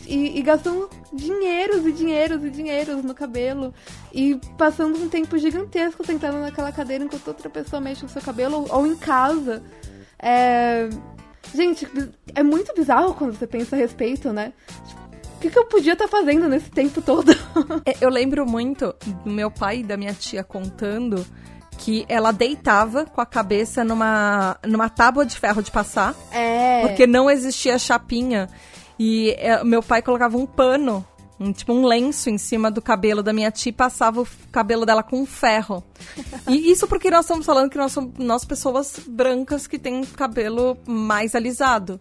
e, 0.10 0.40
e 0.40 0.42
gastando 0.42 0.90
dinheiros 1.14 1.86
e 1.86 1.92
dinheiros 1.92 2.44
e 2.44 2.50
dinheiros 2.50 3.04
no 3.04 3.14
cabelo. 3.14 3.74
E 4.12 4.40
passando 4.58 4.98
um 4.98 5.08
tempo 5.08 5.38
gigantesco 5.38 6.06
sentado 6.06 6.40
naquela 6.40 6.72
cadeira 6.72 7.04
enquanto 7.04 7.28
outra 7.28 7.50
pessoa 7.50 7.80
mexe 7.80 8.04
no 8.04 8.10
seu 8.10 8.22
cabelo 8.22 8.58
ou, 8.58 8.80
ou 8.80 8.88
em 8.88 8.96
casa. 8.96 9.62
É... 10.18 10.90
Gente, 11.54 11.88
é 12.36 12.44
muito 12.44 12.74
bizarro 12.74 13.14
quando 13.14 13.38
você 13.38 13.48
pensa 13.48 13.76
a 13.76 13.80
respeito, 13.80 14.34
né? 14.34 14.54
O 15.36 15.40
que, 15.40 15.50
que 15.50 15.58
eu 15.58 15.66
podia 15.66 15.94
estar 15.94 16.08
tá 16.08 16.12
fazendo 16.12 16.50
nesse 16.50 16.70
tempo 16.70 17.02
todo? 17.02 17.32
É, 17.86 17.94
eu 18.02 18.10
lembro 18.10 18.46
muito 18.46 18.94
do 19.24 19.32
meu 19.32 19.50
pai 19.50 19.80
e 19.80 19.84
da 19.84 19.96
minha 19.96 20.14
tia 20.14 20.44
contando 20.44 21.26
que 21.78 22.06
ela 22.10 22.32
deitava 22.32 23.06
com 23.06 23.22
a 23.22 23.26
cabeça 23.26 23.84
numa, 23.84 24.58
numa 24.66 24.90
tábua 24.90 25.26
de 25.26 25.40
ferro 25.40 25.64
de 25.64 25.72
passar. 25.72 26.14
É. 26.32 26.82
Porque 26.82 27.08
não 27.08 27.30
existia 27.30 27.80
chapinha. 27.80 28.50
E 29.00 29.32
é, 29.38 29.64
meu 29.64 29.82
pai 29.82 30.02
colocava 30.02 30.38
um 30.38 30.46
pano, 30.46 31.06
um, 31.40 31.54
tipo 31.54 31.72
um 31.72 31.86
lenço 31.86 32.30
em 32.30 32.38
cima 32.38 32.70
do 32.70 32.82
cabelo 32.82 33.24
da 33.24 33.32
minha 33.32 33.50
tia 33.50 33.70
e 33.70 33.74
passava 33.74 34.22
o 34.22 34.28
cabelo 34.52 34.86
dela 34.86 35.02
com 35.02 35.26
ferro. 35.26 35.82
e 36.50 36.70
isso 36.70 36.86
porque 36.86 37.10
nós 37.10 37.22
estamos 37.22 37.46
falando 37.46 37.70
que 37.70 37.78
nós 37.78 37.94
somos 37.94 38.14
nós 38.18 38.44
pessoas 38.44 39.00
brancas 39.08 39.66
que 39.66 39.80
têm 39.80 40.04
cabelo 40.04 40.78
mais 40.86 41.34
alisado. 41.34 42.00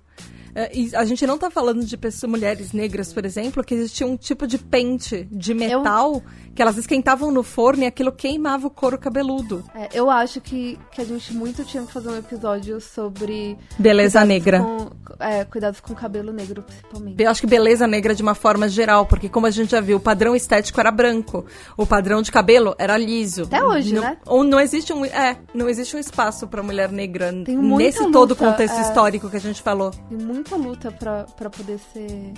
É, 0.58 0.72
a 0.94 1.04
gente 1.04 1.24
não 1.24 1.38
tá 1.38 1.52
falando 1.52 1.84
de 1.84 1.96
pessoas, 1.96 2.28
mulheres 2.28 2.72
negras, 2.72 3.12
por 3.12 3.24
exemplo, 3.24 3.62
que 3.62 3.74
existia 3.74 4.04
um 4.04 4.16
tipo 4.16 4.44
de 4.44 4.58
pente 4.58 5.28
de 5.30 5.54
metal 5.54 6.14
eu... 6.14 6.22
que 6.52 6.60
elas 6.60 6.76
esquentavam 6.76 7.30
no 7.30 7.44
forno 7.44 7.84
e 7.84 7.86
aquilo 7.86 8.10
queimava 8.10 8.66
o 8.66 8.70
couro 8.70 8.98
cabeludo. 8.98 9.62
É, 9.72 9.88
eu 9.92 10.10
acho 10.10 10.40
que, 10.40 10.76
que 10.90 11.00
a 11.00 11.04
gente 11.04 11.32
muito 11.32 11.64
tinha 11.64 11.84
que 11.84 11.92
fazer 11.92 12.08
um 12.08 12.18
episódio 12.18 12.80
sobre. 12.80 13.56
Beleza 13.78 14.24
negra. 14.24 14.58
Com, 14.58 14.90
é, 15.20 15.44
cuidados 15.44 15.78
com 15.78 15.92
o 15.92 15.96
cabelo 15.96 16.32
negro, 16.32 16.64
principalmente. 16.64 17.22
Eu 17.22 17.30
acho 17.30 17.40
que 17.40 17.46
beleza 17.46 17.86
negra 17.86 18.12
de 18.12 18.22
uma 18.22 18.34
forma 18.34 18.68
geral, 18.68 19.06
porque 19.06 19.28
como 19.28 19.46
a 19.46 19.50
gente 19.52 19.70
já 19.70 19.80
viu, 19.80 19.98
o 19.98 20.00
padrão 20.00 20.34
estético 20.34 20.80
era 20.80 20.90
branco, 20.90 21.46
o 21.76 21.86
padrão 21.86 22.20
de 22.20 22.32
cabelo 22.32 22.74
era 22.78 22.98
liso. 22.98 23.44
Até 23.44 23.62
hoje, 23.62 23.94
não, 23.94 24.02
né? 24.02 24.16
Ou 24.26 24.42
não 24.42 24.58
existe 24.58 24.92
um, 24.92 25.04
é, 25.04 25.36
não 25.54 25.68
existe 25.68 25.94
um 25.94 26.00
espaço 26.00 26.48
para 26.48 26.64
mulher 26.64 26.90
negra 26.90 27.30
nesse 27.30 28.00
luta, 28.00 28.12
todo 28.12 28.34
contexto 28.34 28.76
é. 28.76 28.80
histórico 28.80 29.30
que 29.30 29.36
a 29.36 29.40
gente 29.40 29.62
falou. 29.62 29.92
Tem 30.08 30.18
muita 30.48 30.56
luta 30.56 30.90
pra, 30.90 31.24
pra 31.24 31.50
poder 31.50 31.78
ser, 31.78 32.32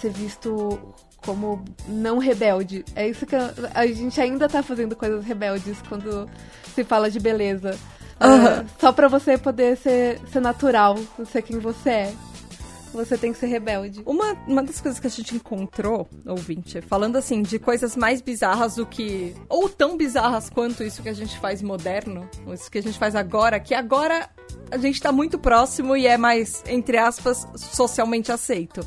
ser 0.00 0.10
visto 0.10 0.94
como 1.24 1.64
não 1.88 2.18
rebelde. 2.18 2.84
É 2.94 3.08
isso 3.08 3.26
que 3.26 3.34
a, 3.34 3.52
a 3.74 3.86
gente 3.86 4.20
ainda 4.20 4.48
tá 4.48 4.62
fazendo 4.62 4.94
coisas 4.94 5.24
rebeldes 5.24 5.78
quando 5.88 6.28
se 6.74 6.84
fala 6.84 7.10
de 7.10 7.18
beleza. 7.18 7.78
Aham. 8.20 8.64
só 8.78 8.92
pra 8.92 9.08
você 9.08 9.36
poder 9.36 9.76
ser, 9.76 10.20
ser 10.30 10.40
natural, 10.40 10.96
ser 11.26 11.42
quem 11.42 11.58
você 11.58 11.90
é. 11.90 12.14
Você 12.94 13.18
tem 13.18 13.32
que 13.32 13.38
ser 13.38 13.46
rebelde. 13.46 14.02
Uma, 14.06 14.34
uma 14.46 14.62
das 14.62 14.80
coisas 14.80 15.00
que 15.00 15.06
a 15.06 15.10
gente 15.10 15.34
encontrou, 15.34 16.08
ouvinte, 16.24 16.80
falando 16.80 17.16
assim 17.16 17.42
de 17.42 17.58
coisas 17.58 17.96
mais 17.96 18.22
bizarras 18.22 18.76
do 18.76 18.86
que. 18.86 19.34
ou 19.48 19.68
tão 19.68 19.96
bizarras 19.96 20.48
quanto 20.48 20.84
isso 20.84 21.02
que 21.02 21.08
a 21.08 21.12
gente 21.12 21.38
faz 21.40 21.60
moderno, 21.60 22.28
isso 22.52 22.70
que 22.70 22.78
a 22.78 22.82
gente 22.82 22.98
faz 22.98 23.16
agora, 23.16 23.58
que 23.58 23.74
agora 23.74 24.30
a 24.70 24.78
gente 24.78 25.00
tá 25.00 25.10
muito 25.10 25.38
próximo 25.38 25.96
e 25.96 26.06
é 26.06 26.16
mais, 26.16 26.62
entre 26.66 26.96
aspas, 26.96 27.46
socialmente 27.56 28.30
aceito. 28.30 28.80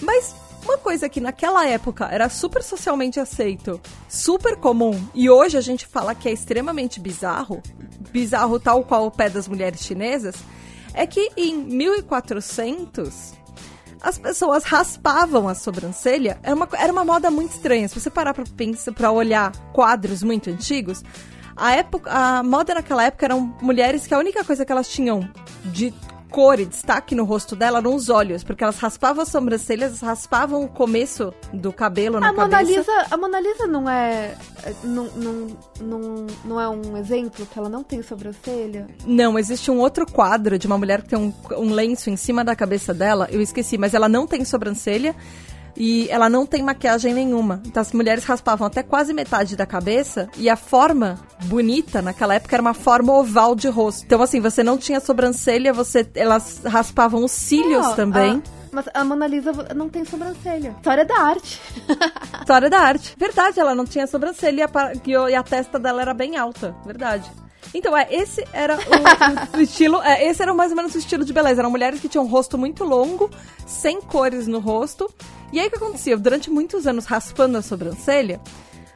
Mas 0.00 0.34
uma 0.64 0.78
coisa 0.78 1.08
que 1.08 1.20
naquela 1.20 1.66
época 1.66 2.06
era 2.06 2.28
super 2.28 2.62
socialmente 2.62 3.20
aceito, 3.20 3.80
super 4.08 4.56
comum, 4.56 4.98
e 5.14 5.28
hoje 5.28 5.58
a 5.58 5.60
gente 5.60 5.86
fala 5.86 6.14
que 6.14 6.28
é 6.28 6.32
extremamente 6.32 7.00
bizarro, 7.00 7.62
bizarro 8.10 8.58
tal 8.58 8.84
qual 8.84 9.06
o 9.06 9.10
pé 9.10 9.28
das 9.28 9.48
mulheres 9.48 9.82
chinesas, 9.82 10.36
é 10.94 11.06
que 11.06 11.30
em 11.36 11.56
1400 11.56 13.34
as 14.00 14.18
pessoas 14.18 14.64
raspavam 14.64 15.48
a 15.48 15.54
sobrancelha. 15.54 16.38
Era 16.42 16.54
uma, 16.54 16.68
era 16.72 16.92
uma 16.92 17.04
moda 17.04 17.30
muito 17.30 17.52
estranha. 17.52 17.88
Se 17.88 17.98
você 17.98 18.10
parar 18.10 18.34
pra 18.34 18.44
pensar, 18.56 18.92
pra 18.92 19.12
olhar 19.12 19.52
quadros 19.72 20.22
muito 20.22 20.50
antigos, 20.50 21.02
a, 21.56 21.72
época, 21.72 22.10
a 22.10 22.42
moda 22.42 22.74
naquela 22.74 23.04
época 23.04 23.26
eram 23.26 23.56
mulheres 23.62 24.06
que 24.06 24.14
a 24.14 24.18
única 24.18 24.44
coisa 24.44 24.64
que 24.64 24.72
elas 24.72 24.88
tinham 24.88 25.28
de 25.64 25.94
cor 26.32 26.58
e 26.58 26.64
destaque 26.64 27.14
no 27.14 27.24
rosto 27.24 27.54
dela 27.54 27.78
eram 27.78 27.94
os 27.94 28.08
olhos, 28.08 28.42
porque 28.42 28.64
elas 28.64 28.78
raspavam 28.78 29.22
as 29.22 29.28
sobrancelhas, 29.28 30.00
raspavam 30.00 30.64
o 30.64 30.68
começo 30.68 31.32
do 31.52 31.72
cabelo 31.72 32.18
na 32.18 32.30
A 32.30 32.32
Mona, 32.32 32.48
cabeça. 32.48 32.78
Lisa, 32.78 33.06
a 33.10 33.16
Mona 33.16 33.40
Lisa 33.40 33.66
não 33.66 33.88
é. 33.88 34.34
é, 34.64 34.74
Não, 34.82 35.04
não, 35.14 35.56
não, 35.80 36.26
não 36.44 36.60
é 36.60 36.68
um 36.68 36.96
exemplo 36.96 37.46
que 37.46 37.58
ela 37.58 37.68
não 37.68 37.84
tem 37.84 38.02
sobrancelha? 38.02 38.86
Não, 39.06 39.38
existe 39.38 39.70
um 39.70 39.78
outro 39.78 40.10
quadro 40.10 40.58
de 40.58 40.66
uma 40.66 40.78
mulher 40.78 41.02
que 41.02 41.10
tem 41.10 41.18
um, 41.18 41.32
um 41.56 41.72
lenço 41.72 42.08
em 42.08 42.16
cima 42.16 42.42
da 42.42 42.56
cabeça 42.56 42.94
dela, 42.94 43.28
eu 43.30 43.40
esqueci, 43.40 43.76
mas 43.76 43.94
ela 43.94 44.08
não 44.08 44.26
tem 44.26 44.44
sobrancelha 44.44 45.14
e 45.76 46.06
ela 46.10 46.28
não 46.28 46.44
tem 46.46 46.62
maquiagem 46.62 47.14
nenhuma. 47.14 47.62
Então 47.66 47.80
as 47.80 47.92
mulheres 47.92 48.24
raspavam 48.24 48.66
até 48.66 48.82
quase 48.82 49.12
metade 49.12 49.56
da 49.56 49.64
cabeça 49.66 50.28
e 50.36 50.48
a 50.50 50.56
forma 50.56 51.18
bonita 51.44 52.02
naquela 52.02 52.34
época 52.34 52.54
era 52.56 52.60
uma 52.62 52.74
forma 52.74 53.12
oval 53.12 53.54
de 53.54 53.68
rosto. 53.68 54.04
Então 54.04 54.20
assim, 54.22 54.40
você 54.40 54.62
não 54.62 54.76
tinha 54.78 55.00
sobrancelha, 55.00 55.72
você 55.72 56.06
elas 56.14 56.60
raspavam 56.64 57.24
os 57.24 57.32
cílios 57.32 57.86
Ó, 57.86 57.94
também. 57.94 58.42
a- 58.58 58.62
mas 58.74 58.86
a 58.94 59.04
Mona 59.04 59.26
Lisa 59.26 59.52
não 59.76 59.86
tem 59.88 60.02
sobrancelha. 60.02 60.74
História 60.78 61.04
da 61.04 61.14
arte. 61.18 61.60
História 62.40 62.70
da 62.70 62.78
arte. 62.80 63.14
Verdade, 63.18 63.60
ela 63.60 63.74
não 63.74 63.84
tinha 63.84 64.06
sobrancelha 64.06 64.60
e 65.06 65.12
a, 65.14 65.28
e 65.30 65.34
a 65.34 65.42
testa 65.42 65.78
dela 65.78 66.00
era 66.00 66.14
bem 66.14 66.38
alta. 66.38 66.74
Verdade. 66.86 67.30
Então, 67.74 67.94
é, 67.94 68.06
esse 68.10 68.42
era 68.52 68.76
o, 68.78 69.58
o 69.58 69.60
estilo. 69.60 70.00
É, 70.02 70.26
esse 70.26 70.42
era 70.42 70.54
mais 70.54 70.70
ou 70.70 70.76
menos 70.78 70.94
o 70.94 70.98
estilo 70.98 71.22
de 71.22 71.34
beleza. 71.34 71.60
Eram 71.60 71.70
mulheres 71.70 72.00
que 72.00 72.08
tinham 72.08 72.24
um 72.24 72.28
rosto 72.28 72.56
muito 72.56 72.82
longo, 72.82 73.30
sem 73.66 74.00
cores 74.00 74.46
no 74.46 74.58
rosto. 74.58 75.06
E 75.52 75.60
aí 75.60 75.66
o 75.66 75.70
que 75.70 75.76
acontecia? 75.76 76.16
Durante 76.16 76.50
muitos 76.50 76.86
anos 76.86 77.04
raspando 77.04 77.58
a 77.58 77.62
sobrancelha, 77.62 78.40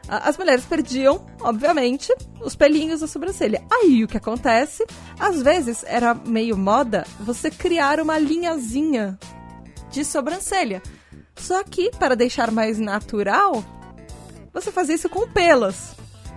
as 0.08 0.38
mulheres 0.38 0.64
perdiam, 0.64 1.26
obviamente, 1.40 2.14
os 2.40 2.54
pelinhos 2.54 3.00
da 3.00 3.06
sobrancelha. 3.06 3.62
Aí 3.70 4.04
o 4.04 4.08
que 4.08 4.16
acontece? 4.16 4.86
Às 5.18 5.42
vezes 5.42 5.84
era 5.86 6.14
meio 6.14 6.56
moda 6.56 7.06
você 7.20 7.50
criar 7.50 8.00
uma 8.00 8.18
linhazinha 8.18 9.18
de 9.90 10.04
sobrancelha. 10.04 10.82
Só 11.36 11.62
que, 11.62 11.90
para 11.90 12.16
deixar 12.16 12.50
mais 12.50 12.78
natural, 12.78 13.64
você 14.52 14.72
fazia 14.72 14.94
isso 14.94 15.08
com 15.08 15.28
pelos. 15.28 15.92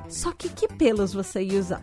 Só 0.10 0.32
que 0.32 0.50
que 0.50 0.68
pelos 0.68 1.14
você 1.14 1.42
ia 1.42 1.60
usar? 1.60 1.82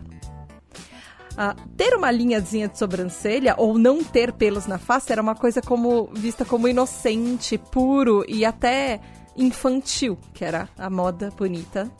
Ah, 1.39 1.55
ter 1.77 1.93
uma 1.93 2.09
linhazinha 2.09 2.67
de 2.67 2.79
sobrancelha 2.79 3.53
ou 3.59 3.77
não 3.77 4.03
ter 4.03 4.33
pelos 4.33 4.65
na 4.65 4.79
face 4.79 5.11
era 5.11 5.21
uma 5.21 5.35
coisa 5.35 5.61
como 5.61 6.09
vista 6.11 6.43
como 6.43 6.67
inocente, 6.67 7.59
puro 7.59 8.25
e 8.27 8.43
até 8.43 8.99
infantil, 9.37 10.17
que 10.33 10.43
era 10.43 10.67
a 10.75 10.89
moda 10.89 11.31
bonita. 11.37 11.91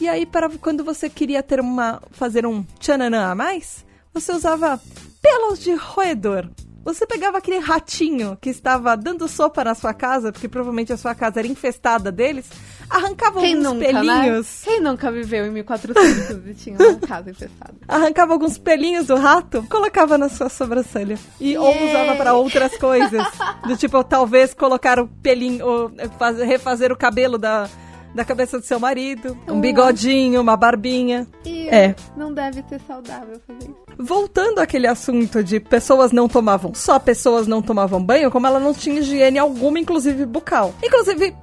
E 0.00 0.08
aí, 0.08 0.24
para 0.24 0.48
quando 0.50 0.84
você 0.84 1.10
queria 1.10 1.42
ter 1.42 1.60
uma 1.60 2.00
fazer 2.12 2.46
um 2.46 2.62
tchananã 2.78 3.30
a 3.30 3.34
mais, 3.34 3.84
você 4.14 4.32
usava 4.32 4.80
pelos 5.20 5.58
de 5.58 5.74
roedor. 5.74 6.48
Você 6.82 7.06
pegava 7.06 7.38
aquele 7.38 7.58
ratinho 7.58 8.38
que 8.40 8.48
estava 8.48 8.96
dando 8.96 9.28
sopa 9.28 9.62
na 9.62 9.74
sua 9.74 9.92
casa, 9.92 10.32
porque 10.32 10.48
provavelmente 10.48 10.92
a 10.92 10.96
sua 10.96 11.14
casa 11.14 11.40
era 11.40 11.48
infestada 11.48 12.10
deles, 12.10 12.48
arrancava 12.90 13.40
Quem 13.40 13.54
alguns 13.54 13.72
nunca, 13.72 13.86
pelinhos. 13.86 14.46
né? 14.46 14.64
Quem 14.64 14.80
nunca 14.80 15.10
viveu 15.12 15.46
em 15.46 15.50
1400 15.50 16.46
e 16.46 16.54
tinha 16.54 16.76
uma 16.76 16.96
casa 16.96 17.30
infestada? 17.30 17.74
arrancava 17.88 18.32
alguns 18.32 18.58
pelinhos 18.58 19.06
do 19.06 19.16
rato, 19.16 19.64
colocava 19.70 20.18
na 20.18 20.28
sua 20.28 20.48
sobrancelha. 20.48 21.18
E 21.40 21.56
ou 21.56 21.70
Yay! 21.70 21.88
usava 21.90 22.16
para 22.16 22.34
outras 22.34 22.76
coisas. 22.76 23.26
Do 23.66 23.76
tipo, 23.76 24.02
talvez 24.04 24.52
colocar 24.52 24.98
o 24.98 25.06
pelinho, 25.06 25.64
ou 25.64 25.92
fazer, 26.18 26.44
refazer 26.44 26.92
o 26.92 26.96
cabelo 26.96 27.38
da, 27.38 27.68
da 28.14 28.24
cabeça 28.24 28.58
do 28.58 28.64
seu 28.66 28.78
marido. 28.80 29.36
Um 29.46 29.52
Uau. 29.52 29.60
bigodinho, 29.60 30.40
uma 30.40 30.56
barbinha. 30.56 31.26
E 31.44 31.68
É. 31.68 31.94
não 32.16 32.32
deve 32.32 32.62
ser 32.68 32.80
saudável 32.86 33.40
fazer 33.46 33.64
isso. 33.70 33.90
Voltando 33.98 34.60
àquele 34.60 34.86
assunto 34.86 35.44
de 35.44 35.60
pessoas 35.60 36.10
não 36.10 36.26
tomavam, 36.26 36.72
só 36.74 36.98
pessoas 36.98 37.46
não 37.46 37.60
tomavam 37.60 38.02
banho, 38.02 38.30
como 38.30 38.46
ela 38.46 38.58
não 38.58 38.72
tinha 38.72 39.00
higiene 39.00 39.38
alguma, 39.38 39.78
inclusive 39.78 40.24
bucal. 40.24 40.74
Inclusive, 40.82 41.34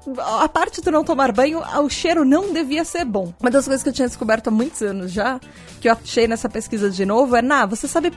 a 0.41 0.49
parte 0.49 0.81
do 0.81 0.89
não 0.91 1.03
tomar 1.03 1.31
banho, 1.31 1.61
o 1.83 1.89
cheiro 1.89 2.25
não 2.25 2.51
devia 2.51 2.83
ser 2.83 3.05
bom. 3.05 3.31
Uma 3.39 3.51
das 3.51 3.65
coisas 3.65 3.83
que 3.83 3.89
eu 3.89 3.93
tinha 3.93 4.07
descoberto 4.07 4.47
há 4.47 4.51
muitos 4.51 4.81
anos 4.81 5.11
já, 5.11 5.39
que 5.79 5.87
eu 5.87 5.93
achei 5.93 6.27
nessa 6.27 6.49
pesquisa 6.49 6.89
de 6.89 7.05
novo, 7.05 7.35
é, 7.35 7.41
Ná, 7.43 7.65
você 7.67 7.87
sabe 7.87 8.11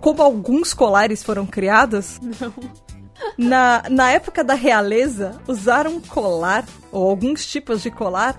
como 0.00 0.22
alguns 0.22 0.72
colares 0.72 1.22
foram 1.24 1.44
criados? 1.44 2.20
Não. 2.40 2.52
Na, 3.38 3.82
na 3.90 4.10
época 4.10 4.42
da 4.44 4.54
realeza, 4.54 5.40
usar 5.48 5.86
um 5.86 6.00
colar, 6.00 6.64
ou 6.90 7.08
alguns 7.08 7.46
tipos 7.46 7.82
de 7.82 7.90
colar, 7.90 8.38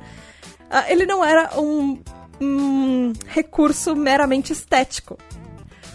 ah, 0.70 0.86
ele 0.92 1.06
não 1.06 1.24
era 1.26 1.60
um, 1.60 2.00
um 2.42 3.14
recurso 3.28 3.96
meramente 3.96 4.54
estético. 4.54 5.18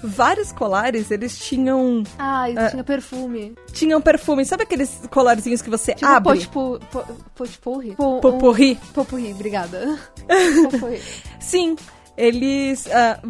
Vários 0.02 0.52
colares, 0.52 1.10
eles 1.10 1.36
tinham, 1.38 2.04
Ah, 2.18 2.48
isso 2.48 2.60
É. 2.60 2.70
tinha 2.70 2.84
perfume. 2.84 3.54
tinham 3.72 4.00
perfume. 4.00 4.44
Sabe 4.44 4.62
aqueles 4.62 5.00
colarzinhos 5.10 5.60
que 5.60 5.68
você 5.68 5.92
Tipo 5.94 6.06
abre? 6.06 6.38
potpu- 6.46 6.80
po- 6.92 7.04
potpurri? 7.34 7.96
Po- 7.96 8.20
Popurri. 8.20 8.78
um- 8.80 8.92
Popurri, 8.92 9.32
obrigada. 9.32 9.98
Sim, 11.40 11.76
eles. 12.18 12.84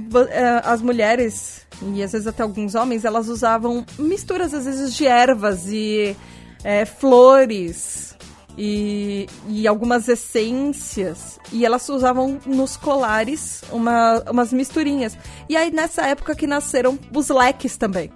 vo- 0.08 0.18
ah, 0.32 0.72
as 0.72 0.80
mulheres, 0.82 1.66
e 1.94 2.02
às 2.02 2.12
vezes 2.12 2.26
até 2.26 2.42
alguns 2.42 2.74
homens, 2.74 3.04
elas 3.04 3.28
usavam 3.28 3.84
misturas, 3.98 4.52
às 4.54 4.64
vezes, 4.64 4.94
de 4.94 5.06
ervas 5.06 5.66
e 5.68 6.16
eh, 6.64 6.84
flores 6.84 8.16
e, 8.56 9.28
e 9.48 9.68
algumas 9.68 10.08
essências. 10.08 11.38
E 11.52 11.64
elas 11.64 11.88
usavam 11.88 12.40
nos 12.46 12.76
colares 12.76 13.62
uma, 13.70 14.22
umas 14.30 14.52
misturinhas. 14.52 15.16
E 15.48 15.56
aí, 15.56 15.70
nessa 15.70 16.06
época 16.06 16.34
que 16.34 16.46
nasceram 16.46 16.98
os 17.14 17.28
leques 17.28 17.76
também. 17.76 18.10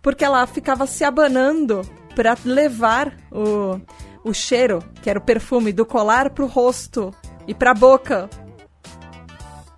Porque 0.00 0.24
ela 0.24 0.46
ficava 0.46 0.86
se 0.86 1.02
abanando 1.04 1.82
para 2.14 2.36
levar 2.44 3.12
o, 3.30 3.78
o 4.24 4.32
cheiro, 4.32 4.82
que 5.02 5.10
era 5.10 5.18
o 5.18 5.22
perfume 5.22 5.72
do 5.72 5.84
colar, 5.84 6.30
pro 6.30 6.46
rosto 6.46 7.12
e 7.46 7.52
pra 7.54 7.74
boca. 7.74 8.30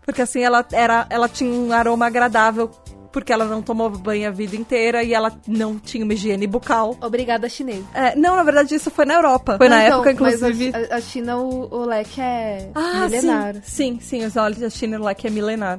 Porque 0.08 0.22
assim 0.22 0.40
ela 0.42 0.64
era, 0.72 1.06
ela 1.10 1.28
tinha 1.28 1.50
um 1.50 1.70
aroma 1.70 2.06
agradável, 2.06 2.70
porque 3.12 3.30
ela 3.30 3.44
não 3.44 3.60
tomou 3.60 3.90
banho 3.90 4.26
a 4.26 4.30
vida 4.30 4.56
inteira 4.56 5.02
e 5.04 5.12
ela 5.12 5.30
não 5.46 5.78
tinha 5.78 6.02
uma 6.02 6.14
higiene 6.14 6.46
bucal. 6.46 6.96
Obrigada, 7.02 7.46
chinês. 7.46 7.84
É, 7.92 8.16
não, 8.16 8.34
na 8.34 8.42
verdade 8.42 8.74
isso 8.74 8.90
foi 8.90 9.04
na 9.04 9.12
Europa. 9.16 9.58
Foi 9.58 9.68
Não, 9.68 9.76
na 9.76 9.84
então, 9.86 10.02
época, 10.02 10.24
mas 10.24 10.36
inclusive. 10.36 10.72
a, 10.90 10.96
a 10.96 11.00
China, 11.02 11.36
o, 11.36 11.68
o 11.70 11.84
leque 11.84 12.22
é 12.22 12.70
Ah, 12.74 13.00
milenar. 13.04 13.56
sim, 13.56 13.98
sim, 14.00 14.00
sim, 14.00 14.24
os 14.24 14.34
óleos 14.34 14.60
da 14.60 14.70
China 14.70 14.98
lá 14.98 15.14
que 15.14 15.26
é 15.26 15.30
milenar. 15.30 15.78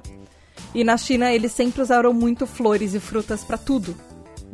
E 0.76 0.84
na 0.84 0.96
China 0.96 1.34
eles 1.34 1.52
sempre 1.52 1.82
usaram 1.82 2.14
muito 2.14 2.46
flores 2.46 2.94
e 2.94 3.00
frutas 3.00 3.44
pra 3.44 3.58
tudo. 3.58 3.96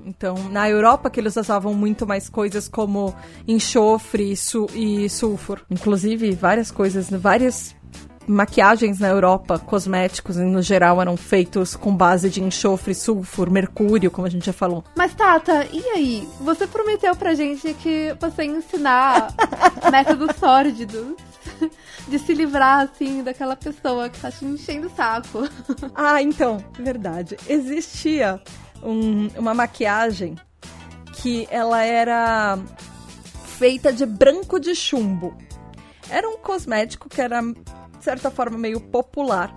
Então, 0.05 0.35
na 0.51 0.69
Europa 0.69 1.09
que 1.09 1.19
eles 1.19 1.35
usavam 1.35 1.73
muito 1.73 2.07
mais 2.07 2.29
coisas 2.29 2.69
como 2.69 3.13
enxofre 3.45 4.31
e, 4.31 4.37
su 4.37 4.67
e 4.73 5.09
sulfur. 5.09 5.59
Inclusive, 5.69 6.31
várias 6.31 6.71
coisas, 6.71 7.09
vários 7.09 7.75
maquiagens 8.27 8.99
na 8.99 9.09
Europa, 9.09 9.59
cosméticos 9.59 10.37
no 10.37 10.61
geral, 10.61 11.01
eram 11.01 11.15
feitos 11.17 11.75
com 11.75 11.95
base 11.95 12.29
de 12.29 12.41
enxofre, 12.41 12.93
sulfur, 12.93 13.49
mercúrio, 13.49 14.11
como 14.11 14.27
a 14.27 14.29
gente 14.29 14.45
já 14.45 14.53
falou. 14.53 14.83
Mas, 14.95 15.13
Tata, 15.13 15.67
e 15.71 15.83
aí? 15.89 16.29
Você 16.41 16.67
prometeu 16.67 17.15
pra 17.15 17.33
gente 17.33 17.73
que 17.75 18.15
você 18.19 18.43
ia 18.43 18.57
ensinar 18.57 19.33
métodos 19.91 20.35
sórdidos 20.37 21.15
de 22.07 22.19
se 22.19 22.33
livrar, 22.33 22.81
assim, 22.81 23.23
daquela 23.23 23.55
pessoa 23.55 24.09
que 24.09 24.19
tá 24.19 24.31
te 24.31 24.45
enchendo 24.45 24.87
o 24.87 24.95
saco. 24.95 25.43
Ah, 25.93 26.21
então, 26.21 26.63
verdade. 26.77 27.37
Existia 27.47 28.41
um, 28.83 29.27
uma 29.37 29.53
maquiagem 29.53 30.35
que 31.13 31.47
ela 31.49 31.81
era 31.81 32.57
feita 33.57 33.93
de 33.93 34.05
branco 34.05 34.59
de 34.59 34.75
chumbo. 34.75 35.35
Era 36.09 36.27
um 36.29 36.37
cosmético 36.37 37.09
que 37.09 37.21
era, 37.21 37.41
certa 38.05 38.31
forma, 38.31 38.57
meio 38.57 38.79
popular. 38.79 39.53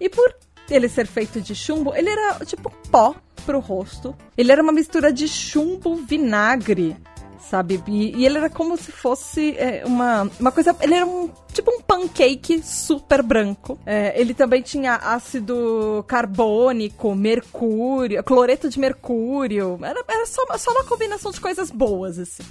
E 0.00 0.08
por 0.08 0.34
ele 0.70 0.88
ser 0.88 1.06
feito 1.06 1.40
de 1.40 1.54
chumbo, 1.54 1.94
ele 1.94 2.08
era 2.08 2.44
tipo 2.44 2.70
pó 2.90 3.14
pro 3.44 3.58
rosto. 3.58 4.16
Ele 4.38 4.52
era 4.52 4.62
uma 4.62 4.72
mistura 4.72 5.12
de 5.12 5.28
chumbo 5.28 5.96
vinagre 5.96 6.96
sabe? 7.42 7.82
E, 7.86 8.16
e, 8.16 8.24
ele 8.24 8.38
era 8.38 8.48
como 8.48 8.78
se 8.78 8.90
fosse 8.90 9.54
é, 9.58 9.84
uma, 9.84 10.30
uma 10.40 10.50
coisa. 10.50 10.74
Ele 10.80 10.94
era 10.94 11.04
um 11.04 11.30
tipo 11.52 11.70
um 11.70 11.82
pancake 11.82 12.62
super 12.62 13.22
branco. 13.22 13.78
É, 13.84 14.18
ele 14.18 14.32
também 14.32 14.62
tinha 14.62 14.94
ácido 14.96 16.02
carbônico, 16.08 17.14
mercúrio, 17.14 18.22
cloreto 18.24 18.70
de 18.70 18.78
mercúrio. 18.80 19.78
Era, 19.82 20.02
era 20.08 20.24
só, 20.24 20.46
só 20.56 20.70
uma 20.70 20.84
combinação 20.84 21.30
de 21.30 21.40
coisas 21.40 21.70
boas, 21.70 22.18
assim. 22.18 22.44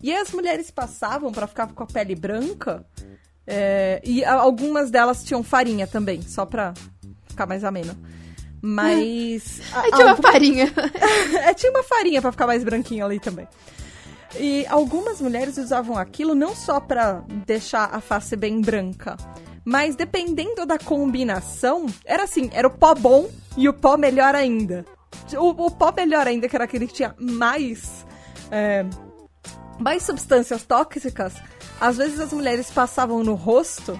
E 0.00 0.14
as 0.14 0.30
mulheres 0.30 0.70
passavam 0.70 1.32
para 1.32 1.48
ficar 1.48 1.66
com 1.66 1.82
a 1.82 1.86
pele 1.86 2.14
branca. 2.14 2.86
É, 3.52 4.00
e 4.04 4.24
algumas 4.24 4.92
delas 4.92 5.24
tinham 5.24 5.42
farinha 5.42 5.84
também, 5.84 6.22
só 6.22 6.46
pra 6.46 6.72
ficar 7.26 7.46
mais 7.46 7.64
ameno. 7.64 7.96
Mas. 8.62 9.60
Aí 9.74 9.90
tinha 9.90 10.10
alguma... 10.10 10.14
uma 10.14 10.32
farinha. 10.32 10.72
é, 11.42 11.54
tinha 11.54 11.72
uma 11.72 11.82
farinha 11.82 12.22
para 12.22 12.30
ficar 12.30 12.46
mais 12.46 12.62
branquinho 12.62 13.04
ali 13.04 13.18
também. 13.18 13.48
E 14.38 14.64
algumas 14.68 15.20
mulheres 15.20 15.58
usavam 15.58 15.98
aquilo 15.98 16.32
não 16.32 16.54
só 16.54 16.78
para 16.78 17.24
deixar 17.44 17.92
a 17.92 18.00
face 18.00 18.36
bem 18.36 18.60
branca, 18.60 19.16
mas 19.64 19.96
dependendo 19.96 20.64
da 20.64 20.78
combinação, 20.78 21.86
era 22.04 22.22
assim, 22.22 22.48
era 22.52 22.68
o 22.68 22.70
pó 22.70 22.94
bom 22.94 23.28
e 23.56 23.68
o 23.68 23.72
pó 23.72 23.96
melhor 23.96 24.36
ainda. 24.36 24.84
O, 25.36 25.66
o 25.66 25.70
pó 25.72 25.92
melhor 25.96 26.28
ainda, 26.28 26.48
que 26.48 26.54
era 26.54 26.64
aquele 26.64 26.86
que 26.86 26.94
tinha 26.94 27.16
mais, 27.18 28.06
é, 28.52 28.86
mais 29.80 30.04
substâncias 30.04 30.64
tóxicas, 30.64 31.34
às 31.80 31.96
vezes 31.96 32.20
as 32.20 32.32
mulheres 32.32 32.70
passavam 32.70 33.24
no 33.24 33.34
rosto 33.34 33.98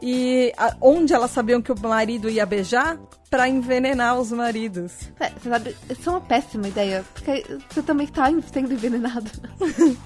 e 0.00 0.52
a, 0.56 0.76
onde 0.80 1.12
elas 1.12 1.30
sabiam 1.30 1.60
que 1.60 1.72
o 1.72 1.80
marido 1.80 2.30
ia 2.30 2.46
beijar 2.46 2.98
para 3.30 3.48
envenenar 3.48 4.18
os 4.18 4.32
maridos. 4.32 4.92
É, 5.18 5.30
você 5.30 5.48
sabe, 5.48 5.76
isso 5.90 6.08
é 6.08 6.12
uma 6.12 6.20
péssima 6.20 6.68
ideia, 6.68 7.04
porque 7.14 7.44
você 7.68 7.82
também 7.82 8.06
tá 8.06 8.26
sendo 8.52 8.72
envenenado. 8.72 9.30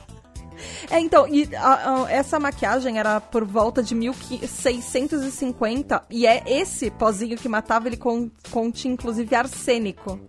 É, 0.90 1.00
então, 1.00 1.26
e 1.26 1.48
a, 1.56 2.04
a, 2.04 2.12
essa 2.12 2.38
maquiagem 2.38 2.98
era 2.98 3.20
por 3.20 3.44
volta 3.44 3.82
de 3.82 3.96
1650 3.96 6.04
e 6.08 6.26
é 6.26 6.42
esse 6.46 6.90
pozinho 6.90 7.36
que 7.36 7.48
matava, 7.48 7.88
ele 7.88 7.96
con, 7.96 8.30
continha 8.50 8.94
inclusive 8.94 9.34
arsênico. 9.34 10.20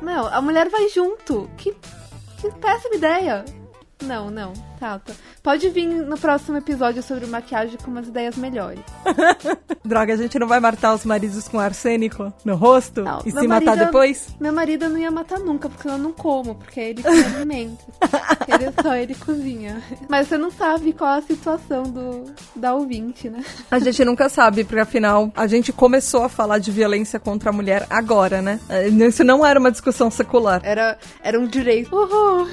Não, 0.00 0.26
a 0.26 0.40
mulher 0.40 0.70
vai 0.70 0.88
junto. 0.88 1.50
Que, 1.56 1.76
que 2.40 2.50
péssima 2.52 2.94
ideia. 2.94 3.44
Não, 4.02 4.30
não. 4.30 4.52
Tá, 4.78 4.98
tá. 4.98 5.12
Pode 5.42 5.68
vir 5.70 5.86
no 5.86 6.16
próximo 6.16 6.56
episódio 6.56 7.02
sobre 7.02 7.26
maquiagem 7.26 7.76
com 7.78 7.90
umas 7.90 8.06
ideias 8.06 8.36
melhores. 8.36 8.80
Droga, 9.84 10.14
a 10.14 10.16
gente 10.16 10.38
não 10.38 10.46
vai 10.46 10.60
matar 10.60 10.94
os 10.94 11.04
maridos 11.04 11.48
com 11.48 11.58
arsênico 11.58 12.32
no 12.44 12.54
rosto 12.54 13.02
não, 13.02 13.22
e 13.26 13.32
se 13.32 13.48
matar 13.48 13.76
depois? 13.76 14.28
Meu 14.38 14.52
marido 14.52 14.88
não 14.88 14.98
ia 14.98 15.10
matar 15.10 15.40
nunca, 15.40 15.68
porque 15.68 15.88
eu 15.88 15.98
não 15.98 16.12
como, 16.12 16.54
porque 16.54 16.78
ele 16.78 17.02
tem 17.02 17.24
alimento. 17.24 17.84
ele 18.46 18.72
só 18.80 18.94
ele 18.94 19.14
cozinha. 19.14 19.82
Mas 20.08 20.28
você 20.28 20.38
não 20.38 20.50
sabe 20.50 20.92
qual 20.92 21.18
a 21.18 21.22
situação 21.22 21.82
do 21.82 22.24
da 22.54 22.74
ouvinte, 22.74 23.28
né? 23.28 23.44
A 23.70 23.78
gente 23.78 24.04
nunca 24.04 24.28
sabe, 24.28 24.64
porque 24.64 24.80
afinal 24.80 25.32
a 25.34 25.46
gente 25.46 25.72
começou 25.72 26.22
a 26.22 26.28
falar 26.28 26.58
de 26.58 26.70
violência 26.70 27.18
contra 27.18 27.50
a 27.50 27.52
mulher 27.52 27.86
agora, 27.90 28.40
né? 28.40 28.60
Isso 29.08 29.24
não 29.24 29.44
era 29.44 29.58
uma 29.58 29.72
discussão 29.72 30.10
secular. 30.10 30.60
Era, 30.62 30.98
era 31.22 31.38
um 31.38 31.46
direito. 31.46 31.94
Uhul! 31.94 32.48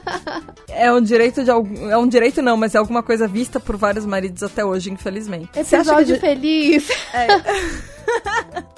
é 0.68 0.92
um 0.92 1.00
direito 1.00 1.44
de 1.44 1.50
algum. 1.50 1.90
É 1.90 1.96
um 1.96 2.06
direito 2.06 2.42
não, 2.42 2.56
mas 2.56 2.74
é 2.74 2.78
alguma 2.78 3.02
coisa 3.02 3.26
vista 3.26 3.58
por 3.60 3.76
vários 3.76 4.06
maridos 4.06 4.42
até 4.42 4.64
hoje, 4.64 4.90
infelizmente. 4.90 5.50
Episódio 5.58 6.18
feliz. 6.18 6.88
É. 7.12 7.26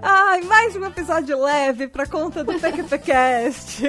Ai, 0.00 0.42
mais 0.42 0.76
um 0.76 0.84
episódio 0.84 1.40
leve 1.42 1.88
pra 1.88 2.06
conta 2.06 2.44
do 2.44 2.54
PQPcast. 2.54 3.84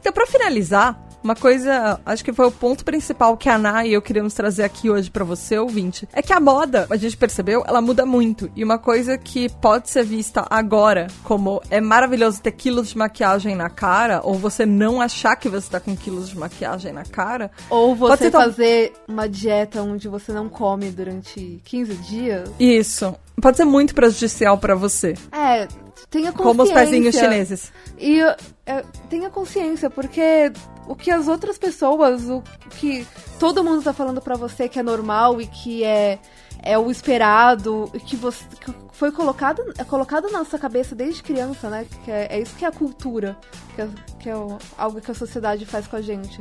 então, 0.00 0.12
pra 0.12 0.26
finalizar, 0.26 0.98
uma 1.22 1.34
coisa, 1.34 2.00
acho 2.04 2.24
que 2.24 2.32
foi 2.32 2.46
o 2.46 2.50
ponto 2.50 2.84
principal 2.84 3.36
que 3.36 3.48
a 3.48 3.54
Ana 3.54 3.86
e 3.86 3.92
eu 3.92 4.02
queríamos 4.02 4.34
trazer 4.34 4.64
aqui 4.64 4.90
hoje 4.90 5.10
para 5.10 5.24
você, 5.24 5.58
ouvinte, 5.58 6.08
é 6.12 6.20
que 6.20 6.32
a 6.32 6.40
moda, 6.40 6.86
a 6.90 6.96
gente 6.96 7.16
percebeu, 7.16 7.64
ela 7.66 7.80
muda 7.80 8.04
muito. 8.04 8.50
E 8.56 8.64
uma 8.64 8.78
coisa 8.78 9.16
que 9.16 9.48
pode 9.60 9.88
ser 9.88 10.04
vista 10.04 10.44
agora 10.50 11.06
como 11.22 11.62
é 11.70 11.80
maravilhoso 11.80 12.42
ter 12.42 12.52
quilos 12.52 12.88
de 12.88 12.98
maquiagem 12.98 13.54
na 13.54 13.70
cara, 13.70 14.20
ou 14.22 14.34
você 14.34 14.66
não 14.66 15.00
achar 15.00 15.36
que 15.36 15.48
você 15.48 15.70
tá 15.70 15.80
com 15.80 15.96
quilos 15.96 16.28
de 16.28 16.38
maquiagem 16.38 16.92
na 16.92 17.04
cara. 17.04 17.50
Ou 17.70 17.94
você 17.94 18.30
fazer 18.30 18.92
uma 19.06 19.28
dieta 19.28 19.82
onde 19.82 20.08
você 20.08 20.32
não 20.32 20.48
come 20.48 20.90
durante 20.90 21.60
15 21.64 21.94
dias. 21.96 22.50
Isso. 22.58 23.14
Pode 23.40 23.56
ser 23.56 23.64
muito 23.64 23.94
prejudicial 23.94 24.58
para 24.58 24.74
você. 24.74 25.14
É, 25.32 25.66
tenha 26.10 26.32
consciência. 26.32 26.42
Como 26.42 26.62
os 26.62 26.72
pezinhos 26.72 27.14
chineses. 27.14 27.72
E 27.98 28.20
é, 28.66 28.84
tenha 29.08 29.30
consciência, 29.30 29.88
porque 29.90 30.52
o 30.86 30.94
que 30.94 31.10
as 31.10 31.28
outras 31.28 31.58
pessoas, 31.58 32.28
o 32.28 32.42
que 32.70 33.06
todo 33.38 33.64
mundo 33.64 33.82
tá 33.82 33.92
falando 33.92 34.20
para 34.20 34.36
você 34.36 34.68
que 34.68 34.78
é 34.78 34.82
normal 34.82 35.40
e 35.40 35.46
que 35.46 35.84
é 35.84 36.18
é 36.62 36.78
o 36.78 36.90
esperado 36.90 37.90
e 37.92 37.98
que 37.98 38.14
você 38.14 38.44
que 38.60 38.72
foi 38.92 39.10
colocado 39.10 39.62
é 39.76 39.84
colocado 39.84 40.30
na 40.30 40.38
nossa 40.38 40.58
cabeça 40.58 40.94
desde 40.94 41.22
criança, 41.22 41.68
né? 41.68 41.86
Que 42.04 42.10
é, 42.10 42.28
é 42.30 42.40
isso 42.40 42.54
que 42.54 42.64
é 42.64 42.68
a 42.68 42.72
cultura, 42.72 43.36
que 43.74 43.82
é, 43.82 43.88
que 44.20 44.30
é 44.30 44.36
o, 44.36 44.58
algo 44.78 45.00
que 45.00 45.10
a 45.10 45.14
sociedade 45.14 45.66
faz 45.66 45.88
com 45.88 45.96
a 45.96 46.00
gente. 46.00 46.40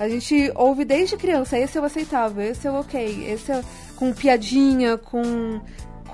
A 0.00 0.08
gente 0.08 0.50
ouve 0.54 0.84
desde 0.84 1.16
criança, 1.16 1.58
esse 1.58 1.76
é 1.76 1.80
o 1.80 1.84
aceitável, 1.84 2.42
esse 2.42 2.66
é 2.66 2.70
o 2.70 2.80
ok, 2.80 3.30
esse 3.30 3.52
é 3.52 3.62
com 3.94 4.12
piadinha, 4.12 4.96
com 4.96 5.60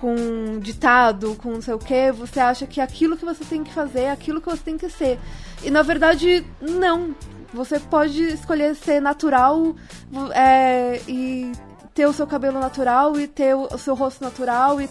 com 0.00 0.58
ditado, 0.60 1.34
com 1.36 1.52
não 1.52 1.62
sei 1.62 1.74
o 1.74 1.78
que, 1.78 2.12
você 2.12 2.40
acha 2.40 2.66
que 2.66 2.80
aquilo 2.80 3.16
que 3.16 3.24
você 3.24 3.44
tem 3.44 3.64
que 3.64 3.72
fazer 3.72 4.02
é 4.02 4.10
aquilo 4.10 4.40
que 4.40 4.48
você 4.48 4.62
tem 4.62 4.76
que 4.76 4.88
ser. 4.88 5.18
E 5.62 5.70
na 5.70 5.82
verdade, 5.82 6.44
não. 6.60 7.14
Você 7.52 7.78
pode 7.78 8.20
escolher 8.20 8.74
ser 8.74 9.00
natural 9.00 9.76
é, 10.34 11.00
e 11.06 11.52
ter 11.94 12.06
o 12.06 12.12
seu 12.12 12.26
cabelo 12.26 12.58
natural 12.58 13.18
e 13.18 13.28
ter 13.28 13.54
o 13.54 13.78
seu 13.78 13.94
rosto 13.94 14.24
natural 14.24 14.80
e 14.80 14.90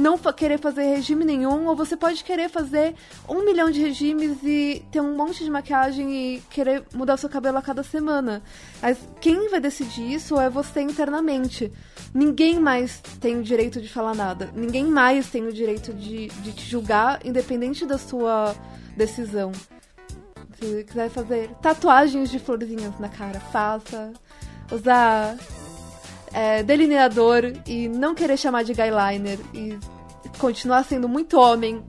não 0.00 0.18
querer 0.18 0.58
fazer 0.58 0.82
regime 0.82 1.24
nenhum, 1.24 1.66
ou 1.66 1.76
você 1.76 1.96
pode 1.96 2.24
querer 2.24 2.48
fazer 2.48 2.94
um 3.28 3.44
milhão 3.44 3.70
de 3.70 3.80
regimes 3.80 4.38
e 4.42 4.84
ter 4.90 5.00
um 5.00 5.14
monte 5.14 5.44
de 5.44 5.50
maquiagem 5.50 6.10
e 6.10 6.40
querer 6.50 6.84
mudar 6.94 7.14
o 7.14 7.18
seu 7.18 7.28
cabelo 7.28 7.58
a 7.58 7.62
cada 7.62 7.82
semana. 7.82 8.42
Mas 8.80 8.98
quem 9.20 9.48
vai 9.50 9.60
decidir 9.60 10.12
isso 10.12 10.40
é 10.40 10.48
você 10.48 10.80
internamente. 10.80 11.70
Ninguém 12.12 12.58
mais 12.58 13.00
tem 13.20 13.38
o 13.38 13.42
direito 13.42 13.80
de 13.80 13.88
falar 13.88 14.14
nada. 14.14 14.50
Ninguém 14.54 14.84
mais 14.84 15.28
tem 15.28 15.46
o 15.46 15.52
direito 15.52 15.92
de, 15.92 16.26
de 16.26 16.52
te 16.52 16.64
julgar, 16.68 17.20
independente 17.24 17.86
da 17.86 17.98
sua 17.98 18.54
decisão. 18.96 19.52
Se 20.58 20.84
quiser 20.84 21.08
fazer 21.08 21.50
tatuagens 21.62 22.30
de 22.30 22.38
florzinhas 22.38 22.98
na 22.98 23.08
cara, 23.08 23.38
faça. 23.38 24.12
Usar 24.72 25.36
é, 26.32 26.62
delineador 26.62 27.52
e 27.66 27.88
não 27.88 28.14
querer 28.14 28.36
chamar 28.36 28.64
de 28.64 28.72
guyliner 28.72 29.38
e 29.54 29.78
continuar 30.38 30.84
sendo 30.84 31.08
muito 31.08 31.38
homem, 31.38 31.82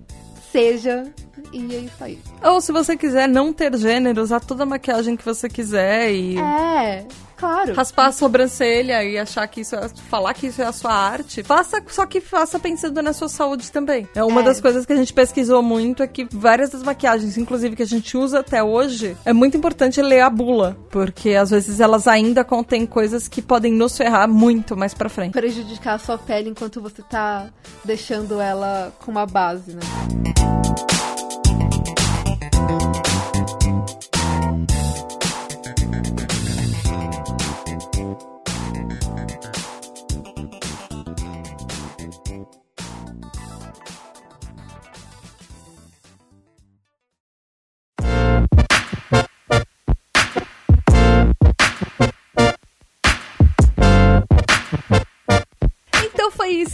seja. 0.51 1.11
E 1.51 1.75
é 1.75 1.79
isso 1.79 2.03
aí. 2.03 2.19
Ou 2.43 2.61
se 2.61 2.71
você 2.71 2.95
quiser 2.95 3.27
não 3.27 3.51
ter 3.51 3.75
gênero, 3.77 4.21
usar 4.21 4.39
toda 4.39 4.63
a 4.63 4.65
maquiagem 4.65 5.15
que 5.15 5.25
você 5.25 5.49
quiser 5.49 6.11
e. 6.11 6.37
É. 6.39 7.05
Claro. 7.41 7.73
Raspar 7.73 8.05
a 8.05 8.11
sobrancelha 8.11 9.03
e 9.03 9.17
achar 9.17 9.47
que 9.47 9.61
isso 9.61 9.75
é. 9.75 9.89
falar 10.09 10.31
que 10.35 10.45
isso 10.45 10.61
é 10.61 10.65
a 10.65 10.71
sua 10.71 10.93
arte. 10.93 11.41
Faça, 11.41 11.81
só 11.87 12.05
que 12.05 12.21
faça 12.21 12.59
pensando 12.59 13.01
na 13.01 13.13
sua 13.13 13.27
saúde 13.27 13.71
também. 13.71 14.07
É 14.13 14.23
uma 14.23 14.41
é. 14.41 14.43
das 14.43 14.61
coisas 14.61 14.85
que 14.85 14.93
a 14.93 14.95
gente 14.95 15.11
pesquisou 15.11 15.63
muito 15.63 16.03
é 16.03 16.07
que 16.07 16.27
várias 16.31 16.69
das 16.69 16.83
maquiagens, 16.83 17.39
inclusive 17.39 17.75
que 17.75 17.81
a 17.81 17.87
gente 17.87 18.15
usa 18.15 18.41
até 18.41 18.63
hoje, 18.63 19.17
é 19.25 19.33
muito 19.33 19.57
importante 19.57 19.99
ler 20.03 20.21
a 20.21 20.29
bula. 20.29 20.77
Porque 20.91 21.31
às 21.31 21.49
vezes 21.49 21.79
elas 21.79 22.07
ainda 22.07 22.43
contêm 22.43 22.85
coisas 22.85 23.27
que 23.27 23.41
podem 23.41 23.73
nos 23.73 23.97
ferrar 23.97 24.29
muito 24.29 24.77
mais 24.77 24.93
pra 24.93 25.09
frente. 25.09 25.33
Prejudicar 25.33 25.95
a 25.95 25.99
sua 25.99 26.19
pele 26.19 26.51
enquanto 26.51 26.79
você 26.79 27.01
tá 27.01 27.49
deixando 27.83 28.39
ela 28.39 28.93
com 28.99 29.09
uma 29.09 29.25
base, 29.25 29.73
né? 29.73 29.81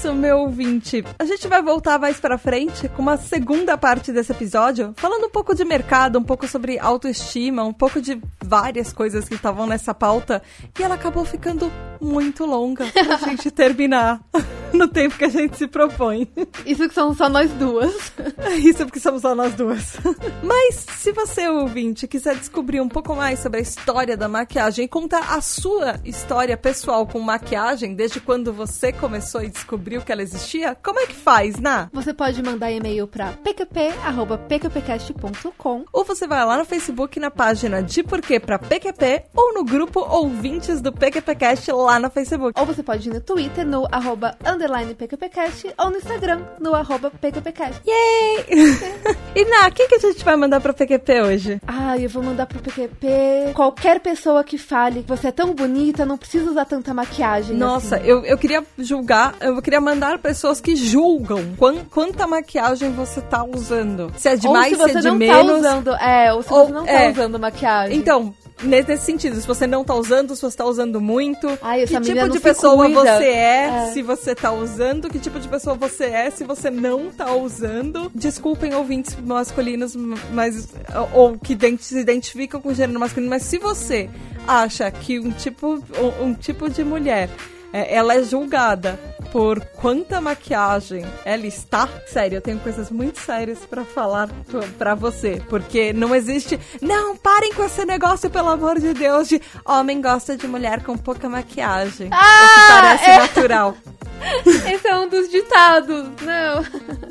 Isso, 0.07 0.13
meu 0.13 0.39
ouvinte. 0.39 1.03
A 1.19 1.25
gente 1.25 1.47
vai 1.47 1.61
voltar 1.61 1.99
mais 1.99 2.19
pra 2.19 2.37
frente 2.37 2.87
com 2.89 3.01
uma 3.01 3.17
segunda 3.17 3.77
parte 3.77 4.11
desse 4.11 4.31
episódio, 4.31 4.93
falando 4.95 5.25
um 5.25 5.29
pouco 5.29 5.53
de 5.53 5.65
mercado, 5.65 6.17
um 6.17 6.23
pouco 6.23 6.47
sobre 6.47 6.79
autoestima, 6.79 7.63
um 7.63 7.73
pouco 7.73 8.01
de 8.01 8.21
várias 8.41 8.93
coisas 8.93 9.27
que 9.27 9.35
estavam 9.35 9.67
nessa 9.67 9.93
pauta. 9.93 10.41
E 10.79 10.83
ela 10.83 10.95
acabou 10.95 11.25
ficando 11.25 11.71
muito 11.99 12.45
longa 12.45 12.85
pra 12.85 13.17
gente 13.27 13.51
terminar 13.51 14.21
no 14.73 14.87
tempo 14.87 15.17
que 15.17 15.25
a 15.25 15.29
gente 15.29 15.57
se 15.57 15.67
propõe. 15.67 16.27
Isso 16.65 16.87
que 16.87 16.93
são 16.93 17.13
só 17.13 17.27
nós 17.29 17.51
duas. 17.51 17.93
Isso 18.57 18.85
porque 18.85 18.99
somos 18.99 19.21
só 19.21 19.35
nós 19.35 19.53
duas. 19.53 19.97
Mas 20.43 20.85
se 20.97 21.11
você, 21.11 21.47
ouvinte, 21.47 22.07
quiser 22.07 22.35
descobrir 22.35 22.81
um 22.81 22.89
pouco 22.89 23.15
mais 23.15 23.39
sobre 23.39 23.59
a 23.59 23.61
história 23.61 24.17
da 24.17 24.27
maquiagem 24.27 24.85
e 24.85 24.87
contar 24.87 25.35
a 25.35 25.41
sua 25.41 25.99
história 26.03 26.57
pessoal 26.57 27.05
com 27.07 27.19
maquiagem, 27.19 27.95
desde 27.95 28.19
quando 28.19 28.51
você 28.53 28.91
começou 28.91 29.41
e 29.43 29.49
descobriu 29.49 30.01
que 30.01 30.11
ela 30.11 30.21
existia, 30.21 30.75
como 30.75 30.99
é 30.99 31.07
que 31.07 31.15
faz, 31.15 31.57
Ná? 31.59 31.89
Você 31.93 32.13
pode 32.13 32.43
mandar 32.43 32.71
e-mail 32.71 33.07
pra 33.07 33.33
pqp.pqpcast.com 33.33 35.85
Ou 35.91 36.03
você 36.03 36.27
vai 36.27 36.45
lá 36.45 36.57
no 36.57 36.65
Facebook 36.65 37.19
na 37.19 37.31
página 37.31 37.83
de 37.83 38.03
Porquê 38.03 38.39
pra 38.39 38.59
PQP 38.59 39.25
ou 39.35 39.53
no 39.53 39.63
grupo 39.63 39.99
Ouvintes 39.99 40.81
do 40.81 40.91
PQPcast 40.91 41.71
lá 41.71 41.99
no 41.99 42.09
Facebook. 42.09 42.59
Ou 42.59 42.65
você 42.65 42.81
pode 42.83 43.09
ir 43.09 43.13
no 43.13 43.21
Twitter, 43.21 43.65
no 43.65 43.87
arroba 43.91 44.35
underline 44.57 44.93
PQPcast, 44.95 45.73
ou 45.77 45.89
no 45.91 45.97
Instagram, 45.97 46.41
no 46.59 46.73
arroba 46.75 47.11
PQPcast. 47.11 47.81
Yay! 47.87 48.45
e 49.35 49.45
Ná, 49.45 49.67
o 49.67 49.71
que, 49.71 49.87
que 49.87 49.95
a 49.95 49.99
gente 49.99 50.25
vai 50.25 50.35
mandar 50.35 50.59
pra 50.59 50.73
PQP 50.73 51.21
hoje? 51.21 51.61
Ah, 51.67 51.97
eu 51.97 52.09
vou 52.09 52.23
mandar 52.23 52.45
pro 52.47 52.59
PQP 52.59 53.53
qualquer 53.53 53.99
pessoa 53.99 54.43
que 54.43 54.57
fale 54.57 55.03
que 55.03 55.07
você 55.09 55.27
é 55.27 55.31
tão 55.31 55.53
bonita, 55.53 56.05
não 56.05 56.17
precisa 56.17 56.49
usar 56.49 56.65
tanta 56.65 56.93
maquiagem. 56.93 57.55
Nossa, 57.55 57.97
assim. 57.97 58.07
eu, 58.07 58.25
eu 58.25 58.37
queria 58.37 58.63
julgar, 58.79 59.35
eu 59.41 59.61
queria 59.61 59.79
mandar 59.79 60.17
pessoas 60.19 60.59
que 60.59 60.75
julgam 60.75 61.53
quan- 61.57 61.85
quanta 61.89 62.25
maquiagem 62.27 62.91
você 62.91 63.21
tá 63.21 63.43
usando. 63.43 64.11
Se 64.17 64.29
é 64.29 64.31
Ou 64.33 64.37
demais, 64.37 64.69
se 64.69 64.75
você 64.75 64.91
se 64.93 64.97
é 64.97 65.01
de 65.01 65.07
não 65.07 65.15
menos. 65.15 65.47
tá 65.47 65.53
usando, 65.53 65.93
é, 65.95 66.33
ou 66.33 66.41
se 66.41 66.51
Ou- 66.53 66.65
você 66.65 66.71
não 66.73 66.85
tá 66.85 66.91
é. 66.91 67.11
usando 67.11 67.39
maquiagem. 67.39 67.97
Então, 67.97 68.33
nesse 68.63 68.97
sentido, 68.97 69.39
se 69.39 69.47
você 69.47 69.67
não 69.67 69.83
tá 69.83 69.93
usando, 69.93 70.35
se 70.35 70.41
você 70.41 70.57
tá 70.57 70.65
usando 70.65 70.99
muito, 70.99 71.47
Ai, 71.61 71.85
que 71.85 71.99
tipo 72.01 72.29
de 72.29 72.39
pessoa 72.39 72.87
você 72.89 73.25
é, 73.25 73.65
É. 73.67 73.91
se 73.93 74.01
você 74.01 74.35
tá 74.35 74.51
usando, 74.51 75.09
que 75.09 75.19
tipo 75.19 75.39
de 75.39 75.47
pessoa 75.47 75.75
você 75.75 76.05
é, 76.05 76.29
se 76.29 76.43
você 76.43 76.69
não 76.69 77.11
tá 77.11 77.33
usando. 77.33 78.11
Desculpem 78.13 78.73
ouvintes 78.73 79.15
masculinos, 79.19 79.95
mas 80.31 80.67
ou 81.13 81.37
que 81.37 81.57
se 81.79 81.99
identificam 81.99 82.59
com 82.61 82.69
o 82.69 82.73
gênero 82.73 82.99
masculino, 82.99 83.29
mas 83.29 83.43
se 83.43 83.57
você 83.57 84.09
acha 84.47 84.89
que 84.89 85.19
um 85.19 85.31
tipo 85.31 85.75
um, 85.75 86.25
um 86.27 86.33
tipo 86.33 86.69
de 86.69 86.83
mulher 86.83 87.29
é, 87.73 87.95
ela 87.95 88.15
é 88.15 88.23
julgada 88.23 88.99
por 89.31 89.59
quanta 89.75 90.19
maquiagem 90.21 91.05
ela 91.25 91.45
está. 91.45 91.87
Sério, 92.07 92.37
eu 92.37 92.41
tenho 92.41 92.59
coisas 92.59 92.89
muito 92.91 93.19
sérias 93.19 93.59
pra 93.69 93.83
falar 93.83 94.27
p- 94.27 94.67
pra 94.77 94.95
você, 94.95 95.41
porque 95.49 95.93
não 95.93 96.15
existe. 96.15 96.59
Não, 96.81 97.15
parem 97.17 97.53
com 97.53 97.63
esse 97.63 97.83
negócio, 97.85 98.29
pelo 98.29 98.49
amor 98.49 98.79
de 98.79 98.93
Deus, 98.93 99.27
de 99.27 99.41
homem 99.65 100.01
gosta 100.01 100.35
de 100.37 100.47
mulher 100.47 100.83
com 100.83 100.97
pouca 100.97 101.27
maquiagem. 101.29 102.09
Ah, 102.11 102.45
o 102.45 102.49
que 102.59 102.73
parece 102.73 103.09
é. 103.09 103.17
natural. 103.19 103.75
Esse 104.73 104.87
é 104.87 104.95
um 104.97 105.07
dos 105.07 105.29
ditados. 105.29 106.05
Não. 106.21 106.65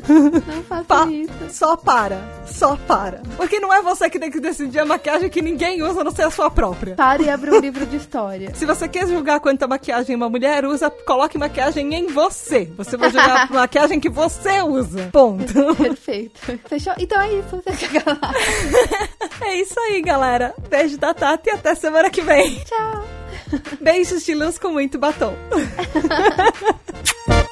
Não 0.47 0.63
faça 0.63 0.85
Pa- 0.85 1.07
isso. 1.11 1.33
só 1.51 1.77
para, 1.77 2.21
só 2.47 2.77
para. 2.87 3.23
Porque 3.37 3.59
não 3.59 3.73
é 3.75 3.83
você 3.83 4.09
que 4.09 4.21
tem 4.21 4.31
que 4.31 4.39
decidir 4.39 4.79
a 4.79 4.85
maquiagem 4.85 5.29
que 5.29 5.43
ninguém 5.43 5.83
usa, 5.83 6.05
não 6.05 6.13
ser 6.13 6.23
a 6.23 6.31
sua 6.31 6.49
própria. 6.49 6.95
Pare 6.95 7.25
e 7.25 7.31
abre 7.31 7.51
um 7.51 7.59
livro 7.61 7.85
de 7.85 7.97
história. 7.97 8.55
Se 8.55 8.65
você 8.65 8.89
quer 8.89 9.09
julgar 9.09 9.41
quanta 9.41 9.67
maquiagem 9.67 10.15
uma 10.15 10.29
mulher 10.31 10.65
usa, 10.65 10.89
coloque 10.91 11.37
maquiagem 11.37 11.93
em 11.93 12.07
você. 12.07 12.71
Você 12.77 12.97
vai 12.97 13.11
julgar 13.11 13.49
a 13.51 13.53
maquiagem 13.53 13.99
que 13.99 14.09
você 14.09 14.61
usa. 14.63 15.09
Ponto. 15.13 15.75
Perfeito. 15.75 16.39
Fechou? 16.69 16.93
Então 16.99 17.21
é 17.21 17.33
isso. 17.33 17.49
Você 17.65 17.73
chega 17.77 18.03
lá. 18.07 18.33
É 19.41 19.57
isso 19.57 19.79
aí, 19.81 20.01
galera. 20.03 20.55
Beijo 20.71 20.97
da 20.99 21.13
Tata 21.13 21.51
e 21.51 21.53
até 21.53 21.75
semana 21.75 22.09
que 22.11 22.21
vem. 22.23 22.61
Tchau. 22.65 23.05
Beijos 23.81 24.25
de 24.25 24.35
luz 24.35 24.59
com 24.59 24.71
muito 24.71 24.99
batom. 24.99 25.35